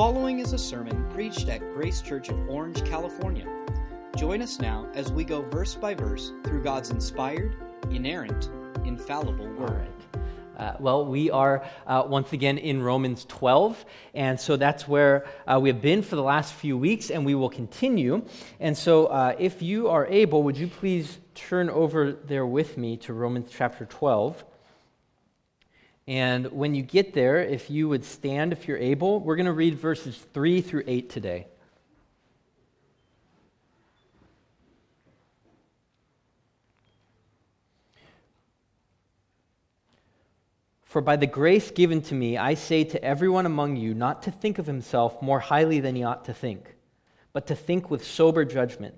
following 0.00 0.38
is 0.38 0.54
a 0.54 0.58
sermon 0.58 1.06
preached 1.10 1.50
at 1.50 1.60
Grace 1.74 2.00
Church 2.00 2.30
of 2.30 2.48
Orange, 2.48 2.82
California. 2.86 3.46
Join 4.16 4.40
us 4.40 4.58
now 4.58 4.88
as 4.94 5.12
we 5.12 5.24
go 5.24 5.42
verse 5.42 5.74
by 5.74 5.92
verse 5.92 6.32
through 6.42 6.62
God's 6.62 6.88
inspired, 6.88 7.54
inerrant, 7.90 8.48
infallible 8.86 9.50
word. 9.50 9.92
Uh, 10.56 10.72
well, 10.80 11.04
we 11.04 11.30
are 11.30 11.62
uh, 11.86 12.02
once 12.06 12.32
again 12.32 12.56
in 12.56 12.82
Romans 12.82 13.26
12, 13.26 13.84
and 14.14 14.40
so 14.40 14.56
that's 14.56 14.88
where 14.88 15.26
uh, 15.46 15.60
we 15.60 15.68
have 15.68 15.82
been 15.82 16.00
for 16.00 16.16
the 16.16 16.22
last 16.22 16.54
few 16.54 16.78
weeks, 16.78 17.10
and 17.10 17.26
we 17.26 17.34
will 17.34 17.50
continue. 17.50 18.24
And 18.58 18.74
so, 18.74 19.04
uh, 19.08 19.36
if 19.38 19.60
you 19.60 19.88
are 19.88 20.06
able, 20.06 20.44
would 20.44 20.56
you 20.56 20.68
please 20.68 21.18
turn 21.34 21.68
over 21.68 22.12
there 22.12 22.46
with 22.46 22.78
me 22.78 22.96
to 22.96 23.12
Romans 23.12 23.50
chapter 23.54 23.84
12? 23.84 24.46
And 26.10 26.50
when 26.50 26.74
you 26.74 26.82
get 26.82 27.14
there, 27.14 27.38
if 27.38 27.70
you 27.70 27.88
would 27.88 28.04
stand 28.04 28.52
if 28.52 28.66
you're 28.66 28.76
able, 28.76 29.20
we're 29.20 29.36
going 29.36 29.46
to 29.46 29.52
read 29.52 29.76
verses 29.76 30.18
3 30.34 30.60
through 30.60 30.82
8 30.84 31.08
today. 31.08 31.46
For 40.82 41.00
by 41.00 41.14
the 41.14 41.28
grace 41.28 41.70
given 41.70 42.02
to 42.02 42.14
me, 42.16 42.36
I 42.36 42.54
say 42.54 42.82
to 42.82 43.04
everyone 43.04 43.46
among 43.46 43.76
you 43.76 43.94
not 43.94 44.24
to 44.24 44.32
think 44.32 44.58
of 44.58 44.66
himself 44.66 45.22
more 45.22 45.38
highly 45.38 45.78
than 45.78 45.94
he 45.94 46.02
ought 46.02 46.24
to 46.24 46.34
think, 46.34 46.74
but 47.32 47.46
to 47.46 47.54
think 47.54 47.88
with 47.88 48.04
sober 48.04 48.44
judgment, 48.44 48.96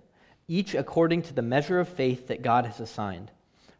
each 0.48 0.74
according 0.74 1.20
to 1.24 1.34
the 1.34 1.42
measure 1.42 1.78
of 1.78 1.90
faith 1.90 2.28
that 2.28 2.40
God 2.40 2.64
has 2.64 2.80
assigned. 2.80 3.30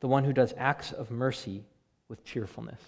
the 0.00 0.08
one 0.08 0.24
who 0.24 0.32
does 0.32 0.54
acts 0.56 0.92
of 0.92 1.10
mercy 1.10 1.64
with 2.08 2.24
cheerfulness. 2.24 2.80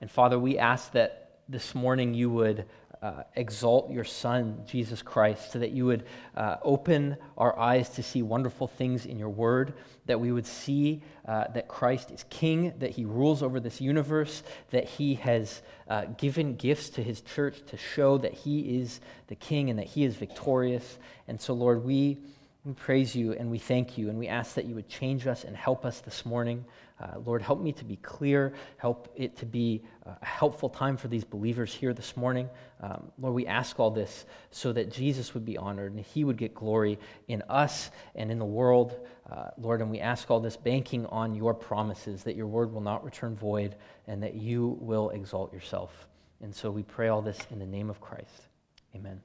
And 0.00 0.10
Father, 0.10 0.38
we 0.38 0.58
ask 0.58 0.92
that 0.92 1.40
this 1.48 1.74
morning 1.74 2.14
you 2.14 2.30
would 2.30 2.64
uh, 3.02 3.22
exalt 3.36 3.90
your 3.90 4.04
Son, 4.04 4.62
Jesus 4.66 5.02
Christ, 5.02 5.52
so 5.52 5.58
that 5.58 5.72
you 5.72 5.84
would 5.84 6.06
uh, 6.34 6.56
open 6.62 7.18
our 7.36 7.58
eyes 7.58 7.90
to 7.90 8.02
see 8.02 8.22
wonderful 8.22 8.66
things 8.66 9.04
in 9.04 9.18
your 9.18 9.28
word, 9.28 9.74
that 10.06 10.18
we 10.18 10.32
would 10.32 10.46
see 10.46 11.02
uh, 11.28 11.44
that 11.52 11.68
Christ 11.68 12.10
is 12.10 12.24
King, 12.30 12.72
that 12.78 12.92
he 12.92 13.04
rules 13.04 13.42
over 13.42 13.60
this 13.60 13.78
universe, 13.78 14.42
that 14.70 14.84
he 14.84 15.16
has 15.16 15.60
uh, 15.86 16.06
given 16.16 16.56
gifts 16.56 16.88
to 16.90 17.02
his 17.02 17.20
church 17.20 17.60
to 17.66 17.76
show 17.76 18.16
that 18.18 18.32
he 18.32 18.78
is 18.78 19.00
the 19.26 19.34
King 19.34 19.68
and 19.68 19.78
that 19.78 19.86
he 19.86 20.04
is 20.04 20.16
victorious. 20.16 20.98
And 21.28 21.38
so, 21.38 21.52
Lord, 21.52 21.84
we 21.84 22.18
we 22.64 22.72
praise 22.72 23.14
you 23.14 23.34
and 23.34 23.50
we 23.50 23.58
thank 23.58 23.98
you 23.98 24.08
and 24.08 24.18
we 24.18 24.26
ask 24.26 24.54
that 24.54 24.64
you 24.64 24.74
would 24.74 24.88
change 24.88 25.26
us 25.26 25.44
and 25.44 25.54
help 25.54 25.84
us 25.84 26.00
this 26.00 26.24
morning. 26.24 26.64
Uh, 26.98 27.18
Lord, 27.22 27.42
help 27.42 27.60
me 27.60 27.72
to 27.72 27.84
be 27.84 27.96
clear. 27.96 28.54
Help 28.78 29.12
it 29.16 29.36
to 29.36 29.46
be 29.46 29.82
a 30.06 30.24
helpful 30.24 30.70
time 30.70 30.96
for 30.96 31.08
these 31.08 31.24
believers 31.24 31.74
here 31.74 31.92
this 31.92 32.16
morning. 32.16 32.48
Um, 32.80 33.10
Lord, 33.18 33.34
we 33.34 33.46
ask 33.46 33.78
all 33.78 33.90
this 33.90 34.24
so 34.50 34.72
that 34.72 34.90
Jesus 34.90 35.34
would 35.34 35.44
be 35.44 35.58
honored 35.58 35.92
and 35.92 36.00
he 36.00 36.24
would 36.24 36.38
get 36.38 36.54
glory 36.54 36.98
in 37.28 37.42
us 37.50 37.90
and 38.14 38.30
in 38.30 38.38
the 38.38 38.46
world. 38.46 38.98
Uh, 39.30 39.48
Lord, 39.58 39.82
and 39.82 39.90
we 39.90 40.00
ask 40.00 40.30
all 40.30 40.40
this 40.40 40.56
banking 40.56 41.04
on 41.06 41.34
your 41.34 41.52
promises 41.52 42.22
that 42.22 42.34
your 42.34 42.46
word 42.46 42.72
will 42.72 42.80
not 42.80 43.04
return 43.04 43.36
void 43.36 43.76
and 44.06 44.22
that 44.22 44.36
you 44.36 44.78
will 44.80 45.10
exalt 45.10 45.52
yourself. 45.52 46.08
And 46.40 46.54
so 46.54 46.70
we 46.70 46.82
pray 46.82 47.08
all 47.08 47.20
this 47.20 47.38
in 47.50 47.58
the 47.58 47.66
name 47.66 47.90
of 47.90 48.00
Christ. 48.00 48.48
Amen. 48.94 49.20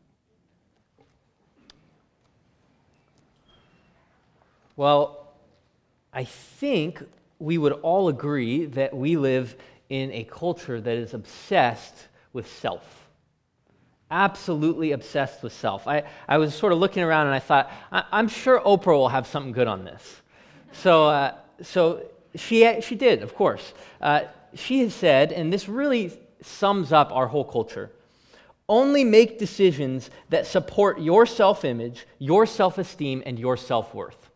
Well, 4.80 5.28
I 6.14 6.24
think 6.24 7.04
we 7.38 7.58
would 7.58 7.74
all 7.74 8.08
agree 8.08 8.64
that 8.68 8.96
we 8.96 9.18
live 9.18 9.58
in 9.90 10.10
a 10.14 10.24
culture 10.24 10.80
that 10.80 10.96
is 10.96 11.14
obsessed 11.14 12.08
with 12.32 12.50
self. 12.50 13.10
Absolutely 14.10 14.94
obsessed 14.94 15.44
with 15.44 15.52
self. 15.52 15.86
I, 15.86 16.04
I 16.30 16.38
was 16.38 16.56
sort 16.56 16.72
of 16.72 16.80
looking 16.80 17.04
around 17.04 17.26
and 17.26 17.36
I 17.36 17.40
thought, 17.40 17.70
I, 17.92 18.06
am 18.14 18.30
sure 18.30 18.62
Oprah 18.62 18.94
will 18.94 19.10
have 19.10 19.28
something 19.28 19.52
good 19.52 19.68
on 19.68 19.84
this. 19.84 20.22
So, 20.72 21.10
uh, 21.10 21.36
so 21.62 22.06
she, 22.36 22.80
she 22.80 22.96
did, 22.96 23.22
of 23.22 23.36
course. 23.36 23.74
Uh, 24.00 24.22
she 24.54 24.80
has 24.80 24.96
said, 24.96 25.34
and 25.34 25.52
this 25.52 25.68
really 25.68 26.18
sums 26.42 26.94
up 26.94 27.12
our 27.12 27.28
whole 27.28 27.44
culture 27.44 27.92
only 28.70 29.04
make 29.04 29.40
decisions 29.40 30.10
that 30.30 30.48
support 30.48 31.02
your 31.02 31.26
self 31.26 31.66
image, 31.66 32.08
your 32.18 32.46
self 32.46 32.78
esteem, 32.78 33.22
and 33.26 33.38
your 33.38 33.58
self 33.58 33.94
worth. 33.94 34.29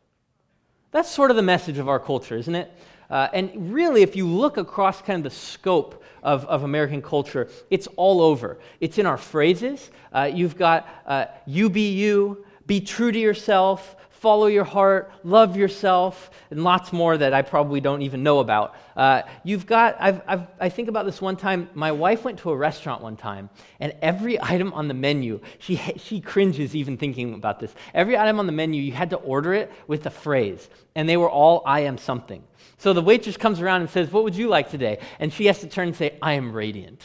That's 0.93 1.09
sort 1.09 1.31
of 1.31 1.35
the 1.35 1.43
message 1.43 1.79
of 1.79 1.89
our 1.89 1.99
culture, 1.99 2.37
isn't 2.37 2.53
it? 2.53 2.71
Uh, 3.09 3.27
and 3.33 3.73
really, 3.73 4.03
if 4.03 4.15
you 4.15 4.27
look 4.27 4.57
across 4.57 5.01
kind 5.01 5.25
of 5.25 5.31
the 5.31 5.35
scope 5.35 6.03
of, 6.21 6.45
of 6.45 6.63
American 6.63 7.01
culture, 7.01 7.49
it's 7.71 7.87
all 7.95 8.21
over. 8.21 8.59
It's 8.79 8.99
in 8.99 9.07
our 9.07 9.17
phrases. 9.17 9.89
Uh, 10.13 10.29
you've 10.31 10.55
got 10.55 10.87
uh, 11.07 11.25
you 11.47 11.71
be 11.71 11.91
you, 11.93 12.45
be 12.67 12.79
true 12.79 13.11
to 13.11 13.17
yourself, 13.17 13.95
follow 14.23 14.47
your 14.47 14.63
heart, 14.63 15.11
love 15.25 15.57
yourself, 15.57 16.31
and 16.49 16.63
lots 16.63 16.93
more 16.93 17.17
that 17.17 17.33
I 17.33 17.41
probably 17.41 17.81
don't 17.81 18.03
even 18.03 18.23
know 18.23 18.39
about. 18.39 18.73
Uh, 18.95 19.23
you've 19.43 19.65
got, 19.65 19.97
I've, 19.99 20.21
I've, 20.25 20.47
i 20.61 20.69
think 20.69 20.87
about 20.87 21.05
this 21.05 21.21
one 21.21 21.35
time. 21.35 21.69
My 21.73 21.91
wife 21.91 22.23
went 22.23 22.39
to 22.39 22.51
a 22.51 22.55
restaurant 22.55 23.01
one 23.01 23.17
time, 23.17 23.49
and 23.81 23.93
every 24.01 24.41
item 24.41 24.71
on 24.71 24.87
the 24.87 24.93
menu, 24.93 25.41
she, 25.59 25.75
she 25.97 26.21
cringes 26.21 26.73
even 26.73 26.95
thinking 26.95 27.33
about 27.33 27.59
this. 27.59 27.75
Every 27.93 28.17
item 28.17 28.39
on 28.39 28.45
the 28.45 28.53
menu, 28.53 28.81
you 28.81 28.93
had 28.93 29.09
to 29.09 29.17
order 29.17 29.53
it 29.53 29.69
with 29.87 30.05
a 30.05 30.09
phrase, 30.09 30.69
and 30.95 31.09
they 31.09 31.17
were 31.17 31.29
all, 31.29 31.61
I 31.65 31.81
am 31.81 31.97
something. 31.97 32.41
So 32.77 32.93
the 32.93 33.01
waitress 33.01 33.35
comes 33.35 33.59
around 33.59 33.81
and 33.81 33.89
says, 33.89 34.09
What 34.09 34.23
would 34.23 34.35
you 34.35 34.47
like 34.47 34.71
today? 34.71 34.99
And 35.19 35.33
she 35.33 35.47
has 35.47 35.59
to 35.59 35.67
turn 35.67 35.89
and 35.89 35.97
say, 35.97 36.17
I 36.21 36.33
am 36.33 36.53
radiant. 36.53 37.01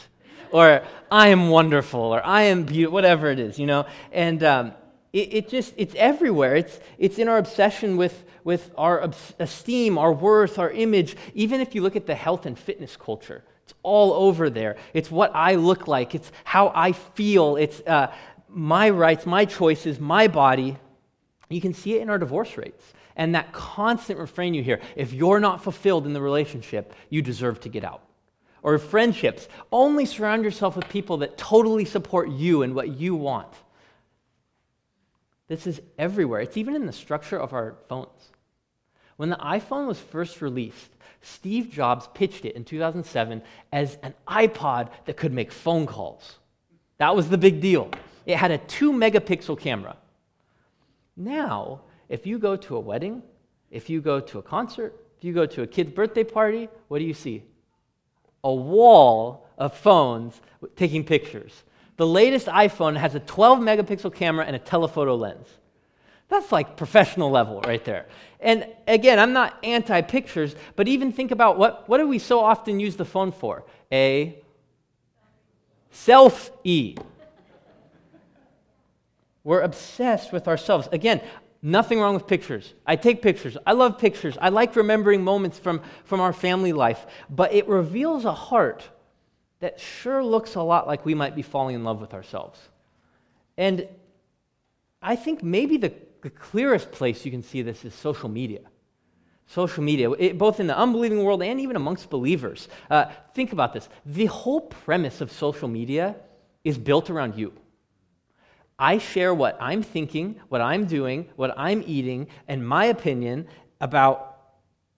Or 0.51 0.83
I 1.11 1.27
am 1.27 1.49
wonderful, 1.49 1.99
or 1.99 2.25
I 2.25 2.43
am 2.43 2.63
beautiful, 2.63 2.93
whatever 2.93 3.29
it 3.29 3.39
is, 3.39 3.59
you 3.59 3.67
know. 3.67 3.85
And 4.13 4.41
um, 4.41 4.71
it, 5.11 5.33
it, 5.33 5.49
just, 5.49 5.73
it's 5.77 5.95
everywhere. 5.95 6.55
It's, 6.55 6.79
it's 6.97 7.17
in 7.17 7.27
our 7.27 7.37
obsession 7.37 7.97
with, 7.97 8.23
with 8.43 8.71
our 8.77 9.11
esteem, 9.39 9.97
our 9.97 10.13
worth, 10.13 10.59
our 10.59 10.69
image. 10.69 11.15
Even 11.33 11.61
if 11.61 11.73
you 11.73 11.81
look 11.81 11.95
at 11.95 12.05
the 12.05 12.15
health 12.15 12.45
and 12.45 12.57
fitness 12.57 12.95
culture, 12.95 13.43
it's 13.63 13.73
all 13.81 14.13
over 14.13 14.49
there. 14.49 14.77
It's 14.93 15.09
what 15.09 15.31
I 15.35 15.55
look 15.55 15.87
like, 15.87 16.15
it's 16.15 16.31
how 16.43 16.71
I 16.75 16.91
feel, 16.91 17.55
it's 17.55 17.81
uh, 17.81 18.13
my 18.47 18.89
rights, 18.89 19.25
my 19.25 19.45
choices, 19.45 19.99
my 19.99 20.27
body. 20.27 20.77
You 21.49 21.61
can 21.61 21.73
see 21.73 21.95
it 21.95 22.01
in 22.01 22.09
our 22.09 22.19
divorce 22.19 22.57
rates. 22.57 22.93
And 23.15 23.35
that 23.35 23.51
constant 23.51 24.17
refrain 24.17 24.53
you 24.53 24.63
hear 24.63 24.79
if 24.95 25.11
you're 25.11 25.39
not 25.39 25.63
fulfilled 25.63 26.05
in 26.05 26.13
the 26.13 26.21
relationship, 26.21 26.93
you 27.09 27.21
deserve 27.21 27.59
to 27.61 27.69
get 27.69 27.83
out. 27.83 28.01
Or 28.61 28.77
friendships, 28.77 29.47
only 29.71 30.05
surround 30.05 30.43
yourself 30.43 30.75
with 30.75 30.87
people 30.89 31.17
that 31.17 31.37
totally 31.37 31.85
support 31.85 32.29
you 32.29 32.61
and 32.61 32.75
what 32.75 32.89
you 32.89 33.15
want. 33.15 33.53
This 35.49 35.67
is 35.67 35.81
everywhere. 35.97 36.39
It's 36.39 36.55
even 36.55 36.75
in 36.75 36.85
the 36.85 36.93
structure 36.93 37.37
of 37.37 37.51
our 37.53 37.75
phones. 37.89 38.31
When 39.17 39.29
the 39.29 39.35
iPhone 39.35 39.87
was 39.87 39.99
first 39.99 40.41
released, 40.41 40.91
Steve 41.21 41.69
Jobs 41.69 42.07
pitched 42.13 42.45
it 42.45 42.55
in 42.55 42.63
2007 42.63 43.41
as 43.73 43.97
an 44.03 44.13
iPod 44.27 44.89
that 45.05 45.17
could 45.17 45.33
make 45.33 45.51
phone 45.51 45.85
calls. 45.85 46.37
That 46.99 47.15
was 47.15 47.27
the 47.27 47.37
big 47.37 47.59
deal. 47.59 47.91
It 48.25 48.37
had 48.37 48.51
a 48.51 48.59
two 48.59 48.93
megapixel 48.93 49.59
camera. 49.59 49.97
Now, 51.17 51.81
if 52.07 52.25
you 52.25 52.39
go 52.39 52.55
to 52.55 52.77
a 52.77 52.79
wedding, 52.79 53.23
if 53.71 53.89
you 53.89 54.01
go 54.01 54.19
to 54.19 54.39
a 54.39 54.41
concert, 54.41 54.93
if 55.17 55.23
you 55.23 55.33
go 55.33 55.45
to 55.45 55.63
a 55.63 55.67
kid's 55.67 55.91
birthday 55.91 56.23
party, 56.23 56.69
what 56.87 56.99
do 56.99 57.05
you 57.05 57.13
see? 57.13 57.43
A 58.43 58.53
wall 58.53 59.47
of 59.57 59.75
phones 59.75 60.39
taking 60.75 61.03
pictures. 61.03 61.63
The 61.99 62.07
latest 62.07 62.47
iPhone 62.47 62.95
has 62.95 63.13
a 63.13 63.19
12 63.19 63.59
megapixel 63.59 64.15
camera 64.15 64.45
and 64.45 64.55
a 64.55 64.59
telephoto 64.59 65.15
lens. 65.15 65.49
That's 66.29 66.49
like 66.49 66.77
professional 66.77 67.29
level 67.29 67.59
right 67.67 67.83
there. 67.83 68.05
And 68.39 68.65
again, 68.87 69.19
I'm 69.19 69.33
not 69.33 69.57
anti 69.65 69.99
pictures, 70.03 70.55
but 70.77 70.87
even 70.87 71.11
think 71.11 71.31
about 71.31 71.57
what, 71.57 71.89
what 71.89 71.97
do 71.97 72.07
we 72.07 72.17
so 72.17 72.39
often 72.39 72.79
use 72.79 72.95
the 72.95 73.03
phone 73.03 73.33
for? 73.33 73.65
A 73.91 74.41
selfie. 75.93 76.97
We're 79.43 79.59
obsessed 79.59 80.31
with 80.31 80.47
ourselves. 80.47 80.87
Again, 80.93 81.19
nothing 81.61 81.99
wrong 81.99 82.13
with 82.13 82.27
pictures. 82.27 82.75
I 82.87 82.95
take 82.95 83.21
pictures. 83.21 83.57
I 83.67 83.73
love 83.73 83.97
pictures. 83.97 84.37
I 84.39 84.47
like 84.47 84.77
remembering 84.77 85.21
moments 85.21 85.59
from, 85.59 85.81
from 86.05 86.21
our 86.21 86.31
family 86.31 86.71
life, 86.71 87.05
but 87.29 87.51
it 87.51 87.67
reveals 87.67 88.23
a 88.23 88.33
heart 88.33 88.87
that 89.59 89.79
sure 89.79 90.23
looks 90.23 90.55
a 90.55 90.61
lot 90.61 90.87
like 90.87 91.05
we 91.05 91.13
might 91.13 91.35
be 91.35 91.41
falling 91.41 91.75
in 91.75 91.83
love 91.83 91.99
with 92.01 92.13
ourselves. 92.13 92.59
And 93.57 93.87
I 95.01 95.15
think 95.15 95.43
maybe 95.43 95.77
the, 95.77 95.93
the 96.21 96.29
clearest 96.29 96.91
place 96.91 97.25
you 97.25 97.31
can 97.31 97.43
see 97.43 97.61
this 97.61 97.83
is 97.85 97.93
social 97.93 98.29
media. 98.29 98.61
Social 99.47 99.83
media, 99.83 100.11
it, 100.11 100.37
both 100.37 100.59
in 100.59 100.67
the 100.67 100.77
unbelieving 100.77 101.23
world 101.23 101.41
and 101.41 101.59
even 101.59 101.75
amongst 101.75 102.09
believers. 102.09 102.67
Uh, 102.89 103.05
think 103.33 103.51
about 103.51 103.73
this. 103.73 103.89
The 104.05 104.27
whole 104.27 104.61
premise 104.61 105.21
of 105.21 105.31
social 105.31 105.67
media 105.67 106.15
is 106.63 106.77
built 106.77 107.09
around 107.09 107.35
you. 107.35 107.53
I 108.77 108.97
share 108.97 109.33
what 109.33 109.57
I'm 109.59 109.83
thinking, 109.83 110.39
what 110.47 110.61
I'm 110.61 110.85
doing, 110.85 111.27
what 111.35 111.53
I'm 111.57 111.83
eating, 111.85 112.27
and 112.47 112.65
my 112.65 112.85
opinion 112.85 113.47
about 113.81 114.37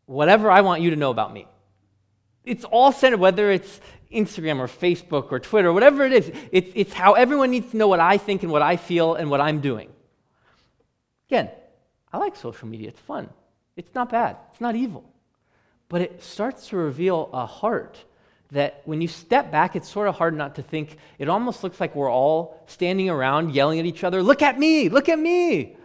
whatever 0.06 0.52
I 0.52 0.62
want 0.62 0.82
you 0.82 0.92
to 0.92 0.96
know 0.96 1.10
about 1.10 1.34
me. 1.34 1.48
It's 2.44 2.66
all 2.66 2.92
centered, 2.92 3.20
whether 3.20 3.52
it's 3.52 3.80
Instagram 4.12 4.60
or 4.60 4.68
Facebook 4.68 5.32
or 5.32 5.40
Twitter, 5.40 5.70
or 5.70 5.74
whatever 5.74 6.04
it 6.06 6.14
is, 6.14 6.32
it's, 6.52 6.72
it's 6.76 6.94
how 6.94 7.14
everyone 7.14 7.52
needs 7.52 7.72
to 7.72 7.78
know 7.78 7.88
what 7.88 8.00
I 8.00 8.18
think 8.18 8.44
and 8.44 8.52
what 8.52 8.62
I 8.62 8.78
feel 8.78 9.16
and 9.16 9.30
what 9.30 9.42
I'm 9.42 9.62
doing. 9.62 9.90
Again, 11.30 11.50
I 12.12 12.18
like 12.18 12.36
social 12.36 12.68
media, 12.68 12.90
it's 12.90 13.00
fun. 13.00 13.30
It's 13.76 13.94
not 13.96 14.10
bad, 14.10 14.38
it's 14.52 14.62
not 14.62 14.76
evil. 14.76 15.04
But 15.88 16.02
it 16.02 16.24
starts 16.24 16.68
to 16.70 16.78
reveal 16.78 17.30
a 17.32 17.46
heart 17.46 18.04
that 18.52 18.82
when 18.86 19.02
you 19.02 19.08
step 19.08 19.50
back, 19.50 19.76
it's 19.76 19.88
sort 19.88 20.10
of 20.10 20.16
hard 20.16 20.36
not 20.36 20.56
to 20.56 20.62
think. 20.62 20.98
It 21.18 21.30
almost 21.30 21.64
looks 21.64 21.80
like 21.80 21.96
we're 21.96 22.12
all 22.12 22.62
standing 22.68 23.10
around 23.10 23.54
yelling 23.54 23.80
at 23.80 23.86
each 23.86 24.04
other, 24.04 24.22
Look 24.22 24.42
at 24.42 24.60
me, 24.60 24.90
look 24.90 25.08
at 25.08 25.20
me. 25.20 25.78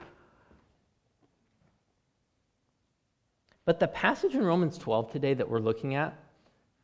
But 3.64 3.80
the 3.80 3.88
passage 3.88 4.34
in 4.34 4.44
Romans 4.44 4.78
12 4.78 5.12
today 5.12 5.34
that 5.34 5.48
we're 5.48 5.58
looking 5.58 5.94
at 5.94 6.16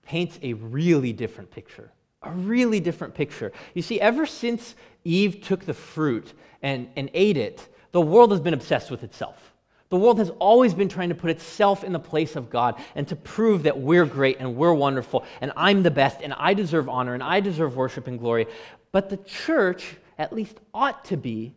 paints 0.04 0.38
a 0.42 0.52
really 0.54 1.12
different 1.12 1.50
picture. 1.50 1.90
A 2.22 2.30
really 2.30 2.80
different 2.80 3.14
picture. 3.14 3.52
You 3.74 3.82
see, 3.82 4.00
ever 4.00 4.26
since 4.26 4.74
Eve 5.04 5.40
took 5.42 5.64
the 5.64 5.74
fruit 5.74 6.32
and, 6.62 6.88
and 6.96 7.10
ate 7.14 7.36
it, 7.36 7.68
the 7.92 8.00
world 8.00 8.30
has 8.30 8.40
been 8.40 8.54
obsessed 8.54 8.90
with 8.90 9.02
itself. 9.02 9.52
The 9.92 9.98
world 9.98 10.18
has 10.18 10.30
always 10.38 10.72
been 10.72 10.88
trying 10.88 11.10
to 11.10 11.14
put 11.14 11.28
itself 11.28 11.84
in 11.84 11.92
the 11.92 11.98
place 11.98 12.34
of 12.34 12.48
God 12.48 12.80
and 12.94 13.06
to 13.08 13.16
prove 13.16 13.64
that 13.64 13.78
we're 13.78 14.06
great 14.06 14.38
and 14.40 14.56
we're 14.56 14.72
wonderful 14.72 15.26
and 15.42 15.52
I'm 15.54 15.82
the 15.82 15.90
best 15.90 16.22
and 16.22 16.32
I 16.32 16.54
deserve 16.54 16.88
honor 16.88 17.12
and 17.12 17.22
I 17.22 17.40
deserve 17.40 17.76
worship 17.76 18.06
and 18.06 18.18
glory. 18.18 18.46
But 18.90 19.10
the 19.10 19.18
church, 19.18 19.96
at 20.16 20.32
least, 20.32 20.56
ought 20.72 21.04
to 21.06 21.18
be 21.18 21.54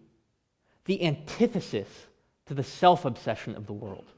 the 0.83 1.01
antithesis 1.05 1.87
to 2.47 2.53
the 2.53 2.63
self 2.63 3.05
obsession 3.05 3.55
of 3.55 3.67
the 3.67 3.73
world. 3.73 4.11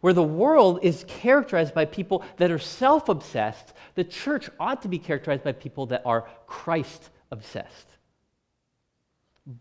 Where 0.00 0.12
the 0.12 0.22
world 0.22 0.80
is 0.82 1.04
characterized 1.08 1.74
by 1.74 1.84
people 1.84 2.24
that 2.38 2.50
are 2.50 2.58
self 2.58 3.08
obsessed, 3.08 3.72
the 3.94 4.04
church 4.04 4.48
ought 4.58 4.82
to 4.82 4.88
be 4.88 4.98
characterized 4.98 5.44
by 5.44 5.52
people 5.52 5.86
that 5.86 6.02
are 6.04 6.28
Christ 6.46 7.10
obsessed. 7.30 7.86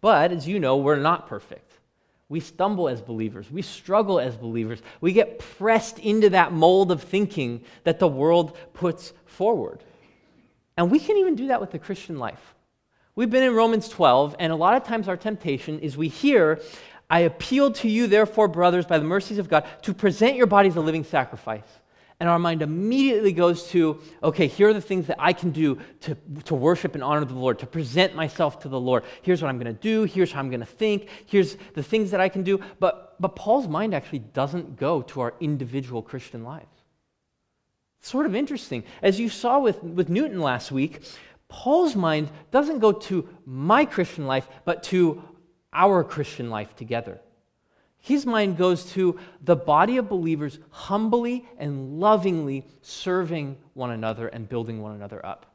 But, 0.01 0.31
as 0.31 0.47
you 0.47 0.59
know, 0.59 0.77
we're 0.77 0.95
not 0.95 1.27
perfect. 1.27 1.71
We 2.29 2.39
stumble 2.39 2.87
as 2.87 3.01
believers. 3.01 3.49
We 3.51 3.63
struggle 3.63 4.19
as 4.19 4.37
believers. 4.37 4.81
We 5.01 5.13
get 5.13 5.39
pressed 5.39 5.97
into 5.97 6.29
that 6.29 6.53
mold 6.53 6.91
of 6.91 7.01
thinking 7.01 7.63
that 7.83 7.99
the 7.99 8.07
world 8.07 8.55
puts 8.73 9.13
forward. 9.25 9.83
And 10.77 10.91
we 10.91 10.99
can 10.99 11.17
even 11.17 11.35
do 11.35 11.47
that 11.47 11.59
with 11.59 11.71
the 11.71 11.79
Christian 11.79 12.19
life. 12.19 12.55
We've 13.15 13.29
been 13.29 13.43
in 13.43 13.55
Romans 13.55 13.89
12, 13.89 14.35
and 14.39 14.53
a 14.53 14.55
lot 14.55 14.77
of 14.77 14.83
times 14.83 15.07
our 15.09 15.17
temptation 15.17 15.79
is 15.79 15.97
we 15.97 16.07
hear, 16.07 16.61
I 17.09 17.21
appeal 17.21 17.71
to 17.71 17.89
you, 17.89 18.07
therefore, 18.07 18.47
brothers, 18.47 18.85
by 18.85 18.99
the 18.99 19.05
mercies 19.05 19.37
of 19.37 19.49
God, 19.49 19.65
to 19.83 19.93
present 19.93 20.35
your 20.35 20.47
bodies 20.47 20.75
a 20.75 20.81
living 20.81 21.03
sacrifice 21.03 21.79
and 22.19 22.27
our 22.27 22.39
mind 22.39 22.61
immediately 22.61 23.31
goes 23.31 23.69
to, 23.69 24.01
okay, 24.21 24.47
here 24.47 24.69
are 24.69 24.73
the 24.73 24.81
things 24.81 25.07
that 25.07 25.15
I 25.19 25.31
can 25.31 25.51
do 25.51 25.79
to, 26.01 26.17
to 26.45 26.55
worship 26.55 26.93
and 26.95 27.03
honor 27.03 27.23
the 27.23 27.33
Lord, 27.33 27.59
to 27.59 27.65
present 27.65 28.13
myself 28.13 28.59
to 28.61 28.69
the 28.69 28.79
Lord. 28.79 29.05
Here's 29.21 29.41
what 29.41 29.47
I'm 29.47 29.57
going 29.57 29.73
to 29.73 29.81
do. 29.81 30.03
Here's 30.03 30.31
how 30.31 30.41
I'm 30.41 30.49
going 30.49 30.59
to 30.59 30.65
think. 30.65 31.07
Here's 31.25 31.55
the 31.75 31.83
things 31.83 32.11
that 32.11 32.19
I 32.19 32.27
can 32.27 32.43
do. 32.43 32.59
But, 32.79 33.15
but 33.21 33.37
Paul's 33.37 33.69
mind 33.69 33.95
actually 33.95 34.19
doesn't 34.19 34.75
go 34.75 35.01
to 35.03 35.21
our 35.21 35.33
individual 35.39 36.01
Christian 36.01 36.43
lives. 36.43 36.65
Sort 38.01 38.25
of 38.25 38.35
interesting. 38.35 38.83
As 39.01 39.17
you 39.17 39.29
saw 39.29 39.59
with, 39.59 39.81
with 39.81 40.09
Newton 40.09 40.41
last 40.41 40.73
week, 40.73 41.01
Paul's 41.47 41.95
mind 41.95 42.29
doesn't 42.51 42.79
go 42.79 42.91
to 42.91 43.29
my 43.45 43.85
Christian 43.85 44.27
life, 44.27 44.47
but 44.65 44.83
to 44.83 45.23
our 45.73 46.03
Christian 46.03 46.49
life 46.49 46.75
together. 46.75 47.19
His 48.01 48.25
mind 48.25 48.57
goes 48.57 48.85
to 48.93 49.19
the 49.43 49.55
body 49.55 49.97
of 49.97 50.07
believers 50.07 50.57
humbly 50.69 51.45
and 51.57 51.99
lovingly 51.99 52.65
serving 52.81 53.57
one 53.73 53.91
another 53.91 54.27
and 54.27 54.47
building 54.47 54.81
one 54.81 54.95
another 54.95 55.23
up. 55.25 55.45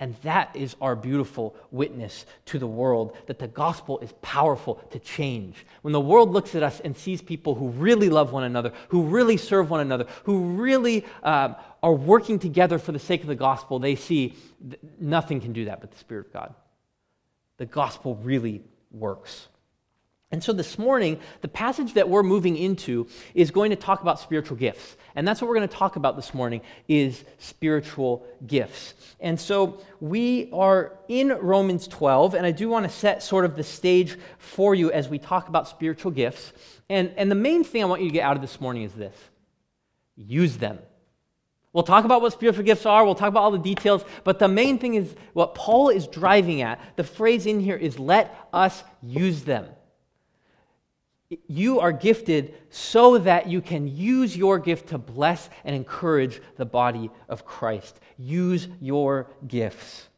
And 0.00 0.14
that 0.22 0.54
is 0.54 0.76
our 0.80 0.94
beautiful 0.94 1.56
witness 1.72 2.24
to 2.46 2.58
the 2.60 2.68
world 2.68 3.16
that 3.26 3.40
the 3.40 3.48
gospel 3.48 3.98
is 3.98 4.12
powerful 4.22 4.76
to 4.92 5.00
change. 5.00 5.66
When 5.82 5.92
the 5.92 6.00
world 6.00 6.30
looks 6.30 6.54
at 6.54 6.62
us 6.62 6.80
and 6.80 6.96
sees 6.96 7.20
people 7.20 7.56
who 7.56 7.70
really 7.70 8.08
love 8.08 8.30
one 8.30 8.44
another, 8.44 8.72
who 8.88 9.02
really 9.02 9.36
serve 9.36 9.70
one 9.70 9.80
another, 9.80 10.06
who 10.22 10.50
really 10.50 11.04
um, 11.24 11.56
are 11.82 11.94
working 11.94 12.38
together 12.38 12.78
for 12.78 12.92
the 12.92 12.98
sake 13.00 13.22
of 13.22 13.26
the 13.26 13.34
gospel, 13.34 13.80
they 13.80 13.96
see 13.96 14.36
nothing 15.00 15.40
can 15.40 15.52
do 15.52 15.64
that 15.64 15.80
but 15.80 15.90
the 15.90 15.98
Spirit 15.98 16.26
of 16.26 16.32
God. 16.32 16.54
The 17.58 17.66
gospel 17.66 18.16
really 18.16 18.64
works. 18.90 19.48
And 20.30 20.44
so 20.44 20.52
this 20.52 20.78
morning, 20.78 21.20
the 21.40 21.48
passage 21.48 21.94
that 21.94 22.10
we're 22.10 22.22
moving 22.22 22.56
into 22.56 23.08
is 23.34 23.50
going 23.50 23.70
to 23.70 23.76
talk 23.76 24.02
about 24.02 24.20
spiritual 24.20 24.58
gifts. 24.58 24.96
And 25.14 25.26
that's 25.26 25.40
what 25.40 25.48
we're 25.48 25.56
going 25.56 25.68
to 25.68 25.74
talk 25.74 25.96
about 25.96 26.16
this 26.16 26.34
morning 26.34 26.60
is 26.86 27.24
spiritual 27.38 28.26
gifts. 28.46 28.92
And 29.20 29.40
so 29.40 29.80
we 30.00 30.50
are 30.52 30.98
in 31.08 31.28
Romans 31.28 31.88
12, 31.88 32.34
and 32.34 32.44
I 32.44 32.50
do 32.50 32.68
want 32.68 32.84
to 32.84 32.90
set 32.90 33.22
sort 33.22 33.46
of 33.46 33.56
the 33.56 33.64
stage 33.64 34.18
for 34.36 34.74
you 34.74 34.92
as 34.92 35.08
we 35.08 35.18
talk 35.18 35.48
about 35.48 35.66
spiritual 35.66 36.10
gifts. 36.10 36.52
And, 36.90 37.10
and 37.16 37.30
the 37.30 37.34
main 37.34 37.64
thing 37.64 37.82
I 37.82 37.86
want 37.86 38.02
you 38.02 38.08
to 38.08 38.14
get 38.14 38.22
out 38.22 38.36
of 38.36 38.42
this 38.42 38.60
morning 38.60 38.82
is 38.82 38.92
this 38.92 39.16
use 40.14 40.58
them. 40.58 40.78
We'll 41.78 41.84
talk 41.84 42.04
about 42.04 42.22
what 42.22 42.32
spiritual 42.32 42.64
gifts 42.64 42.86
are, 42.86 43.04
we'll 43.04 43.14
talk 43.14 43.28
about 43.28 43.44
all 43.44 43.52
the 43.52 43.56
details, 43.56 44.04
but 44.24 44.40
the 44.40 44.48
main 44.48 44.80
thing 44.80 44.96
is 44.96 45.14
what 45.32 45.54
Paul 45.54 45.90
is 45.90 46.08
driving 46.08 46.60
at. 46.60 46.80
The 46.96 47.04
phrase 47.04 47.46
in 47.46 47.60
here 47.60 47.76
is 47.76 48.00
let 48.00 48.34
us 48.52 48.82
use 49.00 49.44
them. 49.44 49.64
You 51.46 51.78
are 51.78 51.92
gifted 51.92 52.54
so 52.70 53.18
that 53.18 53.46
you 53.46 53.60
can 53.60 53.86
use 53.86 54.36
your 54.36 54.58
gift 54.58 54.88
to 54.88 54.98
bless 54.98 55.48
and 55.64 55.76
encourage 55.76 56.42
the 56.56 56.66
body 56.66 57.12
of 57.28 57.44
Christ. 57.44 58.00
Use 58.18 58.66
your 58.80 59.30
gifts. 59.46 60.08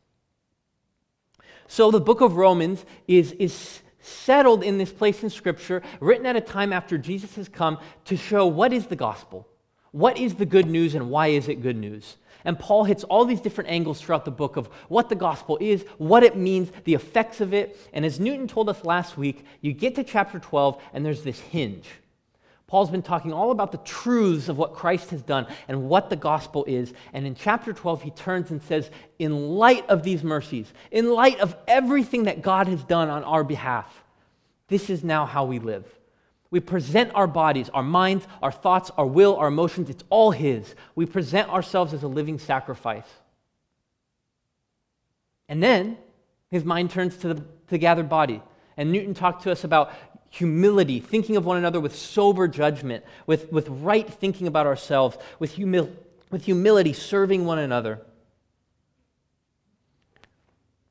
So, 1.68 1.90
the 1.90 2.00
book 2.00 2.23
of 2.23 2.37
Romans 2.37 2.87
is, 3.06 3.32
is 3.32 3.82
settled 4.00 4.62
in 4.62 4.78
this 4.78 4.92
place 4.92 5.23
in 5.23 5.28
Scripture, 5.28 5.82
written 6.00 6.25
at 6.25 6.37
a 6.37 6.40
time 6.40 6.73
after 6.73 6.96
Jesus 6.96 7.35
has 7.35 7.50
come 7.50 7.76
to 8.06 8.16
show 8.16 8.46
what 8.46 8.73
is 8.73 8.87
the 8.87 8.96
gospel, 8.96 9.46
what 9.92 10.18
is 10.18 10.35
the 10.35 10.47
good 10.47 10.66
news, 10.66 10.94
and 10.94 11.11
why 11.11 11.28
is 11.28 11.49
it 11.49 11.62
good 11.62 11.76
news. 11.76 12.16
And 12.44 12.59
Paul 12.59 12.85
hits 12.85 13.04
all 13.04 13.25
these 13.25 13.40
different 13.40 13.70
angles 13.70 14.00
throughout 14.00 14.25
the 14.25 14.30
book 14.30 14.56
of 14.56 14.66
what 14.88 15.09
the 15.09 15.14
gospel 15.14 15.59
is, 15.61 15.85
what 15.99 16.23
it 16.23 16.37
means, 16.37 16.70
the 16.85 16.94
effects 16.94 17.40
of 17.40 17.52
it. 17.52 17.78
And 17.92 18.04
as 18.04 18.18
Newton 18.18 18.49
told 18.49 18.68
us 18.68 18.85
last 18.85 19.18
week, 19.18 19.44
you 19.61 19.73
get 19.73 19.94
to 19.97 20.04
chapter 20.04 20.38
12 20.38 20.82
and 20.94 21.04
there's 21.04 21.23
this 21.23 21.38
hinge. 21.38 21.87
Paul's 22.66 22.90
been 22.90 23.02
talking 23.02 23.32
all 23.32 23.50
about 23.50 23.73
the 23.73 23.78
truths 23.78 24.49
of 24.49 24.56
what 24.56 24.75
Christ 24.75 25.11
has 25.11 25.23
done 25.23 25.49
and 25.66 25.88
what 25.88 26.09
the 26.09 26.16
gospel 26.16 26.64
is. 26.66 26.94
And 27.12 27.26
in 27.26 27.35
chapter 27.35 27.73
12, 27.73 28.02
he 28.02 28.11
turns 28.12 28.52
and 28.52 28.62
says, 28.62 28.88
In 29.18 29.56
light 29.56 29.85
of 29.90 30.04
these 30.04 30.23
mercies, 30.23 30.73
in 30.92 31.11
light 31.11 31.40
of 31.40 31.56
everything 31.66 32.25
that 32.25 32.42
God 32.42 32.68
has 32.68 32.85
done 32.85 33.11
on 33.11 33.25
our 33.25 33.42
behalf, 33.42 33.92
this 34.68 34.88
is 34.88 35.02
now 35.02 35.26
how 35.26 35.47
we 35.47 35.59
live. 35.59 35.85
We 36.50 36.61
present 36.61 37.12
our 37.14 37.26
bodies, 37.26 37.69
our 37.69 37.83
minds, 37.83 38.26
our 38.42 38.50
thoughts, 38.52 38.90
our 38.97 39.07
will, 39.07 39.37
our 39.37 39.49
emotions. 39.49 39.88
It's 39.88 40.04
all 40.11 40.30
His. 40.33 40.75
We 40.95 41.07
present 41.07 41.49
ourselves 41.49 41.95
as 41.95 42.02
a 42.02 42.09
living 42.09 42.38
sacrifice. 42.38 43.07
And 45.49 45.62
then 45.62 45.99
his 46.50 46.64
mind 46.64 46.90
turns 46.90 47.16
to 47.19 47.28
the, 47.28 47.35
to 47.35 47.45
the 47.69 47.78
gathered 47.78 48.09
body. 48.09 48.42
And 48.76 48.92
Newton 48.92 49.14
talked 49.14 49.42
to 49.42 49.52
us 49.52 49.64
about 49.64 49.92
humility, 50.30 51.00
thinking 51.00 51.37
of 51.37 51.45
one 51.45 51.57
another 51.57 51.80
with 51.80 51.95
sober 51.95 52.47
judgment, 52.47 53.04
with, 53.26 53.52
with 53.52 53.69
right 53.69 54.09
thinking 54.09 54.47
about 54.47 54.66
ourselves, 54.66 55.19
with, 55.38 55.57
humil- 55.57 55.92
with 56.30 56.45
humility, 56.45 56.92
serving 56.92 57.45
one 57.45 57.59
another. 57.59 58.00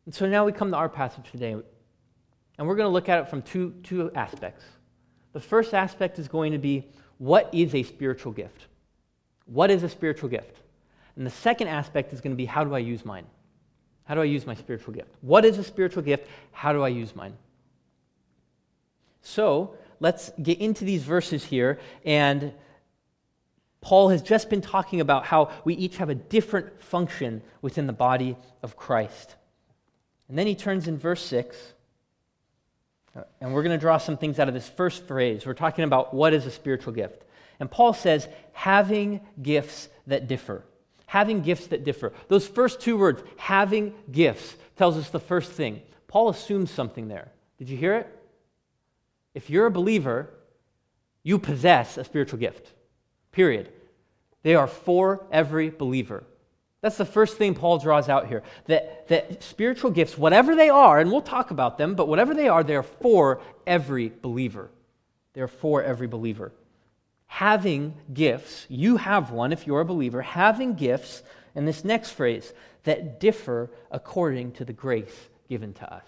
And 0.06 0.13
so 0.13 0.28
now 0.28 0.46
we 0.46 0.51
come 0.51 0.72
to 0.72 0.78
our 0.78 0.89
passage 0.89 1.30
today. 1.32 1.56
And 2.58 2.68
we're 2.68 2.75
going 2.75 2.88
to 2.88 2.94
look 2.94 3.08
at 3.08 3.20
it 3.20 3.30
from 3.30 3.42
two, 3.42 3.75
two 3.84 4.12
aspects. 4.13 4.63
The 5.33 5.39
first 5.39 5.74
aspect 5.74 6.19
is 6.19 6.27
going 6.27 6.53
to 6.53 6.57
be 6.57 6.88
what 7.17 7.50
is 7.53 7.75
a 7.75 7.83
spiritual 7.83 8.31
gift? 8.31 8.67
What 9.45 9.71
is 9.71 9.83
a 9.83 9.89
spiritual 9.89 10.29
gift? 10.29 10.57
And 11.15 11.25
the 11.25 11.31
second 11.31 11.67
aspect 11.67 12.13
is 12.13 12.21
going 12.21 12.31
to 12.31 12.38
be 12.38 12.45
how 12.45 12.63
do 12.63 12.74
I 12.74 12.79
use 12.79 13.05
mine? 13.05 13.25
How 14.05 14.15
do 14.15 14.21
I 14.21 14.25
use 14.25 14.48
my 14.48 14.55
spiritual 14.55 14.93
gift? 14.93 15.09
What 15.21 15.45
is 15.45 15.57
a 15.57 15.63
spiritual 15.63 16.01
gift? 16.01 16.27
How 16.51 16.74
do 16.74 16.81
I 16.81 16.88
use 16.88 17.15
mine? 17.15 17.36
So 19.21 19.75
let's 20.00 20.31
get 20.41 20.59
into 20.59 20.86
these 20.86 21.03
verses 21.03 21.43
here. 21.43 21.79
And 22.05 22.53
Paul 23.81 24.09
has 24.09 24.21
just 24.21 24.50
been 24.50 24.62
talking 24.62 25.01
about 25.01 25.25
how 25.25 25.51
we 25.63 25.75
each 25.75 25.98
have 25.98 26.09
a 26.09 26.15
different 26.15 26.81
function 26.81 27.41
within 27.62 27.88
the 27.88 27.93
body 27.93 28.36
of 28.63 28.75
Christ. 28.75 29.36
And 30.27 30.38
then 30.38 30.48
he 30.48 30.55
turns 30.55 30.88
in 30.88 30.98
verse 30.98 31.24
6, 31.25 31.55
Uh, 33.16 33.22
and 33.42 33.54
we're 33.54 33.63
going 33.63 33.78
to 33.78 33.82
draw 33.82 33.98
some 33.98 34.18
things 34.18 34.39
out 34.39 34.48
of 34.48 34.54
this 34.54 34.68
first 34.68 35.08
phrase. 35.08 35.46
We're 35.46 35.54
talking 35.54 35.84
about 35.84 36.13
what 36.13 36.34
is 36.34 36.46
a 36.46 36.51
spiritual 36.51 36.94
gift. 36.94 37.24
And 37.60 37.70
Paul 37.70 37.94
says, 37.94 38.28
having 38.54 39.22
gifts 39.42 39.89
that 40.08 40.28
differ. 40.28 40.63
Having 41.06 41.42
gifts 41.42 41.68
that 41.68 41.84
differ. 41.84 42.13
Those 42.28 42.48
first 42.48 42.82
two 42.82 42.98
words, 42.98 43.22
having 43.38 43.94
gifts, 44.12 44.56
tells 44.78 44.98
us 44.98 45.10
the 45.10 45.20
first 45.20 45.51
thing. 45.51 45.82
Paul 46.08 46.30
assumes 46.30 46.72
something 46.72 47.08
there. 47.08 47.30
Did 47.58 47.70
you 47.70 47.78
hear 47.78 47.96
it? 47.96 48.20
If 49.34 49.50
you're 49.50 49.66
a 49.66 49.72
believer, 49.72 50.30
you 51.24 51.38
possess 51.39 51.98
a 51.98 52.04
spiritual 52.04 52.39
gift. 52.39 52.72
Period. 53.32 53.72
They 54.44 54.56
are 54.56 54.68
for 54.68 55.25
every 55.32 55.70
believer. 55.70 56.24
That's 56.81 56.98
the 56.98 57.05
first 57.05 57.38
thing 57.38 57.55
Paul 57.55 57.77
draws 57.77 58.07
out 58.07 58.27
here. 58.27 58.41
That, 58.67 59.07
that 59.09 59.43
spiritual 59.43 59.91
gifts, 59.91 60.17
whatever 60.17 60.55
they 60.55 60.69
are, 60.69 61.00
and 61.00 61.12
we'll 61.12 61.21
talk 61.21 61.51
about 61.51 61.77
them, 61.77 61.95
but 61.95 62.07
whatever 62.07 62.33
they 62.33 62.48
are, 62.48 62.63
they're 62.63 62.83
for 62.83 63.41
every 63.67 64.13
believer. 64.21 64.69
They're 65.33 65.50
for 65.50 65.83
every 65.83 66.07
believer. 66.07 66.53
Having 67.27 67.95
gifts, 68.13 68.65
you 68.69 68.98
have 68.98 69.31
one 69.31 69.51
if 69.51 69.67
you're 69.67 69.81
a 69.81 69.86
believer, 69.86 70.21
having 70.21 70.75
gifts, 70.75 71.21
and 71.53 71.67
this 71.67 71.83
next 71.83 72.12
phrase, 72.12 72.53
that 72.83 73.19
differ 73.19 73.69
according 73.91 74.53
to 74.53 74.65
the 74.65 74.74
grace 74.74 75.29
given 75.50 75.74
to 75.74 75.93
us. 75.93 76.05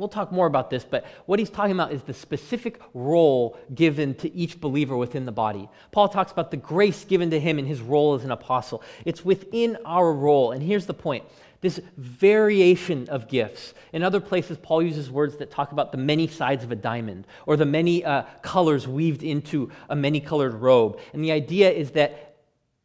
We'll 0.00 0.08
talk 0.08 0.32
more 0.32 0.46
about 0.46 0.70
this, 0.70 0.82
but 0.82 1.04
what 1.26 1.38
he's 1.38 1.50
talking 1.50 1.72
about 1.72 1.92
is 1.92 2.02
the 2.02 2.14
specific 2.14 2.80
role 2.94 3.58
given 3.74 4.14
to 4.14 4.34
each 4.34 4.58
believer 4.58 4.96
within 4.96 5.26
the 5.26 5.32
body. 5.32 5.68
Paul 5.92 6.08
talks 6.08 6.32
about 6.32 6.50
the 6.50 6.56
grace 6.56 7.04
given 7.04 7.30
to 7.30 7.38
him 7.38 7.58
in 7.58 7.66
his 7.66 7.82
role 7.82 8.14
as 8.14 8.24
an 8.24 8.30
apostle. 8.30 8.82
It's 9.04 9.26
within 9.26 9.76
our 9.84 10.10
role. 10.10 10.52
And 10.52 10.62
here's 10.62 10.86
the 10.86 10.94
point 10.94 11.24
this 11.60 11.78
variation 11.98 13.10
of 13.10 13.28
gifts. 13.28 13.74
In 13.92 14.02
other 14.02 14.20
places, 14.20 14.56
Paul 14.56 14.82
uses 14.82 15.10
words 15.10 15.36
that 15.36 15.50
talk 15.50 15.72
about 15.72 15.92
the 15.92 15.98
many 15.98 16.26
sides 16.26 16.64
of 16.64 16.72
a 16.72 16.76
diamond 16.76 17.26
or 17.44 17.58
the 17.58 17.66
many 17.66 18.02
uh, 18.02 18.22
colors 18.40 18.88
weaved 18.88 19.22
into 19.22 19.70
a 19.90 19.94
many 19.94 20.20
colored 20.20 20.54
robe. 20.54 20.98
And 21.12 21.22
the 21.22 21.32
idea 21.32 21.70
is 21.70 21.90
that 21.90 22.38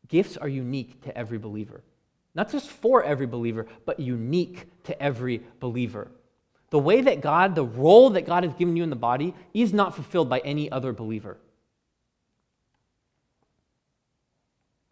gifts 0.09 0.35
are 0.35 0.49
unique 0.49 1.01
to 1.03 1.17
every 1.17 1.37
believer. 1.37 1.81
Not 2.33 2.51
just 2.51 2.69
for 2.69 3.01
every 3.01 3.27
believer, 3.27 3.67
but 3.85 4.01
unique 4.01 4.67
to 4.83 5.01
every 5.01 5.41
believer. 5.61 6.11
The 6.75 6.79
way 6.79 6.99
that 6.99 7.21
God, 7.21 7.55
the 7.55 7.63
role 7.63 8.09
that 8.09 8.25
God 8.25 8.43
has 8.43 8.53
given 8.53 8.75
you 8.75 8.83
in 8.83 8.89
the 8.89 8.97
body, 8.97 9.33
is 9.53 9.71
not 9.71 9.95
fulfilled 9.95 10.27
by 10.27 10.39
any 10.39 10.69
other 10.69 10.91
believer. 10.91 11.37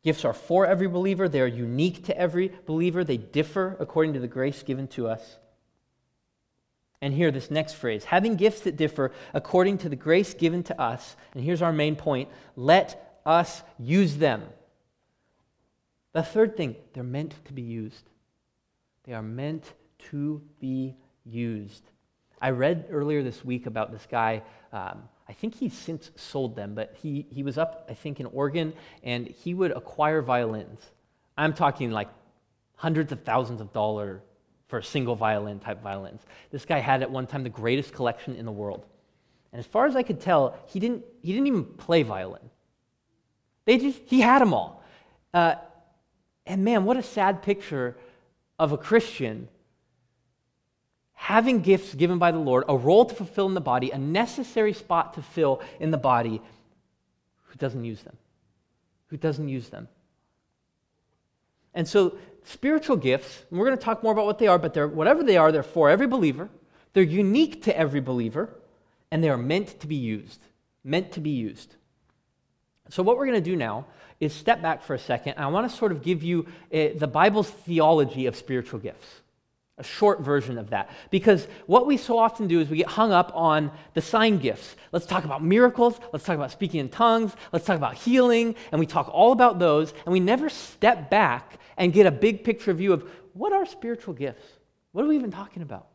Gifts 0.01 0.23
are 0.23 0.31
for 0.31 0.65
every 0.65 0.87
believer, 0.87 1.27
they 1.27 1.41
are 1.41 1.45
unique 1.45 2.05
to 2.05 2.17
every 2.17 2.53
believer, 2.65 3.03
they 3.03 3.17
differ 3.17 3.75
according 3.81 4.13
to 4.13 4.21
the 4.21 4.29
grace 4.29 4.63
given 4.63 4.87
to 4.87 5.09
us. 5.09 5.39
And 7.01 7.13
here, 7.13 7.31
this 7.31 7.51
next 7.51 7.73
phrase 7.73 8.05
having 8.05 8.37
gifts 8.37 8.61
that 8.61 8.77
differ 8.77 9.11
according 9.33 9.79
to 9.79 9.89
the 9.89 9.97
grace 9.97 10.33
given 10.33 10.63
to 10.63 10.81
us, 10.81 11.17
and 11.33 11.43
here's 11.43 11.61
our 11.61 11.73
main 11.73 11.97
point 11.97 12.29
let 12.55 13.19
us 13.25 13.61
use 13.77 14.15
them. 14.15 14.43
The 16.13 16.23
third 16.23 16.55
thing, 16.55 16.77
they're 16.93 17.03
meant 17.03 17.35
to 17.43 17.51
be 17.51 17.61
used. 17.61 18.09
They 19.03 19.11
are 19.11 19.21
meant 19.21 19.73
to 20.11 20.41
be 20.61 20.95
used. 21.25 21.84
I 22.42 22.50
read 22.50 22.88
earlier 22.89 23.24
this 23.24 23.44
week 23.46 23.65
about 23.65 23.92
this 23.92 24.06
guy. 24.10 24.44
Um, 24.72 25.03
I 25.27 25.34
think 25.34 25.56
he's 25.56 25.74
since 25.74 26.12
sold 26.15 26.56
them, 26.56 26.75
but 26.75 26.96
he, 27.01 27.25
he 27.30 27.44
was 27.44 27.58
up, 27.58 27.88
I 27.89 27.94
think, 27.94 28.20
in 28.20 28.25
Oregon, 28.27 28.74
and 29.03 29.27
he 29.27 29.53
would 29.53 29.72
acquire 29.72 30.22
violins. 30.22 30.82
I'm 31.38 31.53
talking 31.53 31.92
like 31.92 32.10
hundreds 32.75 33.12
of 33.12 33.24
thousands 33.24 33.62
of 33.62 33.72
dollars 33.72 34.22
for 34.68 34.80
a 34.80 34.84
single 34.84 35.15
violin 35.15 35.60
type 35.60 35.82
violins. 35.82 36.22
This 36.51 36.65
guy 36.65 36.80
had 36.80 37.01
at 37.01 37.10
one 37.10 37.27
time 37.27 37.44
the 37.44 37.50
greatest 37.50 37.94
collection 37.94 38.36
in 38.36 38.46
the 38.46 38.51
world. 38.51 38.86
And 39.51 39.60
as 39.60 39.65
far 39.65 39.86
as 39.86 39.96
I 39.96 40.03
could 40.03 40.20
tell, 40.20 40.58
he 40.65 40.80
didn't, 40.80 41.06
he 41.22 41.32
didn't 41.32 41.48
even 41.48 41.63
play 41.63 42.03
violin. 42.03 42.50
They 43.65 43.77
just, 43.77 44.01
he 44.06 44.20
had 44.20 44.42
them 44.42 44.53
all. 44.53 44.84
Uh, 45.34 45.56
and 46.46 46.65
man, 46.65 46.84
what 46.86 46.98
a 46.98 47.03
sad 47.03 47.42
picture 47.42 47.96
of 48.60 48.72
a 48.72 48.77
Christian 48.77 49.48
having 51.13 51.62
gifts 51.62 51.93
given 51.93 52.17
by 52.17 52.32
the 52.32 52.39
Lord, 52.39 52.65
a 52.67 52.75
role 52.75 53.05
to 53.05 53.15
fulfill 53.15 53.48
in 53.48 53.53
the 53.53 53.62
body, 53.62 53.91
a 53.91 53.98
necessary 53.98 54.74
spot 54.74 55.13
to 55.15 55.22
fill 55.22 55.62
in 55.79 55.91
the 55.91 55.98
body, 55.98 56.41
who 57.43 57.55
doesn't 57.58 57.86
use 57.86 58.01
them? 58.01 58.17
Who 59.08 59.17
doesn't 59.17 59.48
use 59.48 59.70
them? 59.70 59.88
And 61.74 61.88
so, 61.88 62.17
spiritual 62.46 62.98
gifts, 62.98 63.43
and 63.50 63.60
we're 63.60 63.65
going 63.65 63.77
to 63.77 63.84
talk 63.84 64.03
more 64.03 64.12
about 64.12 64.25
what 64.25 64.39
they 64.39 64.48
are, 64.48 64.60
but 64.60 64.74
they're, 64.74 64.88
whatever 64.88 65.24
they 65.24 65.38
are, 65.38 65.51
they're 65.51 65.63
for 65.63 65.89
every 65.89 66.08
believer. 66.08 66.50
They're 66.93 67.03
unique 67.03 67.63
to 67.63 67.77
every 67.77 68.01
believer, 68.01 68.50
and 69.12 69.24
they 69.24 69.29
are 69.29 69.38
meant 69.38 69.79
to 69.79 69.88
be 69.88 69.96
used. 69.96 70.39
Meant 70.84 71.13
to 71.13 71.20
be 71.20 71.32
used. 71.32 71.75
So, 72.89 73.01
what 73.01 73.17
we're 73.17 73.25
going 73.25 73.41
to 73.41 73.50
do 73.50 73.55
now 73.55 73.86
is 74.20 74.34
step 74.34 74.62
back 74.62 74.84
for 74.84 74.93
a 74.93 75.00
second, 75.00 75.34
and 75.34 75.46
I 75.46 75.48
want 75.48 75.70
to 75.70 75.75
sort 75.75 75.91
of 75.91 76.03
give 76.03 76.22
you 76.22 76.46
uh, 76.74 76.89
the 76.96 77.08
Bible's 77.08 77.50
theology 77.50 78.27
of 78.27 78.36
spiritual 78.36 78.79
gifts. 78.79 79.08
A 79.83 79.85
short 79.85 80.21
version 80.21 80.57
of 80.57 80.69
that. 80.69 80.89
Because 81.11 81.45
what 81.65 81.85
we 81.85 81.97
so 81.97 82.17
often 82.17 82.47
do 82.47 82.61
is 82.61 82.69
we 82.69 82.77
get 82.77 82.87
hung 82.87 83.11
up 83.11 83.33
on 83.35 83.69
the 83.95 84.01
sign 84.01 84.37
gifts. 84.37 84.77
Let's 84.93 85.05
talk 85.05 85.25
about 85.25 85.43
miracles. 85.43 85.99
Let's 86.13 86.23
talk 86.23 86.37
about 86.37 86.51
speaking 86.51 86.79
in 86.79 86.87
tongues. 86.87 87.35
Let's 87.51 87.65
talk 87.65 87.75
about 87.75 87.95
healing. 87.95 88.55
And 88.71 88.79
we 88.79 88.85
talk 88.85 89.09
all 89.11 89.33
about 89.33 89.59
those. 89.59 89.93
And 90.05 90.13
we 90.13 90.21
never 90.21 90.47
step 90.47 91.09
back 91.09 91.59
and 91.75 91.91
get 91.91 92.05
a 92.05 92.11
big 92.11 92.45
picture 92.45 92.73
view 92.73 92.93
of 92.93 93.09
what 93.33 93.51
are 93.51 93.65
spiritual 93.65 94.13
gifts? 94.13 94.45
What 94.93 95.03
are 95.03 95.07
we 95.09 95.17
even 95.17 95.31
talking 95.31 95.63
about? 95.63 95.87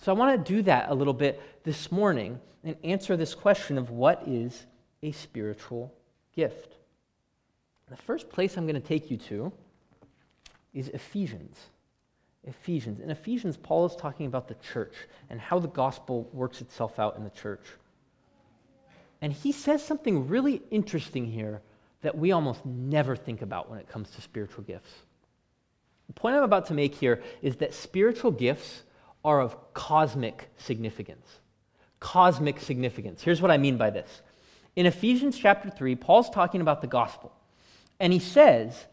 So 0.00 0.12
I 0.12 0.16
want 0.16 0.44
to 0.44 0.52
do 0.52 0.62
that 0.62 0.90
a 0.90 0.94
little 0.94 1.14
bit 1.14 1.40
this 1.62 1.92
morning 1.92 2.40
and 2.64 2.74
answer 2.82 3.16
this 3.16 3.36
question 3.36 3.78
of 3.78 3.90
what 3.90 4.24
is 4.26 4.66
a 5.04 5.12
spiritual 5.12 5.94
gift. 6.34 6.74
The 7.88 7.96
first 7.96 8.30
place 8.30 8.56
I'm 8.56 8.66
going 8.66 8.82
to 8.82 8.88
take 8.88 9.12
you 9.12 9.16
to 9.18 9.52
is 10.74 10.88
Ephesians. 10.88 11.56
Ephesians. 12.44 13.00
In 13.00 13.10
Ephesians, 13.10 13.56
Paul 13.56 13.86
is 13.86 13.96
talking 13.96 14.26
about 14.26 14.48
the 14.48 14.56
church 14.72 14.94
and 15.30 15.40
how 15.40 15.58
the 15.58 15.68
gospel 15.68 16.28
works 16.32 16.60
itself 16.60 16.98
out 16.98 17.16
in 17.16 17.24
the 17.24 17.30
church. 17.30 17.64
And 19.20 19.32
he 19.32 19.52
says 19.52 19.84
something 19.84 20.28
really 20.28 20.62
interesting 20.70 21.26
here 21.26 21.62
that 22.02 22.18
we 22.18 22.32
almost 22.32 22.66
never 22.66 23.14
think 23.14 23.42
about 23.42 23.70
when 23.70 23.78
it 23.78 23.88
comes 23.88 24.10
to 24.10 24.20
spiritual 24.20 24.64
gifts. 24.64 24.90
The 26.08 26.12
point 26.12 26.34
I'm 26.34 26.42
about 26.42 26.66
to 26.66 26.74
make 26.74 26.96
here 26.96 27.22
is 27.40 27.56
that 27.56 27.72
spiritual 27.72 28.32
gifts 28.32 28.82
are 29.24 29.40
of 29.40 29.56
cosmic 29.72 30.50
significance. 30.56 31.26
Cosmic 32.00 32.58
significance. 32.58 33.22
Here's 33.22 33.40
what 33.40 33.52
I 33.52 33.56
mean 33.56 33.76
by 33.76 33.90
this. 33.90 34.22
In 34.74 34.86
Ephesians 34.86 35.38
chapter 35.38 35.70
3, 35.70 35.94
Paul's 35.94 36.28
talking 36.30 36.60
about 36.60 36.80
the 36.80 36.88
gospel. 36.88 37.32
And 38.00 38.12
he 38.12 38.18
says 38.18 38.86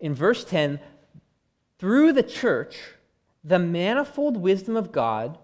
in 0.00 0.14
verse 0.14 0.44
10 0.44 0.80
through 1.78 2.12
the 2.12 2.22
church, 2.22 2.76
the 3.44 3.58
manifold 3.58 4.36
wisdom 4.36 4.76
of 4.76 4.92
God 4.92 5.38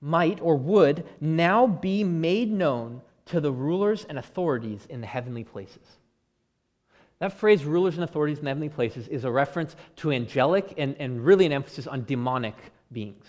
might 0.00 0.40
or 0.40 0.56
would 0.56 1.04
now 1.20 1.66
be 1.66 2.04
made 2.04 2.50
known 2.50 3.02
to 3.26 3.40
the 3.40 3.52
rulers 3.52 4.04
and 4.08 4.18
authorities 4.18 4.86
in 4.88 5.00
the 5.00 5.06
heavenly 5.06 5.44
places. 5.44 5.98
That 7.18 7.32
phrase, 7.32 7.64
rulers 7.64 7.94
and 7.94 8.04
authorities 8.04 8.38
in 8.38 8.44
the 8.44 8.50
heavenly 8.50 8.68
places, 8.68 9.08
is 9.08 9.24
a 9.24 9.30
reference 9.30 9.74
to 9.96 10.12
angelic 10.12 10.74
and, 10.76 10.96
and 10.98 11.24
really 11.24 11.46
an 11.46 11.52
emphasis 11.52 11.86
on 11.86 12.04
demonic 12.04 12.56
beings. 12.92 13.24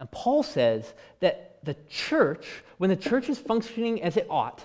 And 0.00 0.10
Paul 0.10 0.42
says 0.42 0.94
that 1.20 1.58
the 1.64 1.76
church, 1.88 2.46
when 2.78 2.88
the 2.88 2.96
church 2.96 3.28
is 3.28 3.38
functioning 3.38 4.02
as 4.02 4.16
it 4.16 4.26
ought, 4.30 4.64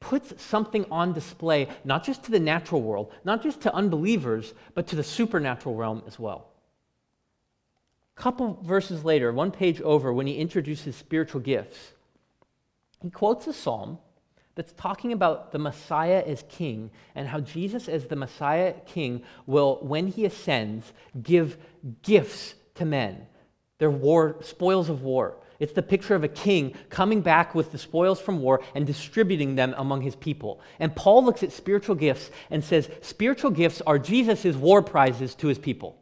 puts 0.00 0.42
something 0.42 0.86
on 0.90 1.12
display, 1.12 1.68
not 1.84 2.04
just 2.04 2.24
to 2.24 2.30
the 2.30 2.40
natural 2.40 2.82
world, 2.82 3.12
not 3.24 3.42
just 3.42 3.60
to 3.60 3.74
unbelievers, 3.74 4.54
but 4.74 4.86
to 4.88 4.96
the 4.96 5.04
supernatural 5.04 5.74
realm 5.74 6.02
as 6.06 6.18
well. 6.18 6.48
A 8.16 8.20
couple 8.20 8.58
verses 8.62 9.04
later, 9.04 9.32
one 9.32 9.50
page 9.50 9.80
over, 9.82 10.12
when 10.12 10.26
he 10.26 10.34
introduces 10.36 10.96
spiritual 10.96 11.40
gifts, 11.40 11.92
he 13.00 13.10
quotes 13.10 13.46
a 13.46 13.52
psalm 13.52 13.98
that's 14.54 14.72
talking 14.72 15.12
about 15.12 15.52
the 15.52 15.58
Messiah 15.58 16.22
as 16.26 16.44
king 16.48 16.90
and 17.14 17.28
how 17.28 17.40
Jesus, 17.40 17.88
as 17.88 18.06
the 18.06 18.16
Messiah 18.16 18.74
king, 18.86 19.22
will, 19.46 19.78
when 19.82 20.06
he 20.06 20.24
ascends, 20.24 20.92
give 21.22 21.56
gifts 22.02 22.54
to 22.74 22.84
men. 22.84 23.26
They're 23.78 23.90
war, 23.90 24.36
spoils 24.42 24.90
of 24.90 25.02
war. 25.02 25.36
It's 25.60 25.74
the 25.74 25.82
picture 25.82 26.14
of 26.14 26.24
a 26.24 26.28
king 26.28 26.74
coming 26.88 27.20
back 27.20 27.54
with 27.54 27.70
the 27.70 27.78
spoils 27.78 28.18
from 28.18 28.40
war 28.40 28.62
and 28.74 28.86
distributing 28.86 29.54
them 29.54 29.74
among 29.76 30.00
his 30.00 30.16
people. 30.16 30.60
And 30.80 30.96
Paul 30.96 31.22
looks 31.22 31.42
at 31.42 31.52
spiritual 31.52 31.94
gifts 31.94 32.30
and 32.50 32.64
says 32.64 32.88
spiritual 33.02 33.50
gifts 33.50 33.82
are 33.86 33.98
Jesus' 33.98 34.56
war 34.56 34.82
prizes 34.82 35.34
to 35.36 35.48
his 35.48 35.58
people. 35.58 35.98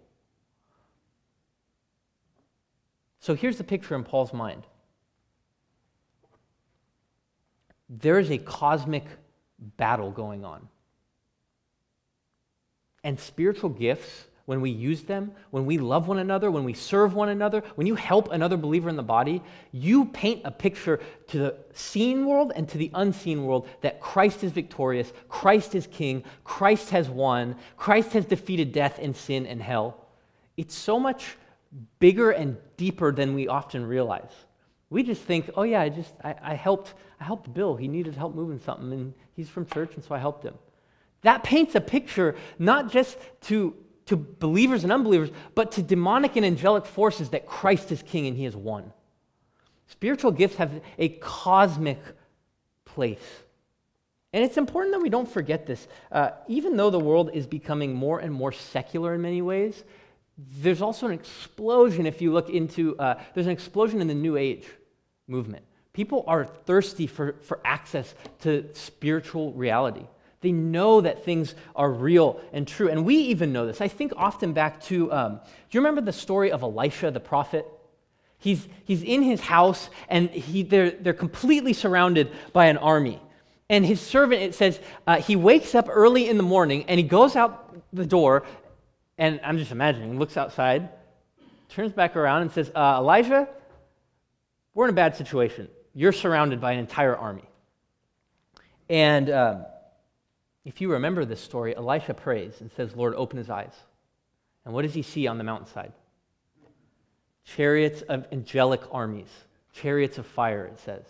So 3.19 3.35
here's 3.35 3.59
the 3.59 3.65
picture 3.65 3.97
in 3.97 4.05
Paul's 4.05 4.33
mind 4.33 4.63
there 7.91 8.19
is 8.19 8.31
a 8.31 8.39
cosmic 8.39 9.05
battle 9.59 10.11
going 10.11 10.45
on. 10.45 10.69
And 13.03 13.19
spiritual 13.19 13.71
gifts 13.71 14.28
when 14.49 14.63
we 14.63 14.71
use 14.71 15.03
them, 15.03 15.31
when 15.51 15.67
we 15.67 15.77
love 15.77 16.09
one 16.09 16.21
another, 16.21 16.51
when 16.51 16.65
we 16.65 16.73
serve 16.73 17.13
one 17.13 17.29
another, 17.29 17.63
when 17.75 17.87
you 17.87 17.95
help 17.95 18.33
another 18.33 18.57
believer 18.57 18.89
in 18.89 18.97
the 18.97 19.03
body, 19.03 19.43
you 19.73 20.07
paint 20.07 20.41
a 20.47 20.51
picture 20.51 21.01
to 21.27 21.39
the 21.39 21.57
seen 21.75 22.25
world 22.25 22.53
and 22.57 22.67
to 22.67 22.79
the 22.79 22.91
unseen 22.95 23.45
world 23.45 23.69
that 23.83 24.01
Christ 24.01 24.43
is 24.43 24.51
victorious, 24.51 25.13
Christ 25.29 25.75
is 25.75 25.87
king, 25.87 26.25
Christ 26.45 26.89
has 26.89 27.11
won, 27.11 27.57
Christ 27.77 28.15
has 28.15 28.25
defeated 28.25 28.73
death 28.73 28.99
and 28.99 29.15
sin 29.15 29.45
and 29.45 29.61
hell. 29.61 30.07
It's 30.57 30.75
so 30.75 30.99
much 30.99 31.37
bigger 31.99 32.31
and 32.31 32.57
deeper 32.79 33.13
than 33.13 33.35
we 33.35 33.49
often 33.49 33.85
realize. 33.85 34.33
We 34.89 35.03
just 35.03 35.21
think, 35.21 35.51
oh 35.57 35.65
yeah, 35.65 35.83
I 35.83 35.91
just 35.91 36.15
I, 36.25 36.35
I 36.43 36.55
helped 36.55 36.95
I 37.21 37.25
helped 37.25 37.53
Bill. 37.53 37.77
He 37.77 37.87
needed 37.87 38.15
help 38.15 38.35
moving 38.35 38.61
something, 38.61 38.93
and 38.93 39.13
he's 39.37 39.51
from 39.51 39.67
church, 39.67 39.95
and 39.95 40.03
so 40.03 40.15
I 40.15 40.19
helped 40.19 40.43
him. 40.43 40.55
That 41.21 41.43
paints 41.43 41.75
a 41.75 41.83
picture 41.83 42.35
not 42.59 42.91
just 42.91 43.19
to 43.43 43.75
to 44.09 44.17
believers 44.17 44.85
and 44.85 44.93
unbelievers, 44.93 45.31
but 45.55 45.73
to 45.73 45.83
demonic 45.83 46.37
and 46.37 46.45
angelic 46.45 46.87
forces 46.87 47.31
that 47.31 47.47
Christ 47.47 47.93
is 47.93 48.03
king 48.03 48.27
and 48.27 48.37
he 48.37 48.45
has 48.45 48.57
won. 48.57 48.93
Spiritual 49.87 50.33
gifts 50.33 50.57
have 50.57 50.83
a 50.99 51.11
cosmic 51.21 52.01
place. 52.85 53.43
And 54.33 54.45
it's 54.45 54.57
important 54.57 54.95
that 54.95 55.01
we 55.01 55.09
don't 55.09 55.31
forget 55.31 55.67
this. 55.67 55.89
Uh, 56.13 56.31
even 56.47 56.77
though 56.77 56.91
the 56.91 56.99
world 56.99 57.31
is 57.33 57.47
becoming 57.47 57.95
more 57.95 58.19
and 58.21 58.33
more 58.33 58.53
secular 58.53 59.15
in 59.15 59.23
many 59.23 59.41
ways, 59.41 59.85
there's 60.61 60.83
also 60.83 61.07
an 61.07 61.13
explosion 61.13 62.07
if 62.07 62.21
you 62.21 62.33
look 62.33 62.51
into, 62.51 62.97
uh, 62.99 63.21
there's 63.35 63.47
an 63.47 63.53
explosion 63.53 64.01
in 64.01 64.07
the 64.07 64.15
New 64.15 64.37
Age 64.37 64.67
movement. 65.27 65.65
People 65.93 66.25
are 66.27 66.45
thirsty 66.45 67.07
for, 67.07 67.37
for 67.43 67.61
access 67.65 68.15
to 68.41 68.69
spiritual 68.75 69.53
reality. 69.53 70.07
They 70.41 70.53
know 70.53 71.01
that 71.01 71.25
things 71.25 71.55
are 71.75 71.91
real 71.91 72.41
and 72.53 72.67
true. 72.67 72.89
And 72.89 73.05
we 73.05 73.17
even 73.17 73.53
know 73.53 73.67
this. 73.67 73.81
I 73.81 73.89
think 73.89 74.13
often 74.17 74.53
back 74.53 74.81
to 74.85 75.13
um, 75.13 75.41
do 75.71 75.77
you 75.77 75.81
remember 75.81 76.01
the 76.01 76.13
story 76.13 76.53
of 76.53 76.63
Elisha 76.63 77.11
the 77.11 77.21
prophet? 77.21 77.67
He's, 78.39 78.69
he's 78.85 79.03
in 79.03 79.23
his 79.23 79.41
house 79.41 79.91
and 80.09 80.31
he, 80.31 80.63
they're, 80.63 80.93
they're 80.93 81.13
completely 81.13 81.73
surrounded 81.73 82.31
by 82.53 82.67
an 82.67 82.77
army. 82.77 83.21
And 83.69 83.85
his 83.85 84.01
servant, 84.01 84.43
it 84.43 84.55
says, 84.55 84.79
uh, 85.07 85.17
he 85.17 85.35
wakes 85.35 85.75
up 85.75 85.89
early 85.91 86.29
in 86.29 86.37
the 86.37 86.45
morning 86.45 86.85
and 86.87 86.99
he 86.99 87.05
goes 87.05 87.35
out 87.35 87.75
the 87.93 88.07
door. 88.07 88.45
And 89.19 89.41
I'm 89.43 89.59
just 89.59 89.73
imagining, 89.73 90.21
looks 90.21 90.37
outside, 90.37 90.89
turns 91.69 91.93
back 91.93 92.15
around 92.15 92.43
and 92.43 92.53
says, 92.53 92.71
uh, 92.75 92.99
Elijah, 92.99 93.49
we're 94.73 94.85
in 94.85 94.91
a 94.91 94.95
bad 94.95 95.17
situation. 95.17 95.69
You're 95.93 96.13
surrounded 96.13 96.61
by 96.61 96.73
an 96.73 96.79
entire 96.79 97.17
army. 97.17 97.43
And. 98.89 99.31
Um, 99.31 99.65
if 100.65 100.81
you 100.81 100.93
remember 100.93 101.25
this 101.25 101.41
story, 101.41 101.75
Elisha 101.77 102.15
prays 102.15 102.61
and 102.61 102.71
says, 102.73 102.95
Lord, 102.95 103.15
open 103.15 103.39
his 103.39 103.51
eyes. 103.51 103.73
And 104.65 104.75
what 104.75 104.83
does 104.83 104.95
he 104.95 105.03
see 105.03 105.27
on 105.27 105.39
the 105.39 105.45
mountainside? 105.45 105.93
Chariots 107.45 108.03
of 108.03 108.27
angelic 108.33 108.83
armies, 108.93 109.31
chariots 109.73 110.19
of 110.19 110.27
fire, 110.27 110.67
it 110.67 110.79
says. 110.81 111.05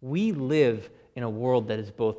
We 0.00 0.32
live 0.32 0.90
in 1.14 1.22
a 1.22 1.30
world 1.30 1.68
that 1.68 1.78
is 1.78 1.90
both 1.90 2.16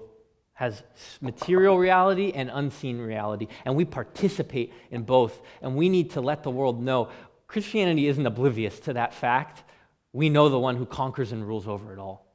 has 0.54 0.84
material 1.20 1.78
reality 1.80 2.32
and 2.34 2.50
unseen 2.54 3.00
reality, 3.00 3.48
and 3.66 3.76
we 3.76 3.86
participate 3.86 4.72
in 4.92 5.04
both. 5.04 5.42
And 5.62 5.76
we 5.76 5.90
need 5.90 6.12
to 6.12 6.22
let 6.22 6.44
the 6.44 6.52
world 6.52 6.82
know 6.82 7.10
Christianity 7.48 8.08
isn't 8.08 8.26
oblivious 8.26 8.80
to 8.82 8.94
that 8.94 9.14
fact. 9.14 9.64
We 10.12 10.30
know 10.30 10.50
the 10.50 10.60
one 10.60 10.76
who 10.76 10.86
conquers 10.86 11.32
and 11.32 11.46
rules 11.46 11.68
over 11.68 11.94
it 11.94 12.00
all. 12.00 12.26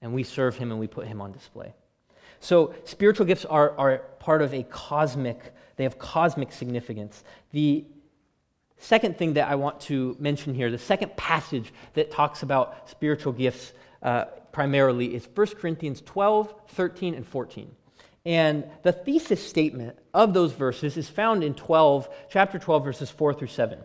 And 0.00 0.14
we 0.14 0.22
serve 0.22 0.56
him 0.56 0.70
and 0.70 0.78
we 0.78 0.86
put 0.86 1.06
him 1.06 1.20
on 1.20 1.32
display. 1.32 1.74
So, 2.40 2.74
spiritual 2.84 3.26
gifts 3.26 3.44
are, 3.44 3.76
are 3.78 3.98
part 4.18 4.42
of 4.42 4.52
a 4.54 4.62
cosmic, 4.64 5.54
they 5.76 5.84
have 5.84 5.98
cosmic 5.98 6.52
significance. 6.52 7.22
The 7.52 7.84
second 8.78 9.16
thing 9.16 9.34
that 9.34 9.48
I 9.48 9.54
want 9.54 9.80
to 9.82 10.16
mention 10.18 10.54
here, 10.54 10.70
the 10.70 10.78
second 10.78 11.16
passage 11.16 11.72
that 11.94 12.10
talks 12.10 12.42
about 12.42 12.90
spiritual 12.90 13.32
gifts 13.32 13.72
uh, 14.02 14.26
primarily 14.52 15.14
is 15.14 15.28
1 15.34 15.46
Corinthians 15.58 16.02
12, 16.04 16.54
13, 16.68 17.14
and 17.14 17.26
14. 17.26 17.70
And 18.24 18.64
the 18.82 18.92
thesis 18.92 19.46
statement 19.46 19.96
of 20.12 20.34
those 20.34 20.52
verses 20.52 20.96
is 20.96 21.08
found 21.08 21.44
in 21.44 21.54
12, 21.54 22.08
chapter 22.30 22.58
12, 22.58 22.84
verses 22.84 23.10
4 23.10 23.34
through 23.34 23.48
7. 23.48 23.78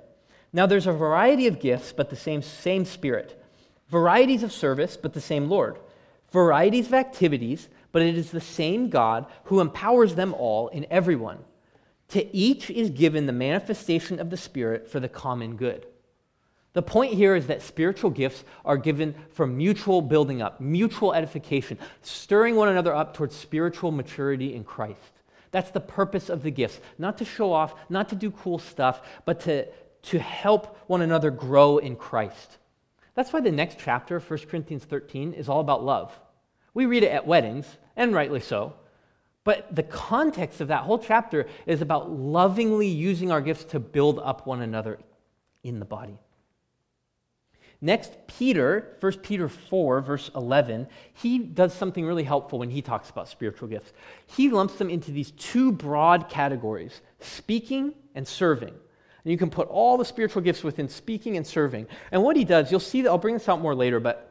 Now, 0.54 0.66
there's 0.66 0.88
a 0.88 0.94
variety 0.94 1.48
of 1.48 1.60
gifts, 1.60 1.94
but 1.94 2.10
the 2.10 2.16
same, 2.16 2.42
same 2.42 2.86
Spirit. 2.86 3.42
Varieties 3.90 4.44
of 4.44 4.52
service, 4.52 4.98
but 4.98 5.14
the 5.14 5.22
same 5.22 5.50
Lord. 5.50 5.78
Varieties 6.32 6.88
of 6.88 6.94
activities, 6.94 7.70
but 7.92 8.02
it 8.02 8.18
is 8.18 8.32
the 8.32 8.42
same 8.42 8.90
God 8.90 9.26
who 9.46 9.60
empowers 9.60 10.16
them 10.16 10.34
all 10.34 10.68
in 10.70 10.86
everyone. 10.90 11.40
To 12.10 12.36
each 12.36 12.70
is 12.70 12.90
given 12.90 13.26
the 13.26 13.34
manifestation 13.34 14.20
of 14.20 14.30
the 14.30 14.38
Spirit 14.38 14.90
for 14.90 15.00
the 15.00 15.10
common 15.10 15.56
good. 15.56 15.86
The 16.74 16.82
point 16.82 17.14
here 17.14 17.36
is 17.36 17.48
that 17.48 17.62
spiritual 17.62 18.12
gifts 18.12 18.44
are 18.64 18.78
given 18.78 19.16
for 19.32 19.46
mutual 19.46 20.02
building 20.02 20.42
up, 20.42 20.62
mutual 20.62 21.14
edification, 21.14 21.78
stirring 22.02 22.56
one 22.56 22.70
another 22.70 22.96
up 22.96 23.14
towards 23.14 23.36
spiritual 23.36 23.92
maturity 23.92 24.56
in 24.56 24.64
Christ. 24.64 25.22
That's 25.52 25.72
the 25.72 25.82
purpose 25.82 26.30
of 26.30 26.44
the 26.44 26.52
gifts. 26.52 26.80
Not 26.98 27.18
to 27.18 27.26
show 27.26 27.52
off, 27.52 27.76
not 27.90 28.08
to 28.10 28.16
do 28.16 28.32
cool 28.32 28.58
stuff, 28.58 29.02
but 29.26 29.42
to, 29.42 29.68
to 30.04 30.20
help 30.20 30.78
one 30.88 31.02
another 31.02 31.30
grow 31.30 31.78
in 31.78 31.98
Christ. 31.98 32.58
That's 33.16 33.34
why 33.34 33.42
the 33.42 33.52
next 33.52 33.78
chapter, 33.80 34.20
1 34.20 34.40
Corinthians 34.50 34.86
13, 34.86 35.34
is 35.34 35.50
all 35.50 35.60
about 35.60 35.84
love. 35.84 36.18
We 36.74 36.86
read 36.86 37.04
it 37.04 37.12
at 37.12 37.28
weddings, 37.28 37.66
and 37.96 38.14
rightly 38.14 38.40
so. 38.40 38.74
But 39.44 39.76
the 39.76 39.84
context 39.84 40.62
of 40.62 40.68
that 40.68 40.84
whole 40.84 41.00
chapter 41.00 41.48
is 41.66 41.82
about 41.82 42.12
lovingly 42.12 42.88
using 42.88 43.32
our 43.32 43.42
gifts 43.42 43.64
to 43.66 43.80
build 43.80 44.20
up 44.20 44.46
one 44.46 44.62
another 44.62 45.00
in 45.64 45.80
the 45.80 45.86
body. 45.86 46.18
Next, 47.84 48.16
Peter, 48.28 48.96
1 49.00 49.12
Peter 49.24 49.50
4, 49.50 50.02
verse 50.02 50.30
11, 50.36 50.88
he 51.16 51.40
does 51.40 51.74
something 51.74 52.06
really 52.06 52.24
helpful 52.24 52.60
when 52.60 52.70
he 52.70 52.84
talks 52.84 53.10
about 53.10 53.28
spiritual 53.28 53.68
gifts. 53.68 53.92
He 54.28 54.50
lumps 54.50 54.76
them 54.76 54.92
into 54.92 55.12
these 55.12 55.32
two 55.32 55.72
broad 55.72 56.30
categories 56.30 57.02
speaking 57.20 57.96
and 58.14 58.28
serving. 58.28 58.70
And 59.24 59.32
you 59.32 59.38
can 59.38 59.50
put 59.50 59.68
all 59.68 59.98
the 59.98 60.06
spiritual 60.06 60.44
gifts 60.44 60.64
within 60.64 60.90
speaking 60.90 61.38
and 61.38 61.46
serving. 61.46 61.88
And 62.12 62.22
what 62.22 62.36
he 62.36 62.46
does, 62.46 62.70
you'll 62.70 62.80
see 62.80 63.02
that 63.02 63.10
I'll 63.10 63.18
bring 63.18 63.34
this 63.34 63.50
out 63.50 63.62
more 63.62 63.74
later, 63.74 64.00
but 64.00 64.31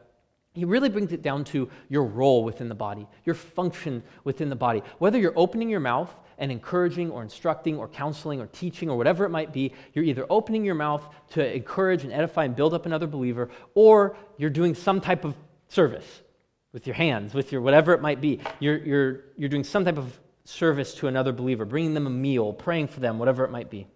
he 0.53 0.65
really 0.65 0.89
brings 0.89 1.13
it 1.13 1.21
down 1.21 1.45
to 1.45 1.69
your 1.87 2.03
role 2.03 2.43
within 2.43 2.67
the 2.67 2.75
body, 2.75 3.07
your 3.23 3.35
function 3.35 4.03
within 4.25 4.49
the 4.49 4.55
body. 4.55 4.83
Whether 4.99 5.17
you're 5.17 5.37
opening 5.37 5.69
your 5.69 5.79
mouth 5.79 6.13
and 6.37 6.51
encouraging 6.51 7.09
or 7.09 7.21
instructing 7.21 7.77
or 7.77 7.87
counseling 7.87 8.41
or 8.41 8.47
teaching 8.47 8.89
or 8.89 8.97
whatever 8.97 9.23
it 9.23 9.29
might 9.29 9.53
be, 9.53 9.73
you're 9.93 10.03
either 10.03 10.25
opening 10.29 10.65
your 10.65 10.75
mouth 10.75 11.07
to 11.31 11.55
encourage 11.55 12.03
and 12.03 12.11
edify 12.11 12.43
and 12.43 12.55
build 12.55 12.73
up 12.73 12.85
another 12.85 13.07
believer, 13.07 13.49
or 13.75 14.17
you're 14.37 14.49
doing 14.49 14.75
some 14.75 14.99
type 14.99 15.23
of 15.23 15.35
service 15.69 16.21
with 16.73 16.85
your 16.85 16.95
hands, 16.95 17.33
with 17.33 17.51
your 17.53 17.61
whatever 17.61 17.93
it 17.93 18.01
might 18.01 18.19
be. 18.19 18.41
You're, 18.59 18.77
you're, 18.77 19.21
you're 19.37 19.49
doing 19.49 19.63
some 19.63 19.85
type 19.85 19.97
of 19.97 20.19
service 20.43 20.93
to 20.95 21.07
another 21.07 21.31
believer, 21.31 21.63
bringing 21.63 21.93
them 21.93 22.07
a 22.07 22.11
meal, 22.11 22.51
praying 22.51 22.87
for 22.87 22.99
them, 22.99 23.19
whatever 23.19 23.45
it 23.45 23.51
might 23.51 23.69
be. 23.69 23.87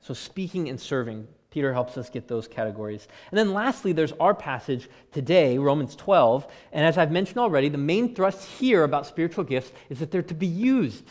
So, 0.00 0.14
speaking 0.14 0.68
and 0.68 0.80
serving 0.80 1.28
Peter 1.50 1.72
helps 1.72 1.98
us 1.98 2.08
get 2.08 2.28
those 2.28 2.46
categories. 2.46 3.08
And 3.30 3.38
then 3.38 3.52
lastly, 3.52 3.92
there's 3.92 4.12
our 4.12 4.34
passage 4.34 4.88
today, 5.12 5.58
Romans 5.58 5.96
12. 5.96 6.46
And 6.72 6.86
as 6.86 6.96
I've 6.96 7.10
mentioned 7.10 7.38
already, 7.38 7.68
the 7.68 7.78
main 7.78 8.14
thrust 8.14 8.48
here 8.48 8.84
about 8.84 9.06
spiritual 9.06 9.44
gifts 9.44 9.72
is 9.88 9.98
that 9.98 10.12
they're 10.12 10.22
to 10.22 10.34
be 10.34 10.46
used. 10.46 11.04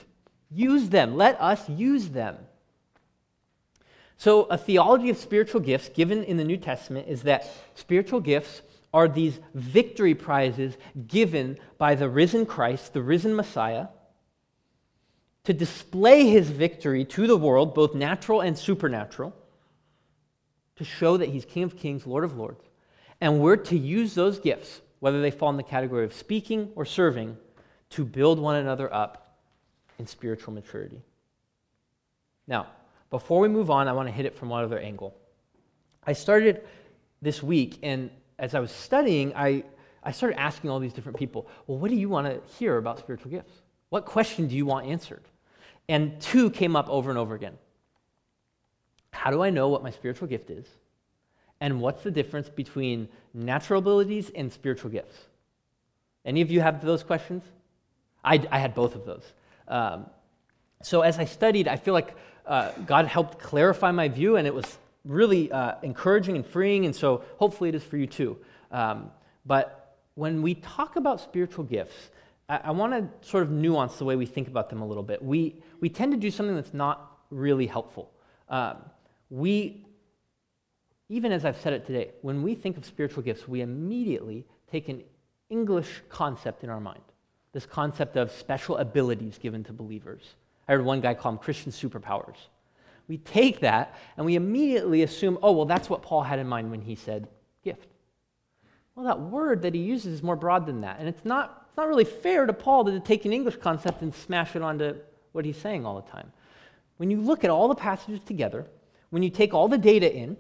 Use 0.50 0.90
them. 0.90 1.18
Let 1.18 1.40
us 1.42 1.68
use 1.70 2.10
them. 2.10 2.38
So, 4.18 4.44
a 4.46 4.58
theology 4.58 5.10
of 5.10 5.18
spiritual 5.18 5.62
gifts 5.62 5.90
given 5.90 6.24
in 6.24 6.38
the 6.38 6.44
New 6.44 6.58
Testament 6.58 7.08
is 7.08 7.24
that 7.24 7.50
spiritual 7.76 8.20
gifts 8.20 8.62
are 8.94 9.08
these 9.08 9.40
victory 9.54 10.14
prizes 10.14 10.76
given 11.08 11.58
by 11.78 11.96
the 11.96 12.10
risen 12.10 12.46
Christ, 12.46 12.94
the 12.94 13.02
risen 13.02 13.36
Messiah, 13.36 13.88
to 15.46 15.54
display 15.54 16.28
his 16.28 16.50
victory 16.50 17.06
to 17.06 17.28
the 17.28 17.38
world, 17.38 17.74
both 17.74 17.96
natural 17.96 18.42
and 18.42 18.58
supernatural 18.58 19.34
to 20.80 20.86
show 20.86 21.18
that 21.18 21.28
he's 21.28 21.44
King 21.44 21.64
of 21.64 21.78
Kings, 21.78 22.08
Lord 22.08 22.24
of 22.24 22.38
Lords. 22.38 22.64
And 23.20 23.42
we're 23.42 23.58
to 23.58 23.78
use 23.78 24.16
those 24.16 24.40
gifts, 24.40 24.80
whether 25.02 25.22
they 25.22 25.30
fall 25.30 25.50
in 25.50 25.58
the 25.58 25.64
category 25.64 26.06
of 26.06 26.14
speaking 26.14 26.72
or 26.74 26.86
serving, 26.86 27.38
to 27.92 28.06
build 28.06 28.40
one 28.40 28.56
another 28.56 28.92
up 28.94 29.40
in 30.00 30.08
spiritual 30.08 30.54
maturity. 30.54 31.02
Now, 32.48 32.68
before 33.10 33.42
we 33.42 33.50
move 33.50 33.70
on, 33.70 33.90
I 33.90 33.92
want 33.92 34.08
to 34.08 34.14
hit 34.14 34.26
it 34.26 34.38
from 34.38 34.48
one 34.48 34.64
other 34.64 34.80
angle. 34.80 35.14
I 36.08 36.14
started 36.14 36.62
this 37.22 37.44
week, 37.44 37.80
and 37.84 38.10
as 38.38 38.56
I 38.56 38.62
was 38.62 38.72
studying, 38.72 39.34
I, 39.36 39.66
I 40.02 40.14
started 40.14 40.40
asking 40.40 40.70
all 40.70 40.80
these 40.80 40.94
different 40.94 41.18
people, 41.18 41.50
well, 41.68 41.78
what 41.78 41.92
do 41.92 41.98
you 41.98 42.08
want 42.08 42.26
to 42.28 42.40
hear 42.58 42.78
about 42.78 43.00
spiritual 43.00 43.32
gifts? 43.32 43.52
What 43.90 44.06
question 44.06 44.48
do 44.48 44.56
you 44.56 44.66
want 44.66 44.88
answered? 44.88 45.24
And 45.90 46.22
two 46.22 46.50
came 46.50 46.78
up 46.78 46.88
over 46.90 47.10
and 47.10 47.20
over 47.20 47.36
again. 47.36 47.58
How 49.12 49.32
do 49.32 49.42
I 49.44 49.50
know 49.50 49.70
what 49.70 49.84
my 49.84 49.92
spiritual 49.92 50.28
gift 50.28 50.50
is? 50.50 50.66
And 51.62 51.82
what's 51.82 52.04
the 52.04 52.12
difference 52.12 52.50
between 52.50 53.10
natural 53.34 53.80
abilities 53.80 54.32
and 54.36 54.52
spiritual 54.52 54.92
gifts? 54.92 55.18
Any 56.26 56.42
of 56.42 56.52
you 56.52 56.62
have 56.62 56.84
those 56.84 57.04
questions? 57.04 57.44
I, 58.24 58.46
I 58.52 58.60
had 58.60 58.74
both 58.74 58.96
of 58.96 59.06
those. 59.06 59.24
Um, 59.68 60.06
So 60.82 61.02
as 61.02 61.20
I 61.20 61.26
studied, 61.26 61.68
I 61.68 61.76
feel 61.76 61.94
like 61.94 62.16
uh, 62.46 62.72
God 62.86 63.06
helped 63.06 63.38
clarify 63.40 63.92
my 63.92 64.08
view, 64.08 64.38
and 64.38 64.48
it 64.48 64.54
was 64.54 64.78
really 65.04 65.52
uh, 65.52 65.76
encouraging 65.84 66.36
and 66.36 66.46
freeing, 66.46 66.86
and 66.86 66.96
so 66.96 67.24
hopefully 67.38 67.70
it 67.70 67.76
is 67.76 67.84
for 67.84 67.98
you 67.98 68.08
too. 68.08 68.38
Um, 68.72 69.12
but 69.46 69.98
when 70.16 70.42
we 70.42 70.56
talk 70.56 70.96
about 70.96 71.20
spiritual 71.20 71.66
gifts, 71.66 72.12
I, 72.48 72.62
I 72.64 72.72
want 72.72 72.94
to 72.94 73.28
sort 73.28 73.44
of 73.44 73.52
nuance 73.52 73.98
the 73.98 74.06
way 74.06 74.16
we 74.16 74.26
think 74.26 74.48
about 74.48 74.70
them 74.70 74.82
a 74.82 74.88
little 74.88 75.04
bit. 75.04 75.22
We, 75.22 75.56
we 75.82 75.90
tend 75.90 76.14
to 76.14 76.18
do 76.18 76.32
something 76.32 76.56
that's 76.56 76.74
not 76.74 77.18
really 77.30 77.68
helpful. 77.68 78.10
Um, 78.48 78.78
we, 79.30 79.86
even 81.10 81.32
as 81.32 81.46
I've 81.46 81.60
said 81.60 81.74
it 81.74 81.86
today, 81.86 82.12
when 82.22 82.44
we 82.44 82.56
think 82.56 82.78
of 82.78 82.86
spiritual 82.86 83.24
gifts, 83.24 83.48
we 83.48 83.62
immediately 83.62 84.46
take 84.72 84.90
an 84.90 85.04
English 85.50 86.02
concept 86.10 86.64
in 86.64 86.70
our 86.70 86.80
mind 86.80 87.02
this 87.54 87.66
concept 87.66 88.16
of 88.16 88.32
special 88.32 88.78
abilities 88.78 89.38
given 89.38 89.64
to 89.64 89.74
believers. 89.74 90.22
I 90.68 90.74
heard 90.74 90.86
one 90.86 91.02
guy 91.02 91.14
call 91.14 91.32
them 91.32 91.40
Christian 91.40 91.72
superpowers. 91.72 92.36
We 93.08 93.18
take 93.18 93.62
that 93.62 93.98
and 94.18 94.26
we 94.26 94.36
immediately 94.36 95.02
assume, 95.02 95.40
oh, 95.42 95.52
well, 95.52 95.66
that's 95.66 95.90
what 95.90 96.04
Paul 96.04 96.22
had 96.22 96.38
in 96.38 96.48
mind 96.48 96.70
when 96.70 96.82
he 96.82 96.96
said 96.96 97.28
gift. 97.64 97.88
Well, 98.94 99.06
that 99.06 99.20
word 99.20 99.64
that 99.64 99.74
he 99.74 99.82
uses 99.82 100.14
is 100.14 100.24
more 100.24 100.36
broad 100.36 100.68
than 100.68 100.82
that. 100.82 101.00
And 101.00 101.08
it's 101.08 101.26
not, 101.26 101.66
it's 101.68 101.78
not 101.78 101.88
really 101.88 102.04
fair 102.04 102.46
to 102.46 102.54
Paul 102.54 102.86
to 102.86 103.00
take 103.00 103.26
an 103.26 103.34
English 103.34 103.56
concept 103.58 104.02
and 104.04 104.14
smash 104.14 104.56
it 104.56 104.62
onto 104.62 104.96
what 105.32 105.44
he's 105.44 105.58
saying 105.58 105.86
all 105.86 106.00
the 106.00 106.10
time. 106.12 106.32
When 106.98 107.10
you 107.10 107.20
look 107.20 107.44
at 107.44 107.50
all 107.50 107.68
the 107.68 107.76
passages 107.76 108.20
together, 108.26 108.68
when 109.10 109.24
you 109.24 109.30
take 109.30 109.54
all 109.54 109.68
the 109.68 109.78
data 109.78 110.14
in, 110.14 110.38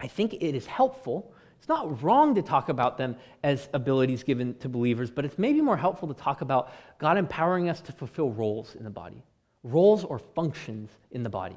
I 0.00 0.06
think 0.06 0.34
it 0.34 0.54
is 0.54 0.66
helpful. 0.66 1.32
It's 1.58 1.68
not 1.68 2.02
wrong 2.02 2.34
to 2.36 2.42
talk 2.42 2.68
about 2.68 2.98
them 2.98 3.16
as 3.42 3.68
abilities 3.72 4.22
given 4.22 4.54
to 4.58 4.68
believers, 4.68 5.10
but 5.10 5.24
it's 5.24 5.38
maybe 5.38 5.60
more 5.60 5.76
helpful 5.76 6.08
to 6.08 6.14
talk 6.14 6.40
about 6.40 6.72
God 6.98 7.18
empowering 7.18 7.68
us 7.68 7.80
to 7.82 7.92
fulfill 7.92 8.30
roles 8.30 8.74
in 8.76 8.84
the 8.84 8.90
body, 8.90 9.24
roles 9.64 10.04
or 10.04 10.18
functions 10.18 10.90
in 11.10 11.22
the 11.22 11.30
body. 11.30 11.56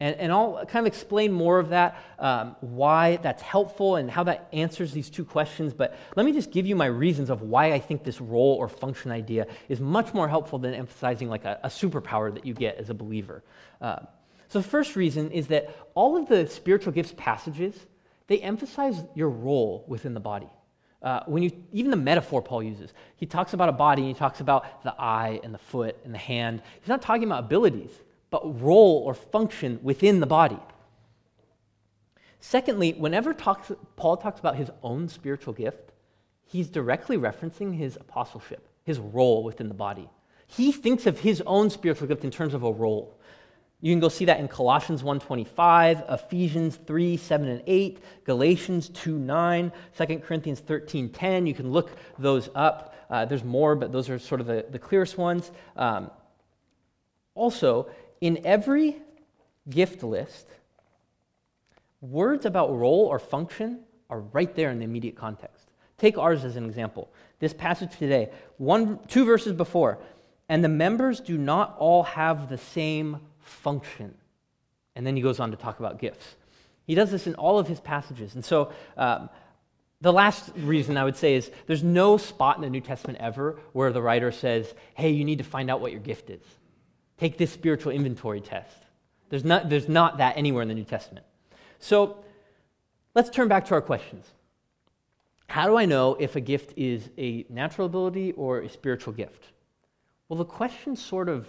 And, 0.00 0.14
and 0.16 0.32
I'll 0.32 0.64
kind 0.66 0.86
of 0.86 0.86
explain 0.86 1.32
more 1.32 1.58
of 1.58 1.70
that, 1.70 1.96
um, 2.20 2.54
why 2.60 3.16
that's 3.16 3.42
helpful 3.42 3.96
and 3.96 4.08
how 4.08 4.22
that 4.24 4.48
answers 4.52 4.92
these 4.92 5.10
two 5.10 5.24
questions. 5.24 5.72
But 5.72 5.96
let 6.14 6.24
me 6.24 6.32
just 6.32 6.52
give 6.52 6.66
you 6.66 6.76
my 6.76 6.86
reasons 6.86 7.30
of 7.30 7.42
why 7.42 7.72
I 7.72 7.80
think 7.80 8.04
this 8.04 8.20
role 8.20 8.56
or 8.60 8.68
function 8.68 9.10
idea 9.10 9.46
is 9.68 9.80
much 9.80 10.14
more 10.14 10.28
helpful 10.28 10.58
than 10.60 10.72
emphasizing 10.72 11.28
like 11.28 11.44
a, 11.44 11.58
a 11.64 11.68
superpower 11.68 12.32
that 12.32 12.46
you 12.46 12.54
get 12.54 12.76
as 12.76 12.90
a 12.90 12.94
believer. 12.94 13.42
Uh, 13.80 13.96
so 14.48 14.60
the 14.60 14.68
first 14.68 14.96
reason 14.96 15.30
is 15.30 15.48
that 15.48 15.74
all 15.94 16.16
of 16.16 16.28
the 16.28 16.46
spiritual 16.48 16.92
gifts 16.92 17.14
passages, 17.16 17.74
they 18.26 18.38
emphasize 18.38 19.02
your 19.14 19.30
role 19.30 19.84
within 19.88 20.14
the 20.14 20.20
body. 20.20 20.48
Uh, 21.00 21.20
when 21.26 21.42
you 21.42 21.52
even 21.72 21.90
the 21.90 21.96
metaphor 21.96 22.42
Paul 22.42 22.62
uses, 22.62 22.92
he 23.16 23.26
talks 23.26 23.52
about 23.52 23.68
a 23.68 23.72
body 23.72 24.02
and 24.02 24.08
he 24.08 24.18
talks 24.18 24.40
about 24.40 24.82
the 24.82 24.94
eye 24.98 25.38
and 25.44 25.54
the 25.54 25.58
foot 25.58 25.96
and 26.04 26.12
the 26.12 26.18
hand. 26.18 26.60
He's 26.80 26.88
not 26.88 27.02
talking 27.02 27.24
about 27.24 27.44
abilities 27.44 27.92
but 28.30 28.60
role 28.60 29.02
or 29.04 29.14
function 29.14 29.78
within 29.82 30.20
the 30.20 30.26
body. 30.26 30.58
Secondly, 32.40 32.92
whenever 32.92 33.32
talks, 33.32 33.72
Paul 33.96 34.16
talks 34.16 34.38
about 34.38 34.56
his 34.56 34.70
own 34.82 35.08
spiritual 35.08 35.54
gift, 35.54 35.92
he's 36.44 36.68
directly 36.68 37.16
referencing 37.16 37.76
his 37.76 37.96
apostleship, 37.96 38.68
his 38.84 38.98
role 38.98 39.42
within 39.42 39.68
the 39.68 39.74
body. 39.74 40.08
He 40.46 40.72
thinks 40.72 41.06
of 41.06 41.20
his 41.20 41.42
own 41.46 41.68
spiritual 41.70 42.06
gift 42.06 42.24
in 42.24 42.30
terms 42.30 42.54
of 42.54 42.62
a 42.62 42.72
role. 42.72 43.18
You 43.80 43.92
can 43.92 44.00
go 44.00 44.08
see 44.08 44.24
that 44.24 44.40
in 44.40 44.48
Colossians 44.48 45.02
1.25, 45.02 46.12
Ephesians 46.12 46.76
3, 46.84 47.16
7 47.16 47.48
and 47.48 47.62
8, 47.64 47.98
Galatians 48.24 48.88
2, 48.88 49.18
9, 49.18 49.72
2 49.96 50.18
Corinthians 50.18 50.60
13, 50.60 51.10
10. 51.10 51.46
You 51.46 51.54
can 51.54 51.70
look 51.70 51.96
those 52.18 52.50
up. 52.56 52.96
Uh, 53.08 53.24
there's 53.24 53.44
more, 53.44 53.76
but 53.76 53.92
those 53.92 54.10
are 54.10 54.18
sort 54.18 54.40
of 54.40 54.48
the, 54.48 54.66
the 54.68 54.80
clearest 54.80 55.16
ones. 55.16 55.52
Um, 55.76 56.10
also, 57.34 57.88
in 58.20 58.44
every 58.44 58.96
gift 59.70 60.02
list, 60.02 60.48
words 62.00 62.46
about 62.46 62.76
role 62.76 63.06
or 63.06 63.20
function 63.20 63.84
are 64.10 64.20
right 64.20 64.54
there 64.56 64.70
in 64.72 64.78
the 64.78 64.84
immediate 64.84 65.14
context. 65.14 65.68
Take 65.98 66.18
ours 66.18 66.44
as 66.44 66.56
an 66.56 66.64
example. 66.64 67.08
This 67.38 67.54
passage 67.54 67.96
today, 67.96 68.30
one, 68.56 68.98
two 69.06 69.24
verses 69.24 69.52
before, 69.52 69.98
and 70.48 70.64
the 70.64 70.68
members 70.68 71.20
do 71.20 71.38
not 71.38 71.76
all 71.78 72.02
have 72.02 72.48
the 72.48 72.58
same 72.58 73.20
function. 73.48 74.14
And 74.94 75.06
then 75.06 75.16
he 75.16 75.22
goes 75.22 75.40
on 75.40 75.50
to 75.50 75.56
talk 75.56 75.78
about 75.78 75.98
gifts. 75.98 76.36
He 76.86 76.94
does 76.94 77.10
this 77.10 77.26
in 77.26 77.34
all 77.34 77.58
of 77.58 77.68
his 77.68 77.80
passages. 77.80 78.34
And 78.34 78.44
so, 78.44 78.72
um, 78.96 79.28
the 80.00 80.12
last 80.12 80.50
reason 80.56 80.96
I 80.96 81.04
would 81.04 81.16
say 81.16 81.34
is 81.34 81.50
there's 81.66 81.82
no 81.82 82.16
spot 82.16 82.56
in 82.56 82.62
the 82.62 82.70
New 82.70 82.80
Testament 82.80 83.18
ever 83.20 83.58
where 83.72 83.92
the 83.92 84.00
writer 84.00 84.30
says, 84.30 84.72
hey, 84.94 85.10
you 85.10 85.24
need 85.24 85.38
to 85.38 85.44
find 85.44 85.70
out 85.70 85.80
what 85.80 85.90
your 85.90 86.00
gift 86.00 86.30
is. 86.30 86.42
Take 87.18 87.36
this 87.36 87.50
spiritual 87.52 87.92
inventory 87.92 88.40
test. 88.40 88.76
There's 89.28 89.44
not, 89.44 89.68
there's 89.68 89.88
not 89.88 90.18
that 90.18 90.36
anywhere 90.36 90.62
in 90.62 90.68
the 90.68 90.74
New 90.74 90.84
Testament. 90.84 91.26
So 91.80 92.24
let's 93.14 93.28
turn 93.28 93.48
back 93.48 93.66
to 93.66 93.74
our 93.74 93.80
questions. 93.80 94.24
How 95.48 95.66
do 95.66 95.76
I 95.76 95.84
know 95.84 96.14
if 96.20 96.36
a 96.36 96.40
gift 96.40 96.74
is 96.76 97.10
a 97.18 97.44
natural 97.48 97.86
ability 97.86 98.32
or 98.32 98.60
a 98.60 98.68
spiritual 98.68 99.14
gift? 99.14 99.46
Well, 100.28 100.38
the 100.38 100.44
question 100.44 100.94
sort 100.94 101.28
of 101.28 101.48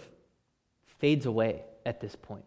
fades 0.99 1.25
away 1.25 1.63
at 1.85 1.99
this 1.99 2.15
point. 2.15 2.45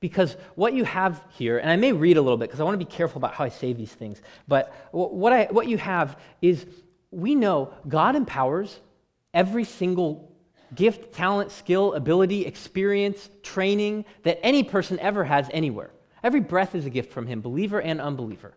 Because 0.00 0.36
what 0.54 0.74
you 0.74 0.84
have 0.84 1.22
here, 1.30 1.58
and 1.58 1.68
I 1.68 1.76
may 1.76 1.92
read 1.92 2.16
a 2.16 2.22
little 2.22 2.36
bit 2.36 2.48
because 2.48 2.60
I 2.60 2.64
want 2.64 2.78
to 2.78 2.84
be 2.84 2.90
careful 2.90 3.18
about 3.18 3.34
how 3.34 3.44
I 3.44 3.48
say 3.48 3.72
these 3.72 3.92
things, 3.92 4.22
but 4.46 4.72
what, 4.92 5.32
I, 5.32 5.48
what 5.50 5.66
you 5.66 5.76
have 5.78 6.16
is 6.40 6.66
we 7.10 7.34
know 7.34 7.72
God 7.88 8.14
empowers 8.14 8.78
every 9.34 9.64
single 9.64 10.32
gift, 10.74 11.12
talent, 11.14 11.50
skill, 11.50 11.94
ability, 11.94 12.46
experience, 12.46 13.28
training 13.42 14.04
that 14.22 14.38
any 14.44 14.62
person 14.62 14.98
ever 15.00 15.24
has 15.24 15.48
anywhere. 15.52 15.90
Every 16.22 16.40
breath 16.40 16.74
is 16.74 16.86
a 16.86 16.90
gift 16.90 17.12
from 17.12 17.26
Him, 17.26 17.40
believer 17.40 17.80
and 17.80 18.00
unbeliever. 18.00 18.54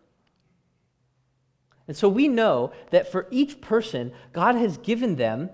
And 1.88 1.96
so 1.96 2.08
we 2.08 2.28
know 2.28 2.72
that 2.90 3.10
for 3.10 3.26
each 3.30 3.60
person, 3.60 4.12
God 4.32 4.54
has 4.54 4.78
given 4.78 5.16
them 5.16 5.50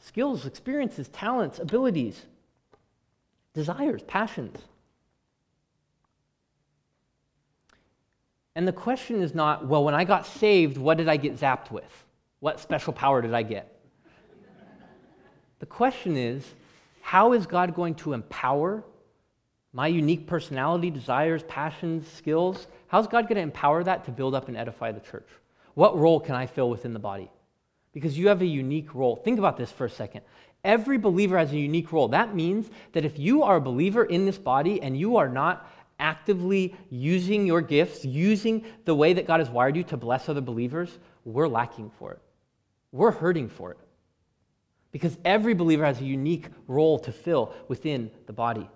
skills, 0.00 0.46
experiences, 0.46 1.08
talents, 1.08 1.58
abilities, 1.58 2.26
desires, 3.58 4.02
passions. 4.06 4.56
And 8.54 8.66
the 8.66 8.72
question 8.72 9.20
is 9.20 9.34
not, 9.34 9.66
well, 9.66 9.84
when 9.84 9.94
I 9.94 10.04
got 10.04 10.26
saved, 10.26 10.78
what 10.78 10.96
did 10.96 11.08
I 11.08 11.16
get 11.16 11.36
zapped 11.38 11.72
with? 11.72 12.04
What 12.38 12.60
special 12.60 12.92
power 12.92 13.20
did 13.20 13.34
I 13.34 13.42
get? 13.42 13.80
The 15.58 15.66
question 15.66 16.16
is 16.16 16.44
how 17.02 17.32
is 17.32 17.46
God 17.46 17.74
going 17.74 17.96
to 17.96 18.12
empower 18.12 18.84
my 19.72 19.88
unique 19.88 20.26
personality, 20.28 20.90
desires, 20.90 21.42
passions, 21.48 22.06
skills? 22.06 22.68
How's 22.86 23.08
God 23.08 23.24
going 23.24 23.36
to 23.36 23.42
empower 23.42 23.82
that 23.82 24.04
to 24.04 24.12
build 24.12 24.34
up 24.36 24.46
and 24.46 24.56
edify 24.56 24.92
the 24.92 25.00
church? 25.00 25.28
What 25.74 25.98
role 25.98 26.20
can 26.20 26.36
I 26.36 26.46
fill 26.46 26.70
within 26.70 26.92
the 26.92 27.00
body? 27.00 27.28
Because 27.92 28.16
you 28.16 28.28
have 28.28 28.40
a 28.40 28.46
unique 28.46 28.94
role. 28.94 29.16
Think 29.16 29.40
about 29.40 29.56
this 29.56 29.72
for 29.72 29.84
a 29.84 29.90
second. 29.90 30.22
Every 30.64 30.98
believer 30.98 31.38
has 31.38 31.52
a 31.52 31.58
unique 31.58 31.92
role. 31.92 32.08
That 32.08 32.34
means 32.34 32.68
that 32.92 33.04
if 33.04 33.18
you 33.18 33.42
are 33.42 33.56
a 33.56 33.60
believer 33.60 34.04
in 34.04 34.26
this 34.26 34.38
body 34.38 34.82
and 34.82 34.98
you 34.98 35.16
are 35.16 35.28
not 35.28 35.70
actively 36.00 36.74
using 36.90 37.46
your 37.46 37.60
gifts, 37.60 38.04
using 38.04 38.64
the 38.84 38.94
way 38.94 39.12
that 39.12 39.26
God 39.26 39.40
has 39.40 39.50
wired 39.50 39.76
you 39.76 39.84
to 39.84 39.96
bless 39.96 40.28
other 40.28 40.40
believers, 40.40 40.98
we're 41.24 41.48
lacking 41.48 41.90
for 41.98 42.12
it. 42.12 42.20
We're 42.92 43.10
hurting 43.10 43.48
for 43.48 43.72
it 43.72 43.78
because 44.92 45.16
every 45.24 45.54
believer 45.54 45.84
has 45.84 46.00
a 46.00 46.04
unique 46.04 46.46
role 46.66 46.98
to 47.00 47.12
fill 47.12 47.52
within 47.68 48.10
the 48.26 48.32
body. 48.32 48.68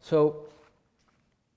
So, 0.00 0.48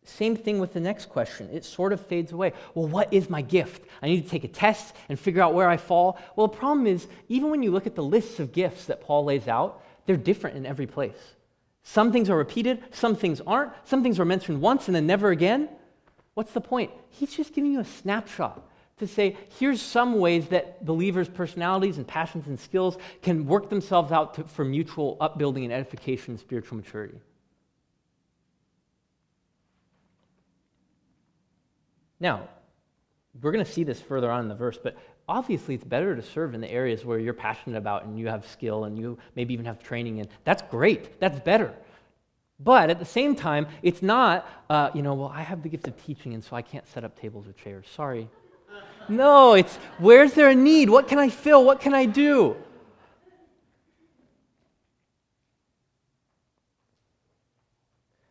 same 0.06 0.36
thing 0.36 0.60
with 0.60 0.74
the 0.74 0.80
next 0.80 1.10
question. 1.10 1.50
It 1.52 1.66
sort 1.66 1.94
of 1.94 2.06
fades 2.06 2.32
away. 2.32 2.54
Well, 2.74 2.88
what 2.88 3.14
is 3.14 3.30
my 3.30 3.42
gift? 3.42 3.86
I 4.02 4.08
need 4.08 4.24
to 4.24 4.30
take 4.30 4.44
a 4.44 4.50
test 4.50 4.96
and 5.10 5.20
figure 5.20 5.42
out 5.42 5.54
where 5.54 5.70
I 5.70 5.78
fall. 5.78 6.20
Well, 6.36 6.48
the 6.48 6.58
problem 6.58 6.88
is, 6.88 7.08
even 7.30 7.50
when 7.50 7.64
you 7.64 7.72
look 7.72 7.88
at 7.88 7.96
the 7.96 8.04
lists 8.04 8.40
of 8.40 8.52
gifts 8.52 8.86
that 8.86 9.02
Paul 9.02 9.26
lays 9.26 9.48
out, 9.48 9.84
they're 10.06 10.18
different 10.18 10.58
in 10.58 10.66
every 10.66 10.88
place. 10.88 11.36
Some 11.84 12.12
things 12.12 12.30
are 12.30 12.38
repeated, 12.38 12.82
some 12.92 13.16
things 13.16 13.42
aren't, 13.46 13.72
some 13.86 14.04
things 14.04 14.20
are 14.20 14.26
mentioned 14.26 14.62
once 14.62 14.88
and 14.88 14.96
then 14.96 15.08
never 15.08 15.30
again. 15.30 15.70
What's 16.34 16.52
the 16.52 16.62
point? 16.62 16.92
He's 17.10 17.34
just 17.34 17.54
giving 17.54 17.74
you 17.74 17.80
a 17.80 17.86
snapshot 17.86 18.62
to 19.00 19.08
say, 19.08 19.38
here's 19.60 19.82
some 19.82 20.20
ways 20.20 20.48
that 20.48 20.86
believers' 20.86 21.28
personalities 21.28 21.98
and 21.98 22.08
passions 22.08 22.48
and 22.48 22.60
skills 22.60 22.98
can 23.22 23.46
work 23.46 23.70
themselves 23.70 24.12
out 24.12 24.36
to, 24.36 24.44
for 24.44 24.64
mutual 24.64 25.18
upbuilding 25.20 25.64
and 25.64 25.74
edification 25.74 26.34
and 26.34 26.40
spiritual 26.40 26.78
maturity. 26.78 27.20
Now, 32.24 32.48
we're 33.42 33.52
going 33.52 33.66
to 33.66 33.70
see 33.70 33.84
this 33.84 34.00
further 34.00 34.32
on 34.32 34.44
in 34.44 34.48
the 34.48 34.56
verse, 34.56 34.80
but 34.82 34.96
obviously 35.28 35.76
it's 35.76 35.84
better 35.84 36.16
to 36.16 36.22
serve 36.22 36.54
in 36.54 36.62
the 36.62 36.72
areas 36.72 37.04
where 37.04 37.20
you're 37.20 37.34
passionate 37.34 37.78
about 37.78 38.06
and 38.06 38.18
you 38.18 38.30
have 38.30 38.48
skill 38.48 38.86
and 38.86 38.98
you 38.98 39.18
maybe 39.36 39.54
even 39.54 39.66
have 39.66 39.84
training 39.84 40.20
in. 40.20 40.30
That's 40.46 40.62
great. 40.72 41.20
That's 41.20 41.38
better. 41.42 41.74
But 42.62 42.90
at 42.90 42.98
the 42.98 43.06
same 43.06 43.36
time, 43.36 43.68
it's 43.82 44.02
not, 44.02 44.48
uh, 44.70 44.90
you 44.94 45.02
know, 45.02 45.16
well, 45.16 45.34
I 45.36 45.42
have 45.42 45.64
the 45.64 45.70
gift 45.70 45.86
of 45.90 46.02
teaching 46.06 46.34
and 46.34 46.42
so 46.42 46.56
I 46.56 46.62
can't 46.62 46.88
set 46.88 47.04
up 47.04 47.20
tables 47.20 47.46
or 47.46 47.52
chairs. 47.52 47.88
Sorry. 47.94 48.30
No, 49.10 49.56
it's 49.56 49.76
where's 49.98 50.32
there 50.32 50.48
a 50.48 50.56
need? 50.56 50.90
What 50.90 51.10
can 51.10 51.20
I 51.20 51.28
fill? 51.28 51.66
What 51.66 51.82
can 51.82 51.94
I 51.94 52.06
do? 52.06 52.56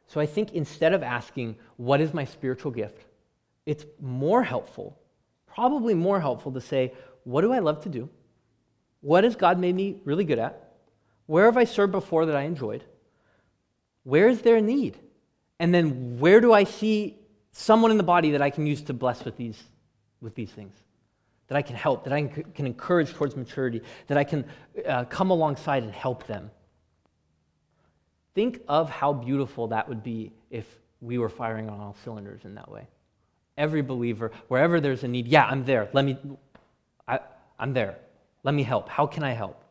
So 0.06 0.18
I 0.18 0.24
think 0.24 0.54
instead 0.54 0.94
of 0.94 1.02
asking, 1.02 1.56
what 1.76 2.00
is 2.00 2.14
my 2.14 2.24
spiritual 2.24 2.70
gift? 2.70 3.04
It's 3.66 3.84
more 4.00 4.42
helpful, 4.42 4.98
probably 5.46 5.94
more 5.94 6.20
helpful 6.20 6.52
to 6.52 6.60
say, 6.60 6.92
What 7.24 7.42
do 7.42 7.52
I 7.52 7.60
love 7.60 7.82
to 7.84 7.88
do? 7.88 8.08
What 9.00 9.24
has 9.24 9.36
God 9.36 9.58
made 9.58 9.74
me 9.74 10.00
really 10.04 10.24
good 10.24 10.38
at? 10.38 10.74
Where 11.26 11.46
have 11.46 11.56
I 11.56 11.64
served 11.64 11.92
before 11.92 12.26
that 12.26 12.36
I 12.36 12.42
enjoyed? 12.42 12.84
Where 14.04 14.28
is 14.28 14.42
there 14.42 14.56
a 14.56 14.62
need? 14.62 14.98
And 15.58 15.72
then 15.72 16.18
where 16.18 16.40
do 16.40 16.52
I 16.52 16.64
see 16.64 17.18
someone 17.52 17.90
in 17.90 17.96
the 17.96 18.02
body 18.02 18.32
that 18.32 18.42
I 18.42 18.50
can 18.50 18.66
use 18.66 18.82
to 18.82 18.92
bless 18.92 19.24
with 19.24 19.36
these, 19.36 19.62
with 20.20 20.34
these 20.34 20.50
things? 20.50 20.74
That 21.48 21.56
I 21.56 21.62
can 21.62 21.76
help, 21.76 22.04
that 22.04 22.12
I 22.12 22.26
can 22.26 22.66
encourage 22.66 23.12
towards 23.12 23.36
maturity, 23.36 23.82
that 24.06 24.16
I 24.16 24.24
can 24.24 24.44
uh, 24.86 25.04
come 25.04 25.30
alongside 25.30 25.82
and 25.82 25.92
help 25.92 26.26
them. 26.26 26.50
Think 28.34 28.62
of 28.66 28.88
how 28.88 29.12
beautiful 29.12 29.68
that 29.68 29.88
would 29.88 30.02
be 30.02 30.32
if 30.50 30.66
we 31.00 31.18
were 31.18 31.28
firing 31.28 31.68
on 31.68 31.78
all 31.80 31.96
cylinders 32.02 32.44
in 32.44 32.54
that 32.54 32.70
way. 32.70 32.86
Every 33.56 33.82
believer, 33.82 34.32
wherever 34.48 34.80
there's 34.80 35.04
a 35.04 35.08
need, 35.08 35.26
yeah, 35.26 35.44
I'm 35.44 35.64
there. 35.64 35.88
Let 35.92 36.04
me, 36.04 36.18
I, 37.06 37.20
I'm 37.58 37.74
there. 37.74 37.98
Let 38.42 38.54
me 38.54 38.62
help. 38.62 38.88
How 38.88 39.06
can 39.06 39.22
I 39.22 39.32
help? 39.32 39.62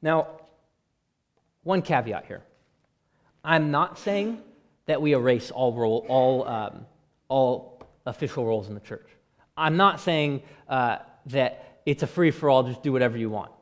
Now, 0.00 0.28
one 1.62 1.82
caveat 1.82 2.26
here. 2.26 2.42
I'm 3.44 3.70
not 3.70 3.98
saying 3.98 4.42
that 4.86 5.02
we 5.02 5.12
erase 5.12 5.50
all, 5.50 5.72
role, 5.72 6.06
all, 6.08 6.48
um, 6.48 6.86
all 7.28 7.82
official 8.06 8.44
roles 8.46 8.68
in 8.68 8.74
the 8.74 8.80
church. 8.80 9.06
I'm 9.56 9.76
not 9.76 10.00
saying 10.00 10.42
uh, 10.68 10.98
that 11.26 11.80
it's 11.84 12.02
a 12.02 12.06
free 12.06 12.30
for 12.30 12.48
all, 12.48 12.62
just 12.62 12.82
do 12.82 12.92
whatever 12.92 13.18
you 13.18 13.28
want. 13.28 13.52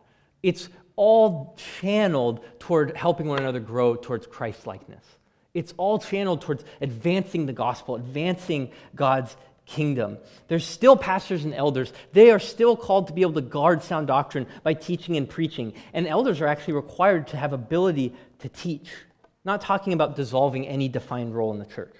It's 0.42 0.68
all 0.94 1.58
channeled 1.80 2.44
toward 2.58 2.96
helping 2.96 3.26
one 3.26 3.38
another 3.38 3.60
grow 3.60 3.96
towards 3.96 4.26
Christ 4.26 4.66
likeness. 4.66 5.04
It's 5.56 5.72
all 5.78 5.98
channeled 5.98 6.42
towards 6.42 6.62
advancing 6.82 7.46
the 7.46 7.52
gospel, 7.54 7.96
advancing 7.96 8.72
God's 8.94 9.34
kingdom. 9.64 10.18
There's 10.48 10.66
still 10.66 10.98
pastors 10.98 11.46
and 11.46 11.54
elders. 11.54 11.94
They 12.12 12.30
are 12.30 12.38
still 12.38 12.76
called 12.76 13.06
to 13.06 13.14
be 13.14 13.22
able 13.22 13.32
to 13.32 13.40
guard 13.40 13.82
sound 13.82 14.06
doctrine 14.06 14.46
by 14.62 14.74
teaching 14.74 15.16
and 15.16 15.26
preaching. 15.26 15.72
And 15.94 16.06
elders 16.06 16.42
are 16.42 16.46
actually 16.46 16.74
required 16.74 17.28
to 17.28 17.38
have 17.38 17.54
ability 17.54 18.14
to 18.40 18.50
teach. 18.50 18.90
Not 19.46 19.62
talking 19.62 19.94
about 19.94 20.14
dissolving 20.14 20.68
any 20.68 20.88
defined 20.88 21.34
role 21.34 21.52
in 21.54 21.58
the 21.58 21.64
church. 21.64 21.94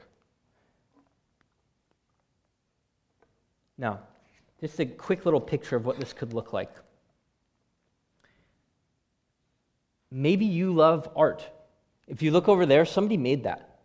Now, 3.79 4.01
just 4.61 4.79
a 4.81 4.85
quick 4.85 5.25
little 5.25 5.41
picture 5.41 5.77
of 5.77 5.87
what 5.87 5.99
this 5.99 6.13
could 6.13 6.35
look 6.35 6.53
like. 6.53 6.73
Maybe 10.11 10.45
you 10.45 10.75
love 10.75 11.09
art. 11.17 11.49
If 12.07 12.23
you 12.23 12.31
look 12.31 12.49
over 12.49 12.67
there, 12.67 12.85
somebody 12.85 13.17
made 13.17 13.45
that. 13.45 13.81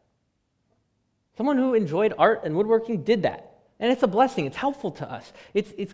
Someone 1.38 1.58
who 1.58 1.74
enjoyed 1.74 2.14
art 2.18 2.42
and 2.44 2.56
woodworking 2.56 3.04
did 3.04 3.24
that. 3.24 3.48
And 3.80 3.92
it's 3.92 4.04
a 4.04 4.08
blessing, 4.08 4.46
it's 4.46 4.58
helpful 4.58 4.92
to 4.92 5.12
us. 5.12 5.34
It's, 5.54 5.72
it's 5.78 5.94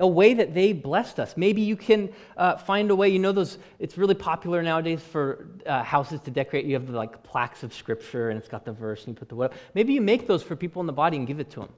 a 0.00 0.06
way 0.06 0.34
that 0.34 0.52
they 0.52 0.72
blessed 0.72 1.20
us. 1.20 1.36
Maybe 1.36 1.62
you 1.62 1.76
can 1.76 2.12
uh, 2.36 2.56
find 2.56 2.90
a 2.90 2.96
way, 2.96 3.08
you 3.08 3.18
know, 3.18 3.32
those, 3.32 3.58
it's 3.78 3.96
really 3.96 4.14
popular 4.14 4.62
nowadays 4.62 5.00
for 5.00 5.48
uh, 5.64 5.82
houses 5.82 6.20
to 6.22 6.30
decorate. 6.30 6.66
You 6.66 6.74
have 6.74 6.86
the 6.86 6.96
like 6.96 7.22
plaques 7.22 7.62
of 7.62 7.72
scripture 7.72 8.28
and 8.28 8.38
it's 8.38 8.48
got 8.48 8.64
the 8.64 8.72
verse 8.72 9.06
and 9.06 9.14
you 9.14 9.18
put 9.18 9.28
the 9.28 9.36
what. 9.36 9.52
Up. 9.52 9.58
Maybe 9.74 9.94
you 9.94 10.02
make 10.02 10.26
those 10.26 10.42
for 10.42 10.56
people 10.56 10.80
in 10.80 10.86
the 10.86 10.92
body 10.92 11.16
and 11.16 11.26
give 11.26 11.40
it 11.40 11.50
to 11.52 11.60
them. 11.60 11.70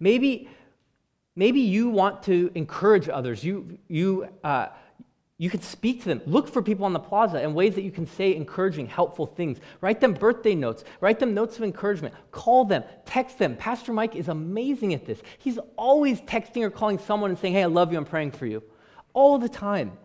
Maybe, 0.00 0.50
maybe 1.36 1.60
you 1.60 1.88
want 1.88 2.24
to 2.24 2.50
encourage 2.54 3.08
others. 3.08 3.42
You, 3.44 3.78
you, 3.88 4.28
uh, 4.42 4.66
you 5.40 5.48
can 5.48 5.62
speak 5.62 6.02
to 6.02 6.08
them. 6.08 6.20
Look 6.26 6.48
for 6.48 6.60
people 6.60 6.84
on 6.84 6.92
the 6.92 7.00
plaza 7.00 7.38
and 7.38 7.54
ways 7.54 7.74
that 7.76 7.82
you 7.82 7.90
can 7.90 8.06
say 8.06 8.36
encouraging, 8.36 8.86
helpful 8.86 9.24
things. 9.24 9.56
Write 9.80 9.98
them 9.98 10.12
birthday 10.12 10.54
notes. 10.54 10.84
Write 11.00 11.18
them 11.18 11.32
notes 11.32 11.56
of 11.56 11.64
encouragement. 11.64 12.14
Call 12.30 12.66
them. 12.66 12.84
Text 13.06 13.38
them. 13.38 13.56
Pastor 13.56 13.94
Mike 13.94 14.14
is 14.14 14.28
amazing 14.28 14.92
at 14.92 15.06
this. 15.06 15.22
He's 15.38 15.58
always 15.78 16.20
texting 16.20 16.62
or 16.62 16.68
calling 16.68 16.98
someone 16.98 17.30
and 17.30 17.38
saying, 17.38 17.54
Hey, 17.54 17.62
I 17.62 17.66
love 17.68 17.90
you. 17.90 17.96
I'm 17.96 18.04
praying 18.04 18.32
for 18.32 18.44
you. 18.44 18.62
All 19.14 19.38
the 19.38 19.48
time. 19.48 19.96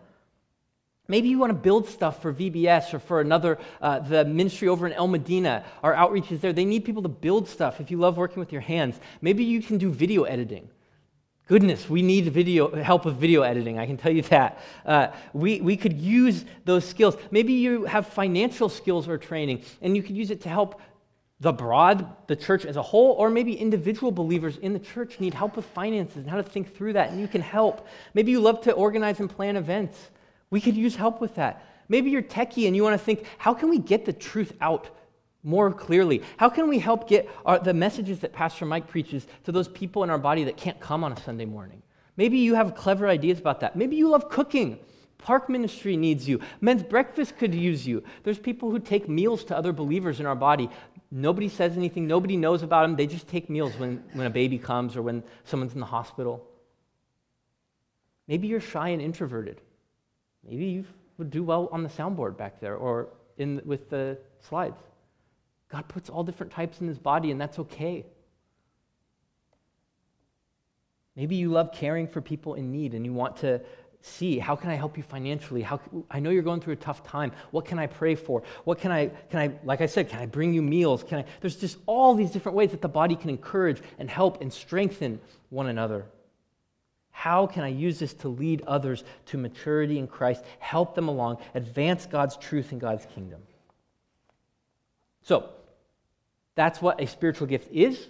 Maybe 1.06 1.28
you 1.28 1.38
want 1.38 1.50
to 1.50 1.58
build 1.58 1.86
stuff 1.86 2.22
for 2.22 2.32
VBS 2.32 2.94
or 2.94 2.98
for 2.98 3.20
another, 3.20 3.58
uh, 3.82 3.98
the 3.98 4.24
ministry 4.24 4.68
over 4.68 4.86
in 4.86 4.94
El 4.94 5.06
Modena. 5.06 5.66
Our 5.82 5.92
outreach 5.92 6.32
is 6.32 6.40
there. 6.40 6.54
They 6.54 6.64
need 6.64 6.86
people 6.86 7.02
to 7.02 7.10
build 7.10 7.46
stuff 7.46 7.78
if 7.78 7.90
you 7.90 7.98
love 7.98 8.16
working 8.16 8.40
with 8.40 8.52
your 8.52 8.62
hands. 8.62 8.98
Maybe 9.20 9.44
you 9.44 9.60
can 9.60 9.76
do 9.76 9.90
video 9.90 10.22
editing. 10.22 10.70
Goodness, 11.46 11.88
we 11.88 12.02
need 12.02 12.26
video, 12.32 12.74
help 12.74 13.04
with 13.04 13.16
video 13.16 13.42
editing, 13.42 13.78
I 13.78 13.86
can 13.86 13.96
tell 13.96 14.10
you 14.10 14.22
that. 14.22 14.58
Uh, 14.84 15.08
we, 15.32 15.60
we 15.60 15.76
could 15.76 15.92
use 15.92 16.44
those 16.64 16.84
skills. 16.84 17.16
Maybe 17.30 17.52
you 17.52 17.84
have 17.84 18.08
financial 18.08 18.68
skills 18.68 19.06
or 19.06 19.16
training, 19.16 19.62
and 19.80 19.96
you 19.96 20.02
could 20.02 20.16
use 20.16 20.32
it 20.32 20.40
to 20.40 20.48
help 20.48 20.80
the 21.38 21.52
broad, 21.52 22.08
the 22.26 22.34
church 22.34 22.64
as 22.64 22.76
a 22.76 22.82
whole, 22.82 23.12
or 23.12 23.30
maybe 23.30 23.54
individual 23.54 24.10
believers 24.10 24.56
in 24.56 24.72
the 24.72 24.80
church 24.80 25.20
need 25.20 25.34
help 25.34 25.54
with 25.54 25.66
finances 25.66 26.16
and 26.16 26.28
how 26.28 26.36
to 26.36 26.42
think 26.42 26.74
through 26.74 26.94
that, 26.94 27.10
and 27.10 27.20
you 27.20 27.28
can 27.28 27.42
help. 27.42 27.86
Maybe 28.12 28.32
you 28.32 28.40
love 28.40 28.62
to 28.62 28.72
organize 28.72 29.20
and 29.20 29.30
plan 29.30 29.54
events. 29.54 30.10
We 30.50 30.60
could 30.60 30.76
use 30.76 30.96
help 30.96 31.20
with 31.20 31.36
that. 31.36 31.64
Maybe 31.88 32.10
you're 32.10 32.22
techie 32.22 32.66
and 32.66 32.74
you 32.74 32.82
want 32.82 32.98
to 32.98 33.04
think, 33.04 33.24
how 33.38 33.54
can 33.54 33.68
we 33.68 33.78
get 33.78 34.04
the 34.04 34.12
truth 34.12 34.52
out 34.60 34.88
more 35.46 35.72
clearly? 35.72 36.22
How 36.38 36.50
can 36.50 36.68
we 36.68 36.80
help 36.80 37.08
get 37.08 37.30
our, 37.46 37.60
the 37.60 37.72
messages 37.72 38.18
that 38.20 38.32
Pastor 38.32 38.66
Mike 38.66 38.88
preaches 38.88 39.26
to 39.44 39.52
those 39.52 39.68
people 39.68 40.02
in 40.02 40.10
our 40.10 40.18
body 40.18 40.42
that 40.44 40.56
can't 40.56 40.78
come 40.80 41.04
on 41.04 41.12
a 41.12 41.20
Sunday 41.22 41.44
morning? 41.44 41.80
Maybe 42.16 42.38
you 42.38 42.56
have 42.56 42.74
clever 42.74 43.06
ideas 43.06 43.38
about 43.38 43.60
that. 43.60 43.76
Maybe 43.76 43.94
you 43.94 44.08
love 44.08 44.28
cooking. 44.28 44.80
Park 45.18 45.48
ministry 45.48 45.96
needs 45.96 46.28
you. 46.28 46.40
Men's 46.60 46.82
breakfast 46.82 47.38
could 47.38 47.54
use 47.54 47.86
you. 47.86 48.02
There's 48.24 48.40
people 48.40 48.72
who 48.72 48.80
take 48.80 49.08
meals 49.08 49.44
to 49.44 49.56
other 49.56 49.72
believers 49.72 50.18
in 50.18 50.26
our 50.26 50.34
body. 50.34 50.68
Nobody 51.12 51.48
says 51.48 51.76
anything, 51.76 52.08
nobody 52.08 52.36
knows 52.36 52.64
about 52.64 52.82
them. 52.82 52.96
They 52.96 53.06
just 53.06 53.28
take 53.28 53.48
meals 53.48 53.72
when, 53.78 54.02
when 54.14 54.26
a 54.26 54.30
baby 54.30 54.58
comes 54.58 54.96
or 54.96 55.02
when 55.02 55.22
someone's 55.44 55.74
in 55.74 55.80
the 55.80 55.86
hospital. 55.86 56.44
Maybe 58.26 58.48
you're 58.48 58.60
shy 58.60 58.88
and 58.88 59.00
introverted. 59.00 59.60
Maybe 60.44 60.66
you 60.66 60.84
would 61.18 61.30
do 61.30 61.44
well 61.44 61.68
on 61.70 61.84
the 61.84 61.88
soundboard 61.88 62.36
back 62.36 62.60
there 62.60 62.74
or 62.74 63.08
in, 63.38 63.62
with 63.64 63.88
the 63.90 64.18
slides. 64.40 64.80
God 65.68 65.88
puts 65.88 66.08
all 66.08 66.22
different 66.22 66.52
types 66.52 66.80
in 66.80 66.88
his 66.88 66.98
body, 66.98 67.30
and 67.30 67.40
that's 67.40 67.58
okay. 67.58 68.06
Maybe 71.16 71.36
you 71.36 71.50
love 71.50 71.72
caring 71.72 72.06
for 72.06 72.20
people 72.20 72.54
in 72.54 72.70
need 72.70 72.92
and 72.92 73.04
you 73.04 73.12
want 73.12 73.38
to 73.38 73.62
see 74.02 74.38
how 74.38 74.54
can 74.54 74.70
I 74.70 74.74
help 74.74 74.96
you 74.96 75.02
financially? 75.02 75.62
How, 75.62 75.80
I 76.10 76.20
know 76.20 76.30
you're 76.30 76.42
going 76.42 76.60
through 76.60 76.74
a 76.74 76.76
tough 76.76 77.02
time. 77.02 77.32
What 77.50 77.64
can 77.64 77.78
I 77.78 77.86
pray 77.86 78.14
for? 78.14 78.42
What 78.64 78.78
can 78.78 78.92
I, 78.92 79.08
can 79.30 79.40
I, 79.40 79.52
like 79.64 79.80
I 79.80 79.86
said, 79.86 80.08
can 80.08 80.20
I 80.20 80.26
bring 80.26 80.52
you 80.52 80.62
meals? 80.62 81.02
Can 81.02 81.20
I, 81.20 81.24
there's 81.40 81.56
just 81.56 81.78
all 81.86 82.14
these 82.14 82.30
different 82.30 82.54
ways 82.54 82.70
that 82.70 82.82
the 82.82 82.88
body 82.88 83.16
can 83.16 83.30
encourage 83.30 83.82
and 83.98 84.08
help 84.08 84.42
and 84.42 84.52
strengthen 84.52 85.20
one 85.48 85.66
another. 85.66 86.04
How 87.10 87.46
can 87.46 87.64
I 87.64 87.68
use 87.68 87.98
this 87.98 88.12
to 88.14 88.28
lead 88.28 88.62
others 88.66 89.02
to 89.26 89.38
maturity 89.38 89.98
in 89.98 90.06
Christ, 90.06 90.44
help 90.58 90.94
them 90.94 91.08
along, 91.08 91.38
advance 91.54 92.04
God's 92.04 92.36
truth 92.36 92.72
and 92.72 92.80
God's 92.80 93.06
kingdom? 93.06 93.40
So, 95.26 95.50
that's 96.54 96.80
what 96.80 97.00
a 97.00 97.06
spiritual 97.08 97.48
gift 97.48 97.72
is. 97.72 98.06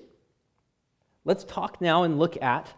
Let's 1.25 1.45
talk 1.45 1.81
now 1.81 2.03
and 2.03 2.19
look 2.19 2.41
at 2.43 2.71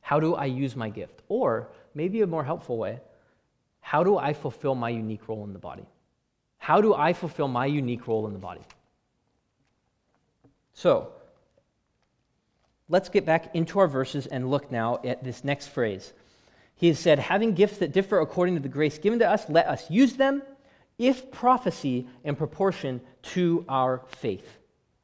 how 0.00 0.18
do 0.18 0.34
I 0.34 0.46
use 0.46 0.74
my 0.74 0.90
gift? 0.90 1.22
Or 1.28 1.68
maybe 1.94 2.22
a 2.22 2.26
more 2.26 2.42
helpful 2.42 2.76
way, 2.76 2.98
how 3.80 4.02
do 4.02 4.18
I 4.18 4.32
fulfill 4.32 4.74
my 4.74 4.88
unique 4.88 5.28
role 5.28 5.44
in 5.44 5.52
the 5.52 5.60
body? 5.60 5.86
How 6.58 6.80
do 6.80 6.92
I 6.92 7.12
fulfill 7.12 7.46
my 7.46 7.66
unique 7.66 8.08
role 8.08 8.26
in 8.26 8.32
the 8.32 8.38
body? 8.40 8.62
So, 10.72 11.12
let's 12.88 13.08
get 13.08 13.24
back 13.24 13.54
into 13.54 13.78
our 13.78 13.86
verses 13.86 14.26
and 14.26 14.50
look 14.50 14.72
now 14.72 14.98
at 15.04 15.22
this 15.22 15.44
next 15.44 15.68
phrase. 15.68 16.14
He 16.74 16.88
has 16.88 16.98
said, 16.98 17.20
having 17.20 17.54
gifts 17.54 17.78
that 17.78 17.92
differ 17.92 18.18
according 18.18 18.56
to 18.56 18.60
the 18.60 18.68
grace 18.68 18.98
given 18.98 19.20
to 19.20 19.30
us, 19.30 19.48
let 19.48 19.68
us 19.68 19.88
use 19.88 20.14
them 20.14 20.42
if 20.98 21.30
prophecy 21.30 22.08
in 22.22 22.36
proportion 22.36 23.00
to 23.22 23.64
our 23.68 24.02
faith. 24.08 24.58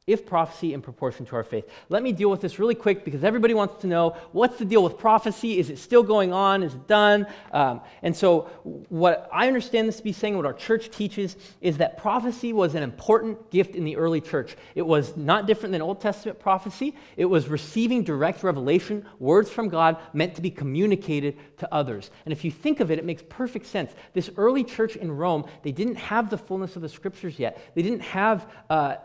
If 0.07 0.25
prophecy 0.25 0.73
in 0.73 0.81
proportion 0.81 1.27
to 1.27 1.37
our 1.37 1.45
faith. 1.45 1.69
Let 1.91 2.03
me 2.03 2.13
deal 2.13 2.31
with 2.31 2.41
this 2.41 2.59
really 2.59 2.75
quick 2.75 3.05
because 3.05 3.23
everybody 3.23 3.53
wants 3.53 3.83
to 3.83 3.87
know 3.87 4.17
what's 4.33 4.59
the 4.59 4.65
deal 4.65 4.83
with 4.83 4.97
prophecy? 4.97 5.59
Is 5.59 5.69
it 5.69 5.79
still 5.79 6.03
going 6.03 6.33
on? 6.33 6.63
Is 6.63 6.75
it 6.75 6.89
done? 6.89 7.27
Um, 7.53 7.83
and 8.03 8.17
so, 8.17 8.49
what 8.89 9.29
I 9.31 9.47
understand 9.47 9.87
this 9.87 9.99
to 9.99 10.03
be 10.03 10.13
saying, 10.13 10.37
what 10.37 10.47
our 10.47 10.55
church 10.55 10.91
teaches, 10.91 11.37
is 11.61 11.77
that 11.77 11.99
prophecy 11.99 12.55
was 12.55 12.75
an 12.75 12.83
important 12.83 13.51
gift 13.51 13.77
in 13.77 13.85
the 13.85 13.97
early 13.97 14.23
church. 14.23 14.57
It 14.75 14.83
was 14.83 15.19
not 15.19 15.47
different 15.47 15.73
than 15.73 15.83
Old 15.83 16.01
Testament 16.01 16.41
prophecy, 16.41 16.97
it 17.19 17.27
was 17.27 17.49
receiving 17.49 18.03
direct 18.03 18.43
revelation, 18.43 19.07
words 19.19 19.51
from 19.51 19.69
God 19.69 19.99
meant 20.15 20.35
to 20.37 20.43
be 20.43 20.51
communicated 20.51 21.37
to 21.59 21.73
others. 21.73 22.11
And 22.25 22.33
if 22.33 22.43
you 22.43 22.51
think 22.51 22.81
of 22.81 22.91
it, 22.91 22.99
it 22.99 23.05
makes 23.05 23.23
perfect 23.29 23.67
sense. 23.67 23.93
This 24.15 24.31
early 24.39 24.65
church 24.65 24.97
in 24.97 25.13
Rome, 25.13 25.45
they 25.63 25.73
didn't 25.73 25.97
have 25.97 26.31
the 26.31 26.39
fullness 26.39 26.75
of 26.75 26.83
the 26.83 26.89
scriptures 26.89 27.39
yet, 27.39 27.63
they 27.75 27.83
didn't 27.83 28.01
have. 28.01 28.51
Uh, 28.71 28.97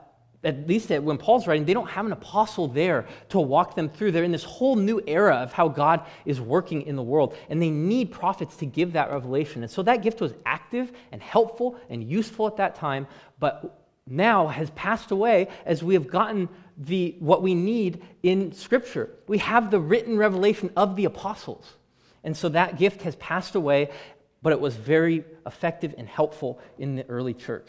at 0.45 0.67
least 0.67 0.89
when 0.89 1.17
Paul's 1.17 1.47
writing, 1.47 1.65
they 1.65 1.73
don't 1.73 1.89
have 1.89 2.05
an 2.05 2.11
apostle 2.11 2.67
there 2.67 3.07
to 3.29 3.39
walk 3.39 3.75
them 3.75 3.89
through. 3.89 4.11
They're 4.11 4.23
in 4.23 4.31
this 4.31 4.43
whole 4.43 4.75
new 4.75 5.01
era 5.07 5.37
of 5.37 5.51
how 5.51 5.67
God 5.67 6.05
is 6.25 6.39
working 6.39 6.83
in 6.83 6.95
the 6.95 7.03
world, 7.03 7.35
and 7.49 7.61
they 7.61 7.71
need 7.71 8.11
prophets 8.11 8.55
to 8.57 8.65
give 8.65 8.93
that 8.93 9.11
revelation. 9.11 9.63
And 9.63 9.71
so 9.71 9.81
that 9.83 10.03
gift 10.03 10.21
was 10.21 10.33
active 10.45 10.91
and 11.11 11.21
helpful 11.21 11.79
and 11.89 12.03
useful 12.03 12.47
at 12.47 12.57
that 12.57 12.75
time, 12.75 13.07
but 13.39 13.81
now 14.07 14.47
has 14.47 14.69
passed 14.71 15.09
away 15.09 15.47
as 15.65 15.81
we 15.81 15.95
have 15.95 16.07
gotten 16.07 16.47
the, 16.77 17.15
what 17.19 17.41
we 17.41 17.55
need 17.55 18.03
in 18.21 18.51
Scripture. 18.51 19.09
We 19.27 19.39
have 19.39 19.71
the 19.71 19.79
written 19.79 20.17
revelation 20.17 20.69
of 20.77 20.95
the 20.95 21.05
apostles. 21.05 21.65
And 22.23 22.37
so 22.37 22.49
that 22.49 22.77
gift 22.77 23.01
has 23.01 23.15
passed 23.15 23.55
away, 23.55 23.89
but 24.43 24.53
it 24.53 24.59
was 24.59 24.75
very 24.75 25.23
effective 25.47 25.95
and 25.97 26.07
helpful 26.07 26.59
in 26.77 26.95
the 26.95 27.07
early 27.09 27.33
church. 27.33 27.67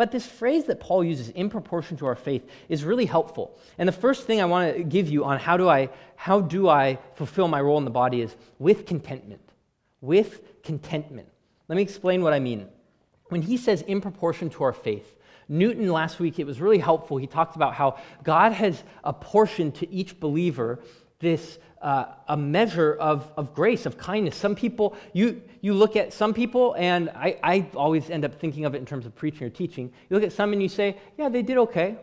But 0.00 0.12
this 0.12 0.24
phrase 0.24 0.64
that 0.64 0.80
Paul 0.80 1.04
uses, 1.04 1.28
in 1.28 1.50
proportion 1.50 1.98
to 1.98 2.06
our 2.06 2.14
faith, 2.14 2.48
is 2.70 2.84
really 2.84 3.04
helpful. 3.04 3.58
And 3.76 3.86
the 3.86 3.92
first 3.92 4.26
thing 4.26 4.40
I 4.40 4.46
want 4.46 4.74
to 4.74 4.82
give 4.82 5.10
you 5.10 5.26
on 5.26 5.38
how 5.38 5.58
do 5.58 5.68
I, 5.68 5.90
how 6.16 6.40
do 6.40 6.70
I 6.70 6.98
fulfill 7.16 7.48
my 7.48 7.60
role 7.60 7.76
in 7.76 7.84
the 7.84 7.90
body 7.90 8.22
is 8.22 8.34
with 8.58 8.86
contentment. 8.86 9.42
With 10.00 10.62
contentment. 10.62 11.28
Let 11.68 11.76
me 11.76 11.82
explain 11.82 12.22
what 12.22 12.32
I 12.32 12.38
mean. 12.38 12.66
When 13.26 13.42
he 13.42 13.58
says 13.58 13.82
in 13.82 14.00
proportion 14.00 14.48
to 14.48 14.64
our 14.64 14.72
faith, 14.72 15.18
Newton 15.50 15.92
last 15.92 16.18
week, 16.18 16.38
it 16.38 16.46
was 16.46 16.62
really 16.62 16.78
helpful. 16.78 17.18
He 17.18 17.26
talked 17.26 17.54
about 17.54 17.74
how 17.74 17.98
God 18.22 18.52
has 18.52 18.82
apportioned 19.04 19.74
to 19.74 19.92
each 19.92 20.18
believer 20.18 20.78
this 21.18 21.58
uh, 21.80 22.06
a 22.28 22.36
measure 22.36 22.94
of, 22.94 23.30
of 23.36 23.54
grace, 23.54 23.86
of 23.86 23.96
kindness. 23.96 24.36
Some 24.36 24.54
people, 24.54 24.96
you, 25.12 25.42
you 25.60 25.72
look 25.72 25.96
at 25.96 26.12
some 26.12 26.34
people, 26.34 26.74
and 26.78 27.08
I, 27.10 27.38
I 27.42 27.66
always 27.74 28.10
end 28.10 28.24
up 28.24 28.38
thinking 28.38 28.64
of 28.64 28.74
it 28.74 28.78
in 28.78 28.86
terms 28.86 29.06
of 29.06 29.14
preaching 29.14 29.46
or 29.46 29.50
teaching. 29.50 29.92
You 30.08 30.16
look 30.16 30.24
at 30.24 30.32
some 30.32 30.52
and 30.52 30.62
you 30.62 30.68
say, 30.68 30.98
yeah, 31.16 31.28
they 31.28 31.42
did 31.42 31.56
okay. 31.58 31.96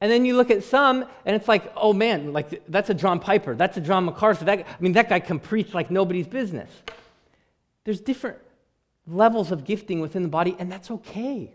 And 0.00 0.10
then 0.10 0.24
you 0.24 0.34
look 0.36 0.50
at 0.50 0.64
some, 0.64 1.04
and 1.26 1.36
it's 1.36 1.46
like, 1.46 1.70
oh 1.76 1.92
man, 1.92 2.32
like 2.32 2.62
that's 2.68 2.88
a 2.88 2.94
John 2.94 3.20
Piper, 3.20 3.54
that's 3.54 3.76
a 3.76 3.82
John 3.82 4.06
MacArthur. 4.06 4.46
That, 4.46 4.60
I 4.60 4.80
mean, 4.80 4.92
that 4.92 5.10
guy 5.10 5.20
can 5.20 5.38
preach 5.38 5.74
like 5.74 5.90
nobody's 5.90 6.26
business. 6.26 6.70
There's 7.84 8.00
different 8.00 8.38
levels 9.06 9.52
of 9.52 9.64
gifting 9.64 10.00
within 10.00 10.22
the 10.22 10.28
body, 10.28 10.56
and 10.58 10.72
that's 10.72 10.90
okay. 10.90 11.52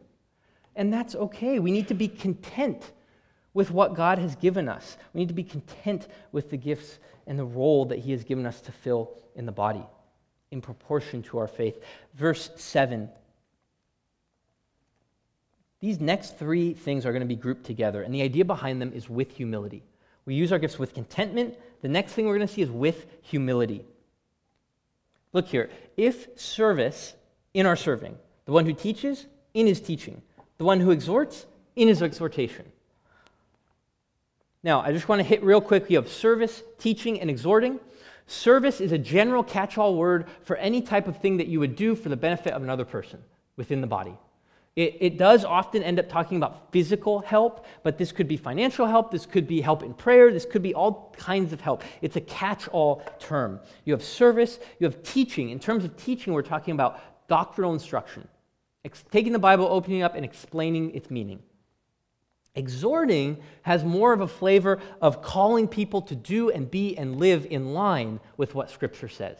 And 0.75 0.93
that's 0.93 1.15
okay. 1.15 1.58
We 1.58 1.71
need 1.71 1.88
to 1.88 1.95
be 1.95 2.08
content 2.08 2.91
with 3.56 3.72
what 3.72 3.96
God 3.96 4.20
has 4.20 4.36
given 4.36 4.70
us. 4.70 4.98
We 5.13 5.22
need 5.22 5.30
to 5.30 5.34
be 5.34 5.44
content 5.44 6.08
with 6.32 6.52
the 6.52 6.58
gifts 6.58 7.00
and 7.26 7.39
the 7.39 7.46
role 7.46 7.86
that 7.86 8.00
He 8.00 8.12
has 8.12 8.24
given 8.24 8.46
us 8.46 8.62
to 8.62 8.72
fill 8.72 9.18
in 9.34 9.48
the 9.48 9.52
body 9.52 9.84
in 10.52 10.62
proportion 10.62 11.24
to 11.24 11.39
our 11.39 11.48
faith. 11.48 11.82
Verse 12.13 12.52
7. 12.58 13.10
These 15.80 16.00
next 16.00 16.38
three 16.38 16.74
things 16.74 17.06
are 17.06 17.12
going 17.12 17.22
to 17.22 17.28
be 17.28 17.36
grouped 17.36 17.65
together, 17.65 18.04
and 18.04 18.13
the 18.13 18.22
idea 18.22 18.46
behind 18.46 18.82
them 18.82 18.91
is 18.94 19.10
with 19.10 19.32
humility. 19.32 19.84
We 20.26 20.36
use 20.36 20.52
our 20.52 20.60
gifts 20.60 20.78
with 20.78 20.94
contentment. 20.94 21.58
The 21.82 21.88
next 21.88 22.13
thing 22.13 22.26
we're 22.26 22.36
going 22.36 22.48
to 22.48 22.54
see 22.54 22.62
is 22.62 22.72
with 22.72 23.06
humility. 23.22 23.86
Look 25.32 25.48
here. 25.48 25.70
If 25.96 26.28
service 26.39 27.13
in 27.54 27.65
our 27.65 27.76
serving, 27.76 28.18
the 28.46 28.52
one 28.52 28.65
who 28.65 28.74
teaches 28.74 29.28
in 29.54 29.65
his 29.65 29.80
teaching, 29.80 30.22
the 30.58 30.65
one 30.65 30.80
who 30.82 30.91
exhorts 30.91 31.46
in 31.76 31.88
his 31.88 32.02
exhortation, 32.02 32.65
now, 34.65 34.82
I 34.82 34.91
just 34.91 35.08
want 35.08 35.19
to 35.19 35.23
hit 35.23 35.43
real 35.43 35.62
quick. 35.62 35.91
You 35.91 35.97
have 35.97 36.10
service, 36.10 36.63
teaching, 36.80 37.21
and 37.21 37.30
exhorting. 37.30 37.80
Service 38.25 38.82
is 38.82 38.91
a 38.91 38.97
general 38.97 39.43
catch 39.43 39.78
all 39.78 39.95
word 39.95 40.25
for 40.41 40.56
any 40.56 40.82
type 40.82 41.08
of 41.08 41.17
thing 41.17 41.38
that 41.38 41.45
you 41.45 41.60
would 41.60 41.75
do 41.75 41.93
for 41.93 42.10
the 42.10 42.17
benefit 42.17 42.51
of 42.51 42.63
another 42.63 42.84
person 42.84 43.21
within 43.58 43.80
the 43.80 43.88
body. 43.88 44.17
It, 44.75 44.97
it, 44.99 45.17
does 45.19 45.45
often 45.45 45.84
end 45.84 45.99
up 45.99 46.10
talking 46.10 46.38
about 46.38 46.71
physical 46.71 47.19
help, 47.19 47.67
but 47.84 47.99
this 47.99 48.12
could 48.12 48.28
be 48.28 48.38
financial 48.38 48.88
help, 48.88 49.12
this 49.12 49.28
could 49.28 49.47
be 49.47 49.62
help 49.62 49.84
in 49.84 49.93
prayer, 49.93 50.34
this 50.34 50.45
could 50.45 50.63
be 50.63 50.73
all 50.73 51.13
kinds 51.15 51.54
of 51.54 51.62
help. 51.62 51.84
It's 52.01 52.15
a 52.15 52.21
catch 52.21 52.67
all 52.69 53.04
term. 53.19 53.60
You 53.86 53.93
have 53.93 54.04
service, 54.04 54.60
you 54.80 54.86
have 54.86 55.04
teaching. 55.04 55.51
In 55.51 55.60
terms 55.60 55.86
of 55.86 55.95
teaching, 55.95 56.34
we're 56.34 56.41
talking 56.41 56.73
about 56.73 56.99
doctrinal 57.30 57.71
instruction, 57.71 58.28
taking 59.12 59.32
the 59.32 59.39
Bible, 59.39 59.67
opening 59.69 59.99
it 59.99 60.04
up, 60.04 60.15
and 60.15 60.25
explaining 60.25 60.95
its 60.95 61.12
meaning. 61.12 61.43
Exhorting 62.56 63.41
has 63.63 63.84
more 63.84 64.13
of 64.13 64.22
a 64.22 64.28
flavor 64.28 64.80
of 65.02 65.22
calling 65.22 65.68
people 65.68 66.02
to 66.04 66.15
do 66.15 66.50
and 66.50 66.72
be 66.72 66.98
and 66.98 67.18
live 67.18 67.46
in 67.50 67.74
line 67.74 68.20
with 68.38 68.56
what 68.56 68.70
Scripture 68.70 69.10
says. 69.10 69.38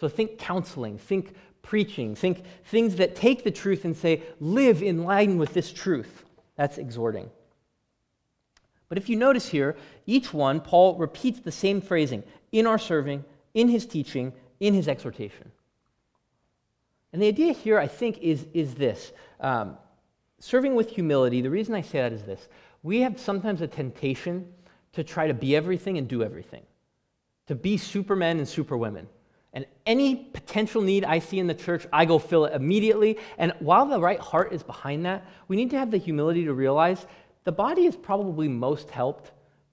So 0.00 0.08
think 0.08 0.38
counseling, 0.38 0.98
think 0.98 1.34
preaching, 1.62 2.16
think 2.16 2.42
things 2.64 2.96
that 2.96 3.14
take 3.14 3.44
the 3.44 3.50
truth 3.50 3.84
and 3.84 3.96
say, 3.96 4.22
live 4.40 4.82
in 4.82 5.04
line 5.04 5.38
with 5.38 5.54
this 5.54 5.72
truth. 5.72 6.24
That's 6.56 6.78
exhorting. 6.78 7.30
But 8.88 8.98
if 8.98 9.08
you 9.08 9.14
notice 9.14 9.48
here, 9.48 9.76
each 10.06 10.34
one, 10.34 10.60
Paul 10.60 10.96
repeats 10.96 11.40
the 11.40 11.52
same 11.52 11.80
phrasing 11.80 12.24
in 12.50 12.66
our 12.66 12.78
serving, 12.78 13.24
in 13.54 13.68
his 13.68 13.86
teaching, 13.86 14.32
in 14.58 14.74
his 14.74 14.88
exhortation. 14.88 15.52
And 17.12 17.22
the 17.22 17.28
idea 17.28 17.52
here, 17.52 17.78
I 17.78 17.86
think, 17.86 18.18
is, 18.18 18.46
is 18.52 18.74
this. 18.74 19.12
Um, 19.38 19.76
serving 20.40 20.74
with 20.74 20.90
humility, 20.90 21.40
the 21.40 21.50
reason 21.50 21.74
I 21.74 21.82
say 21.82 22.00
that 22.00 22.12
is 22.12 22.24
this 22.24 22.48
we 22.82 23.00
have 23.00 23.20
sometimes 23.20 23.60
a 23.60 23.68
temptation 23.68 24.52
to 24.92 25.04
try 25.04 25.28
to 25.28 25.34
be 25.34 25.54
everything 25.54 25.98
and 25.98 26.08
do 26.08 26.22
everything, 26.22 26.62
to 27.46 27.54
be 27.54 27.76
supermen 27.76 28.38
and 28.38 28.48
superwomen. 28.48 29.06
And 29.52 29.66
any 29.84 30.14
potential 30.14 30.80
need 30.80 31.04
I 31.04 31.18
see 31.18 31.38
in 31.38 31.46
the 31.46 31.54
church, 31.54 31.86
I 31.92 32.04
go 32.04 32.18
fill 32.18 32.44
it 32.44 32.54
immediately. 32.54 33.18
And 33.36 33.52
while 33.58 33.84
the 33.86 34.00
right 34.00 34.20
heart 34.20 34.52
is 34.52 34.62
behind 34.62 35.04
that, 35.06 35.26
we 35.48 35.56
need 35.56 35.70
to 35.70 35.78
have 35.78 35.90
the 35.90 35.98
humility 35.98 36.44
to 36.44 36.54
realize 36.54 37.04
the 37.44 37.52
body 37.52 37.84
is 37.84 37.96
probably 37.96 38.48
most 38.48 38.90
helped 38.90 39.32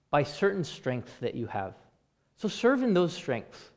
by 0.10 0.24
certain 0.24 0.64
strengths 0.64 1.12
that 1.22 1.36
you 1.36 1.48
have. 1.48 1.76
So 2.38 2.48
serve 2.48 2.82
in 2.82 2.94
those 2.94 3.14
strengths. 3.14 3.70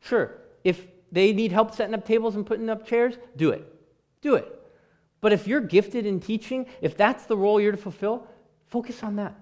Sure, 0.00 0.34
if 0.62 0.86
they 1.10 1.32
need 1.32 1.52
help 1.52 1.74
setting 1.74 1.94
up 1.94 2.06
tables 2.06 2.36
and 2.36 2.44
putting 2.44 2.68
up 2.68 2.86
chairs, 2.86 3.16
do 3.36 3.50
it. 3.50 3.72
Do 4.20 4.34
it. 4.34 4.55
But 5.20 5.32
if 5.32 5.46
you're 5.46 5.60
gifted 5.60 6.06
in 6.06 6.20
teaching, 6.20 6.66
if 6.80 6.96
that's 6.96 7.26
the 7.26 7.36
role 7.36 7.60
you're 7.60 7.72
to 7.72 7.78
fulfill, 7.78 8.26
focus 8.68 9.02
on 9.02 9.16
that. 9.16 9.34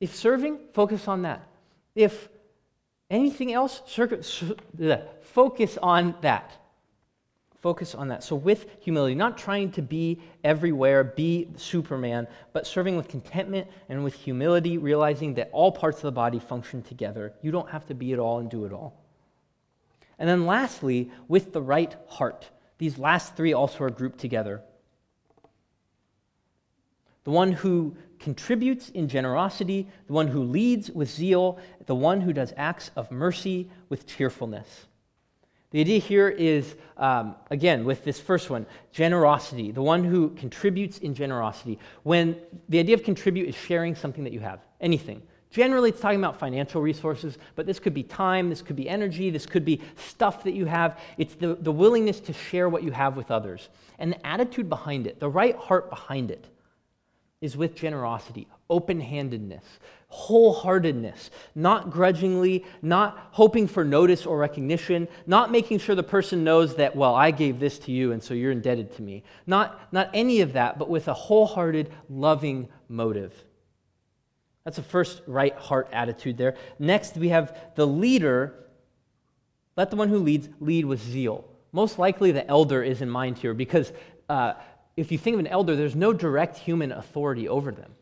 If 0.00 0.14
serving, 0.14 0.58
focus 0.72 1.08
on 1.08 1.22
that. 1.22 1.46
If 1.94 2.28
anything 3.10 3.52
else, 3.52 3.82
focus 3.86 4.42
on 5.82 6.14
that. 6.22 6.52
Focus 7.60 7.94
on 7.94 8.08
that. 8.08 8.24
So, 8.24 8.36
with 8.36 8.66
humility, 8.80 9.14
not 9.14 9.36
trying 9.36 9.70
to 9.72 9.82
be 9.82 10.18
everywhere, 10.42 11.04
be 11.04 11.48
Superman, 11.56 12.26
but 12.54 12.66
serving 12.66 12.96
with 12.96 13.08
contentment 13.08 13.68
and 13.90 14.02
with 14.02 14.14
humility, 14.14 14.78
realizing 14.78 15.34
that 15.34 15.50
all 15.52 15.70
parts 15.70 15.98
of 15.98 16.04
the 16.04 16.12
body 16.12 16.38
function 16.38 16.82
together. 16.82 17.34
You 17.42 17.50
don't 17.50 17.68
have 17.68 17.86
to 17.88 17.94
be 17.94 18.12
it 18.12 18.18
all 18.18 18.38
and 18.38 18.50
do 18.50 18.64
it 18.64 18.72
all. 18.72 18.98
And 20.18 20.26
then, 20.26 20.46
lastly, 20.46 21.10
with 21.28 21.52
the 21.52 21.60
right 21.60 21.94
heart. 22.08 22.48
These 22.78 22.98
last 22.98 23.36
three 23.36 23.52
also 23.52 23.84
are 23.84 23.90
grouped 23.90 24.18
together 24.18 24.62
the 27.24 27.30
one 27.30 27.52
who 27.52 27.96
contributes 28.18 28.90
in 28.90 29.08
generosity, 29.08 29.88
the 30.06 30.12
one 30.12 30.28
who 30.28 30.42
leads 30.42 30.90
with 30.90 31.10
zeal, 31.10 31.58
the 31.86 31.94
one 31.94 32.20
who 32.20 32.32
does 32.32 32.52
acts 32.56 32.90
of 32.96 33.10
mercy 33.10 33.68
with 33.88 34.06
cheerfulness. 34.06 34.86
The 35.70 35.80
idea 35.80 36.00
here 36.00 36.28
is, 36.28 36.74
um, 36.96 37.36
again, 37.50 37.84
with 37.84 38.04
this 38.04 38.18
first 38.18 38.50
one, 38.50 38.66
generosity, 38.92 39.70
the 39.70 39.82
one 39.82 40.02
who 40.02 40.30
contributes 40.30 40.98
in 40.98 41.14
generosity. 41.14 41.78
When 42.02 42.36
the 42.68 42.80
idea 42.80 42.96
of 42.96 43.04
contribute 43.04 43.48
is 43.48 43.54
sharing 43.54 43.94
something 43.94 44.24
that 44.24 44.32
you 44.32 44.40
have, 44.40 44.60
anything. 44.80 45.22
Generally, 45.50 45.90
it's 45.90 46.00
talking 46.00 46.18
about 46.18 46.38
financial 46.38 46.80
resources, 46.80 47.38
but 47.54 47.66
this 47.66 47.78
could 47.78 47.94
be 47.94 48.02
time, 48.02 48.50
this 48.50 48.62
could 48.62 48.76
be 48.76 48.88
energy, 48.88 49.30
this 49.30 49.46
could 49.46 49.64
be 49.64 49.80
stuff 49.96 50.44
that 50.44 50.54
you 50.54 50.64
have. 50.66 50.98
It's 51.18 51.34
the, 51.34 51.54
the 51.54 51.72
willingness 51.72 52.20
to 52.20 52.32
share 52.32 52.68
what 52.68 52.82
you 52.82 52.92
have 52.92 53.16
with 53.16 53.30
others. 53.30 53.68
And 53.98 54.12
the 54.12 54.26
attitude 54.26 54.68
behind 54.68 55.06
it, 55.06 55.18
the 55.18 55.28
right 55.28 55.56
heart 55.56 55.88
behind 55.88 56.30
it 56.30 56.46
is 57.40 57.56
with 57.56 57.74
generosity, 57.74 58.46
open 58.68 59.00
handedness, 59.00 59.64
wholeheartedness, 60.12 61.30
not 61.54 61.90
grudgingly, 61.90 62.64
not 62.82 63.28
hoping 63.32 63.66
for 63.66 63.84
notice 63.84 64.26
or 64.26 64.36
recognition, 64.36 65.08
not 65.26 65.50
making 65.50 65.78
sure 65.78 65.94
the 65.94 66.02
person 66.02 66.44
knows 66.44 66.76
that, 66.76 66.94
well, 66.96 67.14
I 67.14 67.30
gave 67.30 67.58
this 67.58 67.78
to 67.80 67.92
you 67.92 68.12
and 68.12 68.22
so 68.22 68.34
you're 68.34 68.52
indebted 68.52 68.94
to 68.96 69.02
me. 69.02 69.22
Not, 69.46 69.92
not 69.92 70.10
any 70.12 70.40
of 70.40 70.52
that, 70.54 70.78
but 70.78 70.90
with 70.90 71.08
a 71.08 71.14
wholehearted, 71.14 71.90
loving 72.08 72.68
motive. 72.88 73.32
That's 74.64 74.78
a 74.78 74.82
first 74.82 75.22
right 75.26 75.56
heart 75.56 75.88
attitude 75.92 76.36
there. 76.36 76.56
Next, 76.78 77.16
we 77.16 77.30
have 77.30 77.56
the 77.76 77.86
leader. 77.86 78.66
Let 79.76 79.90
the 79.90 79.96
one 79.96 80.08
who 80.08 80.18
leads 80.18 80.48
lead 80.60 80.84
with 80.84 81.00
zeal. 81.00 81.46
Most 81.72 81.98
likely, 81.98 82.32
the 82.32 82.46
elder 82.46 82.82
is 82.82 83.00
in 83.00 83.08
mind 83.08 83.38
here 83.38 83.54
because 83.54 83.92
uh, 84.28 84.54
if 84.96 85.12
you 85.12 85.18
think 85.18 85.34
of 85.34 85.40
an 85.40 85.46
elder, 85.46 85.76
there's 85.76 85.96
no 85.96 86.12
direct 86.12 86.58
human 86.58 86.92
authority 86.92 87.48
over 87.48 87.70
them. 87.72 87.92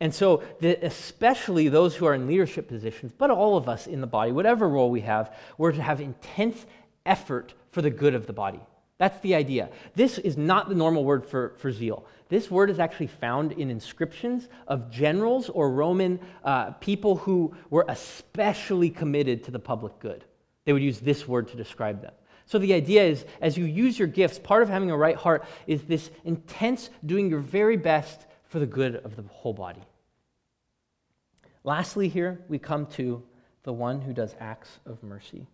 And 0.00 0.14
so, 0.14 0.42
the, 0.60 0.76
especially 0.84 1.68
those 1.68 1.96
who 1.96 2.04
are 2.04 2.14
in 2.14 2.26
leadership 2.26 2.68
positions, 2.68 3.12
but 3.16 3.30
all 3.30 3.56
of 3.56 3.68
us 3.68 3.86
in 3.86 4.00
the 4.00 4.06
body, 4.06 4.30
whatever 4.30 4.68
role 4.68 4.90
we 4.90 5.00
have, 5.00 5.34
we're 5.56 5.72
to 5.72 5.82
have 5.82 6.00
intense 6.00 6.66
effort 7.06 7.54
for 7.70 7.80
the 7.80 7.90
good 7.90 8.14
of 8.14 8.26
the 8.26 8.32
body. 8.32 8.60
That's 8.98 9.18
the 9.20 9.34
idea. 9.34 9.70
This 9.94 10.18
is 10.18 10.36
not 10.36 10.68
the 10.68 10.74
normal 10.74 11.04
word 11.04 11.26
for, 11.26 11.54
for 11.58 11.70
zeal. 11.70 12.06
This 12.28 12.50
word 12.50 12.70
is 12.70 12.78
actually 12.78 13.08
found 13.08 13.52
in 13.52 13.70
inscriptions 13.70 14.48
of 14.66 14.90
generals 14.90 15.48
or 15.50 15.70
Roman 15.70 16.18
uh, 16.44 16.72
people 16.72 17.16
who 17.16 17.54
were 17.70 17.84
especially 17.88 18.90
committed 18.90 19.44
to 19.44 19.50
the 19.50 19.58
public 19.58 19.98
good. 19.98 20.24
They 20.64 20.72
would 20.72 20.82
use 20.82 20.98
this 20.98 21.28
word 21.28 21.48
to 21.48 21.56
describe 21.56 22.02
them. 22.02 22.12
So 22.46 22.58
the 22.58 22.74
idea 22.74 23.04
is, 23.04 23.24
as 23.40 23.58
you 23.58 23.64
use 23.64 23.98
your 23.98 24.08
gifts, 24.08 24.38
part 24.38 24.62
of 24.62 24.68
having 24.68 24.90
a 24.90 24.96
right 24.96 25.16
heart 25.16 25.44
is 25.66 25.82
this 25.82 26.10
intense 26.24 26.90
doing 27.04 27.28
your 27.28 27.40
very 27.40 27.76
best 27.76 28.26
for 28.48 28.60
the 28.60 28.66
good 28.66 28.96
of 28.96 29.16
the 29.16 29.22
whole 29.22 29.52
body. 29.52 29.82
Lastly, 31.64 32.08
here 32.08 32.40
we 32.48 32.60
come 32.60 32.86
to 32.86 33.22
the 33.64 33.72
one 33.72 34.00
who 34.00 34.12
does 34.12 34.36
acts 34.38 34.78
of 34.86 35.02
mercy. 35.02 35.48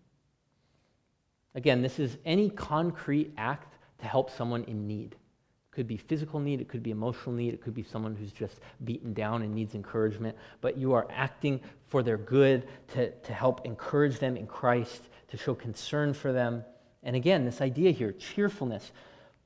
Again, 1.55 1.81
this 1.81 1.99
is 1.99 2.19
any 2.27 2.51
concrete 2.51 3.33
act 3.39 3.75
to 3.99 4.07
help 4.07 4.31
someone 4.31 4.65
in 4.65 4.87
need. 4.87 5.13
It 5.13 5.75
could 5.75 5.87
be 5.87 5.97
physical 5.97 6.39
need, 6.39 6.61
it 6.61 6.69
could 6.69 6.83
be 6.83 6.91
emotional 6.91 7.35
need, 7.35 7.55
it 7.55 7.63
could 7.63 7.75
be 7.75 7.83
someone 7.83 8.15
who's 8.15 8.33
just 8.33 8.61
beaten 8.85 9.15
down 9.15 9.41
and 9.41 9.55
needs 9.55 9.75
encouragement, 9.75 10.37
but 10.61 10.77
you 10.77 10.93
are 10.93 11.07
acting 11.11 11.61
for 11.89 12.03
their 12.03 12.19
good 12.19 12.69
to, 12.89 13.11
to 13.11 13.33
help 13.33 13.65
encourage 13.65 14.19
them 14.19 14.37
in 14.37 14.47
Christ, 14.47 15.03
to 15.29 15.39
show 15.39 15.55
concern 15.55 16.13
for 16.13 16.33
them. 16.33 16.63
And 17.03 17.17
again, 17.17 17.45
this 17.45 17.61
idea 17.61 17.91
here 17.91 18.13
cheerfulness, 18.13 18.93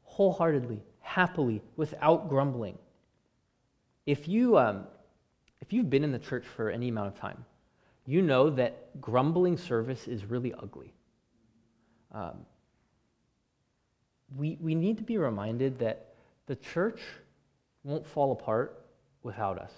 wholeheartedly, 0.04 0.82
happily, 1.00 1.62
without 1.76 2.28
grumbling. 2.28 2.78
If, 4.04 4.28
you, 4.28 4.58
um, 4.58 4.84
if 5.60 5.72
you've 5.72 5.90
been 5.90 6.04
in 6.04 6.12
the 6.12 6.18
church 6.18 6.44
for 6.44 6.70
any 6.70 6.88
amount 6.88 7.08
of 7.08 7.18
time, 7.18 7.44
you 8.06 8.22
know 8.22 8.50
that 8.50 9.00
grumbling 9.00 9.56
service 9.56 10.06
is 10.06 10.24
really 10.24 10.54
ugly. 10.54 10.92
Um, 12.12 12.46
we, 14.36 14.58
we 14.60 14.74
need 14.74 14.98
to 14.98 15.04
be 15.04 15.18
reminded 15.18 15.78
that 15.80 16.14
the 16.46 16.56
church 16.56 17.00
won't 17.84 18.06
fall 18.06 18.32
apart 18.32 18.86
without 19.22 19.58
us. 19.58 19.72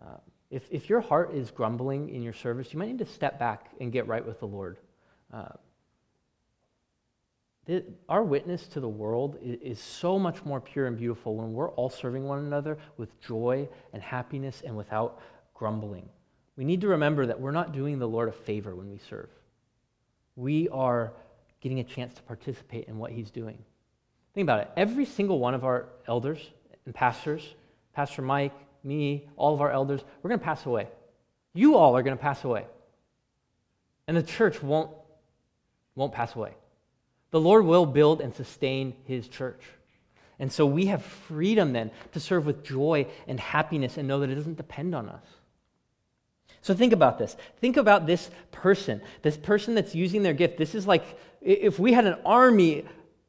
Uh, 0.00 0.16
if, 0.50 0.62
if 0.70 0.88
your 0.88 1.00
heart 1.00 1.34
is 1.34 1.50
grumbling 1.50 2.08
in 2.08 2.22
your 2.22 2.32
service, 2.32 2.72
you 2.72 2.78
might 2.78 2.88
need 2.88 2.98
to 2.98 3.06
step 3.06 3.38
back 3.38 3.70
and 3.80 3.92
get 3.92 4.06
right 4.06 4.24
with 4.24 4.40
the 4.40 4.46
Lord. 4.46 4.78
Uh, 5.32 5.48
our 8.08 8.22
witness 8.22 8.66
to 8.68 8.80
the 8.80 8.88
world 8.88 9.38
is, 9.42 9.60
is 9.60 9.78
so 9.78 10.18
much 10.18 10.44
more 10.44 10.60
pure 10.60 10.86
and 10.86 10.96
beautiful 10.96 11.36
when 11.36 11.52
we're 11.52 11.70
all 11.72 11.90
serving 11.90 12.24
one 12.24 12.38
another 12.40 12.78
with 12.96 13.20
joy 13.20 13.68
and 13.92 14.02
happiness 14.02 14.62
and 14.64 14.76
without 14.76 15.20
grumbling. 15.54 16.08
We 16.56 16.64
need 16.64 16.80
to 16.80 16.88
remember 16.88 17.26
that 17.26 17.40
we're 17.40 17.50
not 17.50 17.72
doing 17.72 17.98
the 17.98 18.08
Lord 18.08 18.28
a 18.28 18.32
favor 18.32 18.74
when 18.74 18.90
we 18.90 18.98
serve 18.98 19.28
we 20.38 20.68
are 20.68 21.12
getting 21.60 21.80
a 21.80 21.84
chance 21.84 22.14
to 22.14 22.22
participate 22.22 22.86
in 22.86 22.96
what 22.96 23.10
he's 23.10 23.30
doing. 23.30 23.58
Think 24.34 24.44
about 24.44 24.60
it. 24.60 24.70
Every 24.76 25.04
single 25.04 25.40
one 25.40 25.52
of 25.52 25.64
our 25.64 25.86
elders 26.06 26.38
and 26.86 26.94
pastors, 26.94 27.42
Pastor 27.92 28.22
Mike, 28.22 28.54
me, 28.84 29.26
all 29.36 29.52
of 29.52 29.60
our 29.60 29.72
elders, 29.72 30.00
we're 30.22 30.28
going 30.28 30.38
to 30.38 30.44
pass 30.44 30.64
away. 30.64 30.86
You 31.54 31.74
all 31.74 31.96
are 31.96 32.04
going 32.04 32.16
to 32.16 32.22
pass 32.22 32.44
away. 32.44 32.66
And 34.06 34.16
the 34.16 34.22
church 34.22 34.62
won't, 34.62 34.90
won't 35.96 36.12
pass 36.12 36.36
away. 36.36 36.52
The 37.30 37.40
Lord 37.40 37.64
will 37.64 37.86
build 37.86 38.20
and 38.20 38.34
sustain 38.34 38.94
his 39.04 39.28
church. 39.28 39.62
And 40.38 40.52
so 40.52 40.66
we 40.66 40.86
have 40.86 41.04
freedom 41.04 41.72
then 41.72 41.90
to 42.12 42.20
serve 42.20 42.46
with 42.46 42.64
joy 42.64 43.06
and 43.26 43.40
happiness 43.40 43.96
and 43.96 44.06
know 44.06 44.20
that 44.20 44.30
it 44.30 44.36
doesn't 44.36 44.56
depend 44.56 44.94
on 44.94 45.08
us. 45.08 45.24
So 46.62 46.74
think 46.74 46.92
about 46.92 47.18
this. 47.18 47.36
Think 47.60 47.76
about 47.76 48.06
this 48.06 48.30
person, 48.52 49.00
this 49.22 49.36
person 49.36 49.74
that's 49.74 49.94
using 49.94 50.22
their 50.22 50.32
gift. 50.32 50.58
This 50.58 50.74
is 50.74 50.86
like 50.86 51.18
if 51.40 51.78
we 51.78 51.92
had 51.92 52.06
an 52.06 52.16
army, 52.24 52.84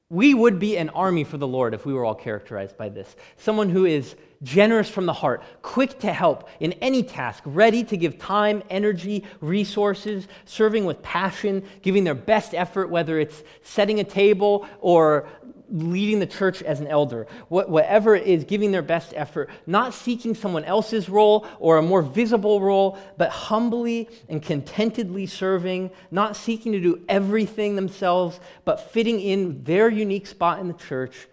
we 0.09 0.33
would 0.33 0.57
be 0.57 0.75
an 0.77 0.89
army 0.89 1.23
for 1.23 1.37
the 1.37 1.47
Lord 1.47 1.75
if 1.75 1.85
we 1.85 1.93
were 1.93 2.03
all 2.03 2.15
characterized 2.15 2.75
by 2.77 2.89
this. 2.89 3.15
Someone 3.37 3.69
who 3.69 3.85
is 3.85 4.15
generous 4.41 4.89
from 4.89 5.05
the 5.05 5.13
heart, 5.13 5.43
quick 5.61 5.99
to 5.99 6.11
help 6.11 6.49
in 6.59 6.73
any 6.73 7.03
task, 7.03 7.43
ready 7.45 7.83
to 7.83 7.95
give 7.95 8.17
time, 8.17 8.63
energy, 8.71 9.23
resources, 9.41 10.27
serving 10.45 10.85
with 10.85 11.01
passion, 11.03 11.63
giving 11.83 12.05
their 12.05 12.15
best 12.15 12.55
effort, 12.55 12.89
whether 12.89 13.19
it's 13.19 13.43
setting 13.61 13.99
a 13.99 14.03
table 14.03 14.67
or 14.79 15.27
leading 15.71 16.19
the 16.19 16.25
church 16.25 16.61
as 16.61 16.79
an 16.79 16.87
elder, 16.87 17.27
whatever 17.49 18.15
it 18.15 18.25
is, 18.25 18.43
giving 18.43 18.71
their 18.71 18.81
best 18.81 19.13
effort, 19.15 19.49
not 19.65 19.93
seeking 19.93 20.35
someone 20.35 20.63
else's 20.63 21.09
role 21.09 21.45
or 21.59 21.77
a 21.77 21.81
more 21.81 22.01
visible 22.01 22.61
role, 22.61 22.97
but 23.17 23.29
humbly 23.29 24.09
and 24.27 24.41
contentedly 24.41 25.25
serving, 25.25 25.91
not 26.11 26.35
seeking 26.35 26.71
to 26.71 26.79
do 26.79 27.03
everything 27.07 27.75
themselves, 27.75 28.39
but 28.65 28.91
fitting 28.91 29.19
in 29.19 29.63
their 29.63 29.89
unique 29.89 30.27
spot 30.27 30.59
in 30.59 30.67
the 30.67 30.73
church, 30.73 31.27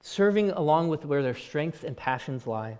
serving 0.00 0.50
along 0.50 0.88
with 0.88 1.04
where 1.04 1.22
their 1.22 1.34
strengths 1.34 1.84
and 1.84 1.96
passions 1.96 2.46
lie. 2.46 2.78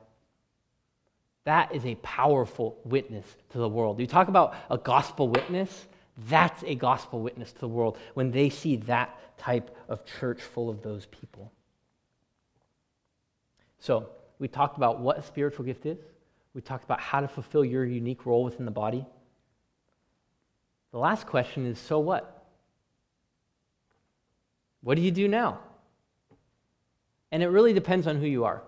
That 1.44 1.74
is 1.74 1.84
a 1.84 1.94
powerful 1.96 2.78
witness 2.84 3.26
to 3.50 3.58
the 3.58 3.68
world. 3.68 4.00
You 4.00 4.06
talk 4.06 4.28
about 4.28 4.54
a 4.70 4.78
gospel 4.78 5.28
witness, 5.28 5.86
that's 6.28 6.62
a 6.64 6.74
gospel 6.74 7.20
witness 7.20 7.52
to 7.52 7.60
the 7.60 7.68
world 7.68 7.98
when 8.14 8.30
they 8.30 8.48
see 8.48 8.76
that 8.76 9.18
type 9.38 9.76
of 9.88 10.04
church 10.04 10.40
full 10.40 10.70
of 10.70 10.82
those 10.82 11.06
people. 11.06 11.52
So, 13.78 14.08
we 14.38 14.48
talked 14.48 14.76
about 14.76 15.00
what 15.00 15.18
a 15.18 15.22
spiritual 15.22 15.64
gift 15.64 15.86
is. 15.86 15.98
We 16.54 16.60
talked 16.60 16.84
about 16.84 17.00
how 17.00 17.20
to 17.20 17.28
fulfill 17.28 17.64
your 17.64 17.84
unique 17.84 18.26
role 18.26 18.44
within 18.44 18.64
the 18.64 18.70
body. 18.70 19.06
The 20.92 20.98
last 20.98 21.26
question 21.26 21.66
is 21.66 21.78
so 21.78 21.98
what? 21.98 22.46
What 24.82 24.96
do 24.96 25.02
you 25.02 25.10
do 25.10 25.26
now? 25.26 25.58
And 27.32 27.42
it 27.42 27.48
really 27.48 27.72
depends 27.72 28.06
on 28.06 28.20
who 28.20 28.26
you 28.26 28.44
are. 28.44 28.62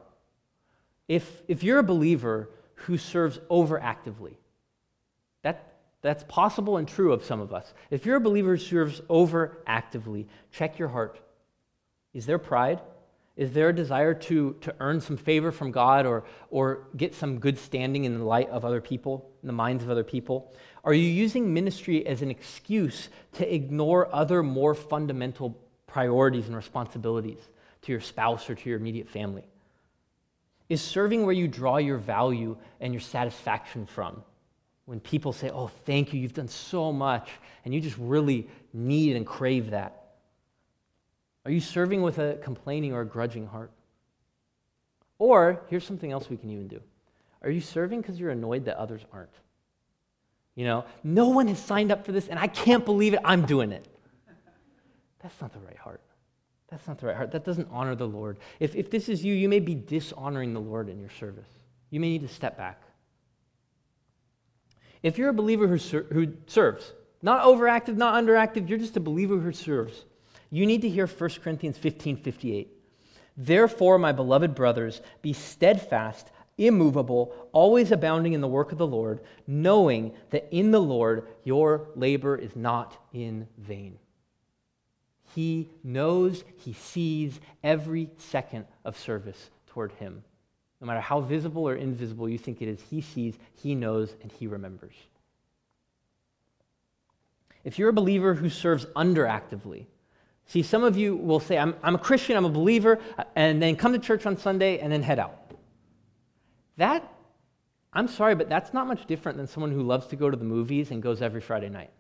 If, 1.08 1.42
if 1.46 1.62
you're 1.62 1.78
a 1.78 1.84
believer 1.84 2.50
who 2.74 2.98
serves 2.98 3.38
overactively, 3.50 4.34
that, 5.42 5.76
that's 6.07 6.24
possible 6.28 6.76
and 6.76 6.86
true 6.86 7.12
of 7.12 7.24
some 7.24 7.40
of 7.40 7.52
us. 7.52 7.74
If 7.90 8.07
you're 8.07 8.16
a 8.16 8.20
believer 8.20 8.57
who 8.57 8.62
serves 8.62 9.00
over 9.09 9.59
actively, 9.66 10.28
check 10.52 10.78
your 10.78 10.88
heart. 10.88 11.18
Is 12.14 12.26
there 12.26 12.38
pride? 12.38 12.80
Is 13.36 13.52
there 13.52 13.68
a 13.68 13.74
desire 13.74 14.14
to, 14.14 14.54
to 14.62 14.74
earn 14.80 15.00
some 15.00 15.16
favor 15.16 15.50
from 15.50 15.72
God 15.72 16.07
or, 16.07 16.24
or 16.48 16.86
get 16.96 17.14
some 17.14 17.38
good 17.38 17.59
standing 17.59 18.04
in 18.04 18.18
the 18.18 18.24
light 18.24 18.48
of 18.50 18.64
other 18.64 18.80
people, 18.80 19.28
in 19.42 19.48
the 19.48 19.52
minds 19.52 19.82
of 19.82 19.90
other 19.90 20.04
people? 20.04 20.54
Are 20.84 20.94
you 20.94 21.09
using 21.09 21.52
ministry 21.52 22.07
as 22.07 22.22
an 22.22 22.30
excuse 22.30 23.09
to 23.34 23.54
ignore 23.54 24.14
other 24.14 24.42
more 24.42 24.74
fundamental 24.74 25.59
priorities 25.86 26.46
and 26.46 26.57
responsibilities 26.57 27.40
to 27.82 27.92
your 27.92 28.00
spouse 28.00 28.48
or 28.48 28.54
to 28.54 28.68
your 28.70 28.78
immediate 28.78 29.09
family? 29.09 29.46
Is 30.68 30.80
serving 30.80 31.26
where 31.26 31.34
you 31.34 31.48
draw 31.48 31.76
your 31.76 31.98
value 31.98 32.57
and 32.80 32.94
your 32.94 33.00
satisfaction 33.00 33.86
from? 33.86 34.22
When 34.87 35.01
people 35.01 35.32
say, 35.32 35.51
Oh, 35.51 35.68
thank 35.84 36.14
you, 36.14 36.20
you've 36.20 36.32
done 36.32 36.49
so 36.49 36.93
much, 36.93 37.28
and 37.64 37.74
you 37.74 37.80
just 37.80 37.99
really 37.99 38.49
need 38.72 39.16
and 39.16 39.26
crave 39.26 39.70
that? 39.70 40.03
Are 41.45 41.51
you 41.51 41.61
serving 41.61 42.03
with 42.03 42.18
a 42.18 42.39
complaining 42.43 42.93
or 42.93 43.03
a 43.03 43.07
grudging 43.07 43.47
heart? 43.47 43.70
Or 45.18 45.62
here's 45.68 45.84
something 45.84 46.11
else 46.11 46.28
we 46.28 46.37
can 46.37 46.51
even 46.51 46.68
do. 46.68 46.80
Are 47.43 47.51
you 47.51 47.61
serving 47.61 48.01
because 48.01 48.18
you're 48.18 48.30
annoyed 48.30 48.64
that 48.64 48.76
others 48.78 49.03
aren't? 49.12 49.30
You 50.55 50.64
know, 50.64 50.84
no 51.05 51.28
one 51.28 51.49
has 51.49 51.59
signed 51.59 51.93
up 51.93 52.05
for 52.05 52.12
this, 52.12 52.28
and 52.28 52.39
I 52.39 52.47
can't 52.47 52.84
believe 52.84 53.14
it, 53.14 53.20
I'm 53.24 53.45
doing 53.45 53.72
it. 53.72 53.87
That's 55.22 55.41
not 55.41 55.53
the 55.53 55.61
right 55.61 55.76
heart. 55.76 56.01
That's 56.68 56.87
not 56.89 56.99
the 56.99 57.07
right 57.07 57.16
heart. 57.16 57.30
That 57.32 57.45
doesn't 57.45 57.68
honor 57.70 57.95
the 57.95 58.09
Lord. 58.09 58.39
If, 58.59 58.74
if 58.74 58.91
this 58.91 59.09
is 59.09 59.24
you, 59.24 59.34
you 59.34 59.49
may 59.49 59.61
be 59.61 59.74
dishonoring 59.74 60.53
the 60.53 60.61
Lord 60.61 60.89
in 60.89 60.99
your 60.99 61.11
service. 61.11 61.49
You 61.91 62.01
may 62.01 62.09
need 62.09 62.22
to 62.22 62.28
step 62.28 62.57
back. 62.57 62.82
If 65.03 65.18
you're 65.18 65.28
a 65.28 65.34
believer 65.34 65.66
who, 65.66 65.78
ser- 65.78 66.07
who 66.12 66.34
serves, 66.47 66.92
not 67.22 67.44
overactive, 67.44 67.97
not 67.97 68.22
underactive, 68.22 68.68
you're 68.68 68.78
just 68.78 68.97
a 68.97 69.01
believer 69.01 69.38
who 69.38 69.53
serves, 69.53 70.05
you 70.51 70.66
need 70.66 70.82
to 70.82 70.88
hear 70.88 71.07
1 71.07 71.30
Corinthians 71.42 71.78
15 71.78 72.16
58. 72.18 72.72
Therefore, 73.36 73.99
my 73.99 74.12
beloved 74.12 74.55
brothers, 74.55 75.01
be 75.20 75.32
steadfast, 75.32 76.30
immovable, 76.57 77.34
always 77.53 77.92
abounding 77.92 78.32
in 78.32 78.40
the 78.40 78.49
work 78.49 78.72
of 78.72 78.78
the 78.78 78.86
Lord, 78.86 79.20
knowing 79.47 80.12
that 80.30 80.49
in 80.51 80.70
the 80.70 80.80
Lord 80.80 81.26
your 81.44 81.88
labor 81.94 82.36
is 82.36 82.57
not 82.57 82.97
in 83.12 83.47
vain. 83.59 83.99
He 85.34 85.68
knows, 85.84 86.44
he 86.57 86.72
sees 86.72 87.38
every 87.62 88.09
second 88.16 88.64
of 88.84 88.99
service 88.99 89.51
toward 89.66 89.92
him. 89.92 90.24
No 90.81 90.87
matter 90.87 91.01
how 91.01 91.20
visible 91.20 91.66
or 91.66 91.74
invisible 91.74 92.29
you 92.29 92.39
think 92.39 92.61
it 92.61 92.68
is, 92.68 92.81
He 92.91 93.01
sees, 93.01 93.39
He 93.55 93.74
knows, 93.74 94.14
and 94.22 94.31
He 94.31 94.47
remembers. 94.47 94.95
If 97.64 97.79
you're 97.79 97.89
a 97.89 97.95
believer 97.95 98.35
who 98.35 98.49
serves 98.49 98.85
underactively, 98.87 99.87
see, 100.45 100.62
some 100.62 100.85
of 100.85 100.97
you 100.97 101.16
will 101.16 101.41
say, 101.41 101.59
I'm, 101.59 101.74
I'm 101.83 101.95
a 101.95 101.99
Christian, 101.99 102.37
I'm 102.37 102.45
a 102.45 102.51
believer, 102.51 103.01
and 103.35 103.61
then 103.61 103.74
come 103.77 103.93
to 103.93 103.99
church 103.99 104.27
on 104.27 104.37
Sunday 104.37 104.79
and 104.79 104.93
then 104.93 105.03
head 105.03 105.18
out. 105.18 105.53
That, 106.77 107.11
I'm 107.93 108.09
sorry, 108.09 108.35
but 108.35 108.49
that's 108.49 108.74
not 108.74 108.87
much 108.87 109.07
different 109.07 109.39
than 109.39 109.47
someone 109.47 109.72
who 109.72 109.83
loves 109.83 110.07
to 110.09 110.16
go 110.16 110.31
to 110.31 110.37
the 110.37 110.45
movies 110.45 110.91
and 110.91 111.03
goes 111.03 111.22
every 111.22 111.41
Friday 111.41 111.70
night. 111.70 111.91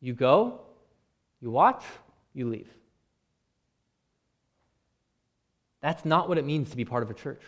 You 0.00 0.14
go, 0.14 0.62
You 1.40 1.50
watch, 1.50 1.84
you 2.32 2.48
leave. 2.48 2.70
That's 5.86 6.04
not 6.04 6.28
what 6.28 6.36
it 6.36 6.44
means 6.44 6.70
to 6.70 6.76
be 6.76 6.84
part 6.84 7.04
of 7.04 7.10
a 7.12 7.14
church. 7.14 7.40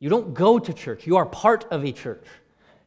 You 0.00 0.10
don't 0.10 0.34
go 0.34 0.58
to 0.58 0.72
church, 0.72 1.06
you 1.06 1.16
are 1.18 1.24
part 1.24 1.64
of 1.70 1.84
a 1.84 1.92
church. 1.92 2.26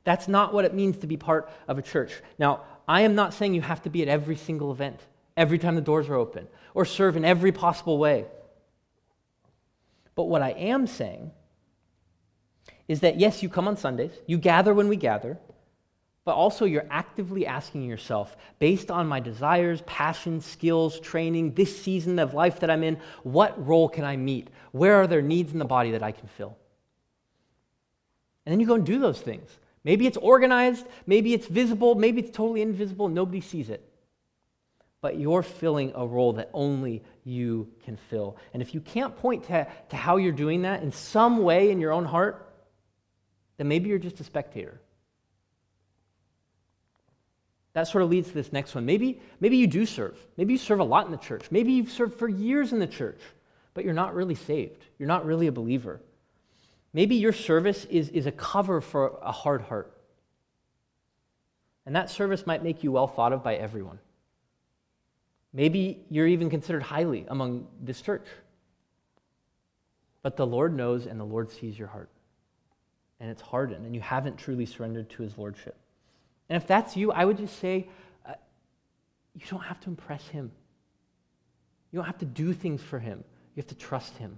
That's 0.03 0.27
not 0.27 0.53
what 0.53 0.65
it 0.65 0.73
means 0.73 0.97
to 0.97 1.07
be 1.07 1.15
part 1.15 1.49
of 1.65 1.77
a 1.77 1.81
church. 1.81 2.11
Now, 2.37 2.63
I 2.89 3.03
am 3.03 3.15
not 3.15 3.33
saying 3.33 3.53
you 3.53 3.61
have 3.61 3.83
to 3.83 3.89
be 3.89 4.01
at 4.01 4.09
every 4.09 4.35
single 4.35 4.69
event, 4.73 4.99
every 5.37 5.57
time 5.57 5.75
the 5.75 5.81
doors 5.81 6.09
are 6.09 6.15
open, 6.15 6.45
or 6.73 6.83
serve 6.83 7.15
in 7.15 7.23
every 7.23 7.53
possible 7.53 7.97
way. 7.97 8.25
But 10.13 10.25
what 10.25 10.41
I 10.41 10.49
am 10.49 10.87
saying 10.87 11.31
is 12.89 12.99
that 12.99 13.17
yes, 13.17 13.41
you 13.41 13.47
come 13.47 13.69
on 13.69 13.77
Sundays, 13.77 14.11
you 14.25 14.37
gather 14.37 14.73
when 14.73 14.89
we 14.89 14.97
gather, 14.97 15.37
but 16.27 16.35
also 16.35 16.65
you're 16.65 16.85
actively 16.89 17.47
asking 17.47 17.83
yourself, 17.83 18.35
based 18.59 18.91
on 18.91 19.07
my 19.07 19.21
desires, 19.21 19.81
passions, 19.85 20.45
skills, 20.45 20.99
training, 20.99 21.53
this 21.53 21.81
season 21.81 22.19
of 22.19 22.33
life 22.33 22.59
that 22.59 22.69
I'm 22.69 22.83
in, 22.83 22.99
what 23.23 23.65
role 23.65 23.87
can 23.87 24.03
I 24.03 24.17
meet? 24.17 24.49
Where 24.73 24.95
are 24.95 25.07
there 25.07 25.21
needs 25.21 25.53
in 25.53 25.57
the 25.57 25.63
body 25.63 25.91
that 25.91 26.03
I 26.03 26.11
can 26.11 26.27
fill? 26.27 26.57
And 28.45 28.51
then 28.51 28.59
you 28.59 28.67
go 28.67 28.73
and 28.73 28.85
do 28.85 28.99
those 28.99 29.21
things. 29.21 29.49
Maybe 29.85 30.05
it's 30.05 30.17
organized, 30.17 30.85
maybe 31.05 31.33
it's 31.33 31.47
visible, 31.47 31.95
maybe 31.95 32.19
it's 32.19 32.35
totally 32.35 32.61
invisible, 32.61 33.07
nobody 33.07 33.39
sees 33.39 33.69
it. 33.69 33.89
But 34.99 35.17
you're 35.17 35.43
filling 35.43 35.93
a 35.95 36.05
role 36.05 36.33
that 36.33 36.49
only 36.53 37.03
you 37.23 37.71
can 37.85 37.95
fill. 38.09 38.35
And 38.51 38.61
if 38.61 38.73
you 38.73 38.81
can't 38.81 39.15
point 39.15 39.45
to, 39.45 39.65
to 39.91 39.95
how 39.95 40.17
you're 40.17 40.33
doing 40.33 40.63
that 40.63 40.83
in 40.83 40.91
some 40.91 41.37
way 41.37 41.71
in 41.71 41.79
your 41.79 41.93
own 41.93 42.03
heart, 42.03 42.53
then 43.55 43.69
maybe 43.69 43.87
you're 43.87 43.97
just 43.97 44.19
a 44.19 44.25
spectator. 44.25 44.81
That 47.77 47.87
sort 47.87 48.03
of 48.03 48.09
leads 48.09 48.29
to 48.29 48.33
this 48.33 48.51
next 48.51 48.73
one. 48.73 48.87
Maybe, 48.87 49.21
maybe 49.39 49.55
you 49.55 49.67
do 49.67 49.85
serve. 49.85 50.17
Maybe 50.35 50.53
you 50.53 50.57
serve 50.57 50.79
a 50.79 50.83
lot 50.83 51.05
in 51.05 51.11
the 51.11 51.17
church. 51.19 51.51
Maybe 51.51 51.73
you've 51.73 51.91
served 51.91 52.17
for 52.17 52.27
years 52.27 52.73
in 52.73 52.79
the 52.79 52.87
church, 52.87 53.19
but 53.75 53.85
you're 53.85 53.93
not 53.93 54.15
really 54.15 54.33
saved. 54.33 54.83
You're 54.97 55.07
not 55.07 55.27
really 55.27 55.45
a 55.45 55.51
believer. 55.51 56.01
Maybe 56.91 57.17
your 57.17 57.33
service 57.33 57.85
is, 57.85 58.09
is 58.09 58.25
a 58.25 58.31
cover 58.31 58.81
for 58.81 59.19
a 59.21 59.31
hard 59.31 59.61
heart. 59.61 59.95
And 61.85 61.95
that 61.95 62.09
service 62.09 62.47
might 62.47 62.63
make 62.63 62.83
you 62.83 62.91
well 62.91 63.05
thought 63.05 63.31
of 63.31 63.43
by 63.43 63.57
everyone. 63.57 63.99
Maybe 65.53 66.03
you're 66.09 66.25
even 66.25 66.49
considered 66.49 66.81
highly 66.81 67.27
among 67.27 67.67
this 67.79 68.01
church. 68.01 68.25
But 70.23 70.35
the 70.35 70.47
Lord 70.47 70.75
knows 70.75 71.05
and 71.05 71.19
the 71.19 71.25
Lord 71.25 71.51
sees 71.51 71.77
your 71.77 71.89
heart. 71.89 72.09
And 73.19 73.29
it's 73.29 73.43
hardened, 73.43 73.85
and 73.85 73.93
you 73.93 74.01
haven't 74.01 74.37
truly 74.37 74.65
surrendered 74.65 75.11
to 75.11 75.21
his 75.21 75.37
lordship. 75.37 75.77
And 76.49 76.61
if 76.61 76.67
that's 76.67 76.95
you, 76.95 77.11
I 77.11 77.25
would 77.25 77.37
just 77.37 77.59
say 77.59 77.89
uh, 78.25 78.33
you 79.33 79.45
don't 79.49 79.63
have 79.63 79.79
to 79.81 79.89
impress 79.89 80.25
him. 80.27 80.51
You 81.91 81.97
don't 81.97 82.05
have 82.05 82.19
to 82.19 82.25
do 82.25 82.53
things 82.53 82.81
for 82.81 82.99
him. 82.99 83.23
You 83.55 83.61
have 83.61 83.67
to 83.67 83.75
trust 83.75 84.17
him 84.17 84.37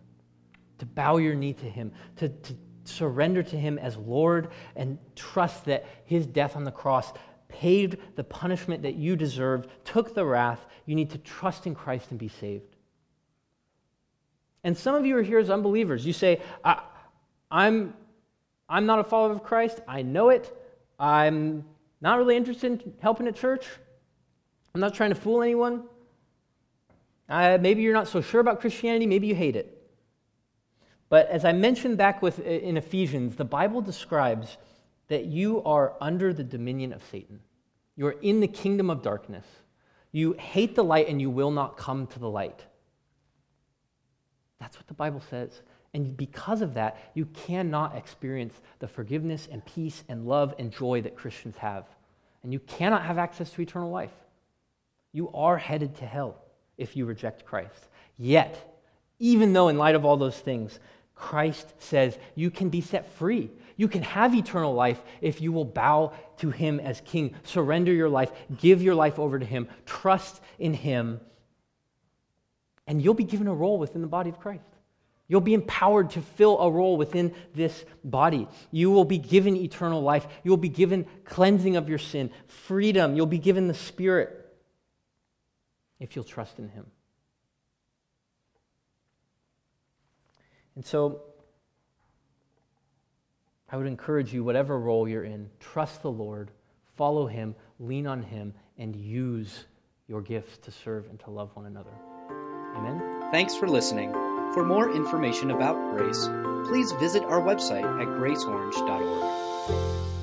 to 0.79 0.85
bow 0.85 1.17
your 1.17 1.35
knee 1.35 1.53
to 1.53 1.69
Him, 1.69 1.91
to, 2.17 2.29
to 2.29 2.55
surrender 2.83 3.43
to 3.43 3.57
Him 3.57 3.77
as 3.77 3.95
Lord, 3.95 4.49
and 4.75 4.97
trust 5.15 5.65
that 5.65 5.85
His 6.05 6.25
death 6.25 6.55
on 6.55 6.63
the 6.63 6.71
cross 6.71 7.13
paid 7.47 7.99
the 8.15 8.23
punishment 8.23 8.83
that 8.83 8.95
you 8.95 9.15
deserved, 9.15 9.69
took 9.85 10.15
the 10.15 10.25
wrath. 10.25 10.65
You 10.85 10.95
need 10.95 11.11
to 11.11 11.17
trust 11.19 11.67
in 11.67 11.75
Christ 11.75 12.07
and 12.09 12.19
be 12.19 12.29
saved. 12.29 12.75
And 14.63 14.77
some 14.77 14.95
of 14.95 15.05
you 15.05 15.17
are 15.17 15.21
here 15.21 15.39
as 15.39 15.49
unbelievers. 15.49 16.05
You 16.05 16.13
say, 16.13 16.41
I, 16.63 16.81
I'm, 17.49 17.93
I'm 18.67 18.85
not 18.85 18.99
a 18.99 19.03
follower 19.03 19.31
of 19.31 19.43
Christ. 19.43 19.79
I 19.87 20.01
know 20.01 20.29
it. 20.29 20.53
I'm 20.99 21.65
not 22.01 22.17
really 22.17 22.37
interested 22.37 22.71
in 22.71 22.93
helping 22.99 23.27
at 23.27 23.35
church. 23.35 23.65
I'm 24.73 24.81
not 24.81 24.93
trying 24.93 25.09
to 25.09 25.15
fool 25.15 25.41
anyone. 25.41 25.83
Uh, 27.27 27.57
maybe 27.59 27.81
you're 27.81 27.93
not 27.93 28.07
so 28.07 28.21
sure 28.21 28.41
about 28.41 28.61
Christianity. 28.61 29.05
Maybe 29.05 29.27
you 29.27 29.35
hate 29.35 29.55
it. 29.55 29.75
But 31.09 31.27
as 31.27 31.43
I 31.43 31.51
mentioned 31.51 31.97
back 31.97 32.21
with, 32.21 32.39
in 32.39 32.77
Ephesians, 32.77 33.35
the 33.35 33.45
Bible 33.45 33.81
describes 33.81 34.57
that 35.07 35.25
you 35.25 35.63
are 35.63 35.95
under 35.99 36.33
the 36.33 36.43
dominion 36.43 36.93
of 36.93 37.03
Satan. 37.11 37.39
You 37.95 38.07
are 38.07 38.15
in 38.21 38.39
the 38.39 38.47
kingdom 38.47 38.89
of 38.89 39.01
darkness. 39.01 39.45
You 40.11 40.33
hate 40.33 40.75
the 40.75 40.83
light 40.83 41.07
and 41.09 41.19
you 41.19 41.29
will 41.29 41.51
not 41.51 41.77
come 41.77 42.07
to 42.07 42.19
the 42.19 42.29
light. 42.29 42.63
That's 44.59 44.77
what 44.77 44.87
the 44.87 44.93
Bible 44.93 45.21
says. 45.29 45.61
And 45.93 46.15
because 46.15 46.61
of 46.61 46.75
that, 46.75 46.99
you 47.13 47.25
cannot 47.25 47.95
experience 47.95 48.53
the 48.79 48.87
forgiveness 48.87 49.47
and 49.51 49.65
peace 49.65 50.03
and 50.07 50.27
love 50.27 50.53
and 50.59 50.71
joy 50.71 51.01
that 51.01 51.15
Christians 51.15 51.57
have. 51.57 51.85
And 52.43 52.53
you 52.53 52.59
cannot 52.59 53.03
have 53.03 53.17
access 53.17 53.49
to 53.51 53.61
eternal 53.61 53.89
life. 53.89 54.13
You 55.11 55.29
are 55.33 55.57
headed 55.57 55.95
to 55.97 56.05
hell 56.05 56.37
if 56.77 56.95
you 56.95 57.05
reject 57.05 57.45
Christ. 57.45 57.87
Yet, 58.17 58.81
even 59.17 59.53
though 59.53 59.67
in 59.67 59.77
light 59.77 59.95
of 59.95 60.05
all 60.05 60.17
those 60.17 60.37
things, 60.37 60.79
Christ 61.15 61.73
says 61.79 62.17
you 62.35 62.51
can 62.51 62.69
be 62.69 62.81
set 62.81 63.11
free. 63.13 63.49
You 63.75 63.87
can 63.87 64.03
have 64.03 64.35
eternal 64.35 64.73
life 64.73 65.01
if 65.21 65.41
you 65.41 65.51
will 65.51 65.65
bow 65.65 66.13
to 66.37 66.49
Him 66.49 66.79
as 66.79 67.01
King, 67.01 67.35
surrender 67.43 67.93
your 67.93 68.09
life, 68.09 68.31
give 68.57 68.81
your 68.81 68.95
life 68.95 69.19
over 69.19 69.39
to 69.39 69.45
Him, 69.45 69.67
trust 69.85 70.41
in 70.59 70.73
Him, 70.73 71.19
and 72.87 73.01
you'll 73.01 73.13
be 73.13 73.23
given 73.23 73.47
a 73.47 73.53
role 73.53 73.77
within 73.77 74.01
the 74.01 74.07
body 74.07 74.29
of 74.29 74.39
Christ. 74.39 74.63
You'll 75.29 75.41
be 75.41 75.53
empowered 75.53 76.09
to 76.11 76.21
fill 76.21 76.59
a 76.59 76.69
role 76.69 76.97
within 76.97 77.33
this 77.53 77.85
body. 78.03 78.47
You 78.71 78.89
will 78.89 79.05
be 79.05 79.19
given 79.19 79.55
eternal 79.55 80.01
life. 80.01 80.27
You 80.43 80.49
will 80.49 80.57
be 80.57 80.69
given 80.69 81.05
cleansing 81.23 81.77
of 81.77 81.87
your 81.87 81.99
sin, 81.99 82.31
freedom. 82.47 83.15
You'll 83.15 83.27
be 83.27 83.37
given 83.37 83.67
the 83.67 83.75
Spirit 83.75 84.35
if 85.99 86.15
you'll 86.15 86.25
trust 86.25 86.57
in 86.57 86.67
Him. 86.69 86.87
And 90.75 90.83
so 90.83 91.21
I 93.71 93.77
would 93.77 93.87
encourage 93.87 94.33
you, 94.33 94.43
whatever 94.43 94.79
role 94.79 95.07
you're 95.07 95.23
in, 95.23 95.49
trust 95.59 96.01
the 96.01 96.11
Lord, 96.11 96.49
follow 96.95 97.27
Him, 97.27 97.53
lean 97.79 98.07
on 98.07 98.23
Him, 98.23 98.53
and 98.79 98.95
use 98.95 99.65
your 100.07 100.21
gifts 100.21 100.57
to 100.59 100.71
serve 100.71 101.05
and 101.09 101.19
to 101.19 101.29
love 101.29 101.51
one 101.53 101.67
another. 101.67 101.91
Amen. 102.75 103.29
Thanks 103.31 103.55
for 103.55 103.67
listening. 103.67 104.28
For 104.53 104.65
more 104.65 104.91
information 104.91 105.51
about 105.51 105.75
Grace, 105.95 106.27
please 106.67 106.91
visit 106.93 107.23
our 107.25 107.39
website 107.39 107.85
at 108.01 108.07
graceorange.org. 108.07 110.18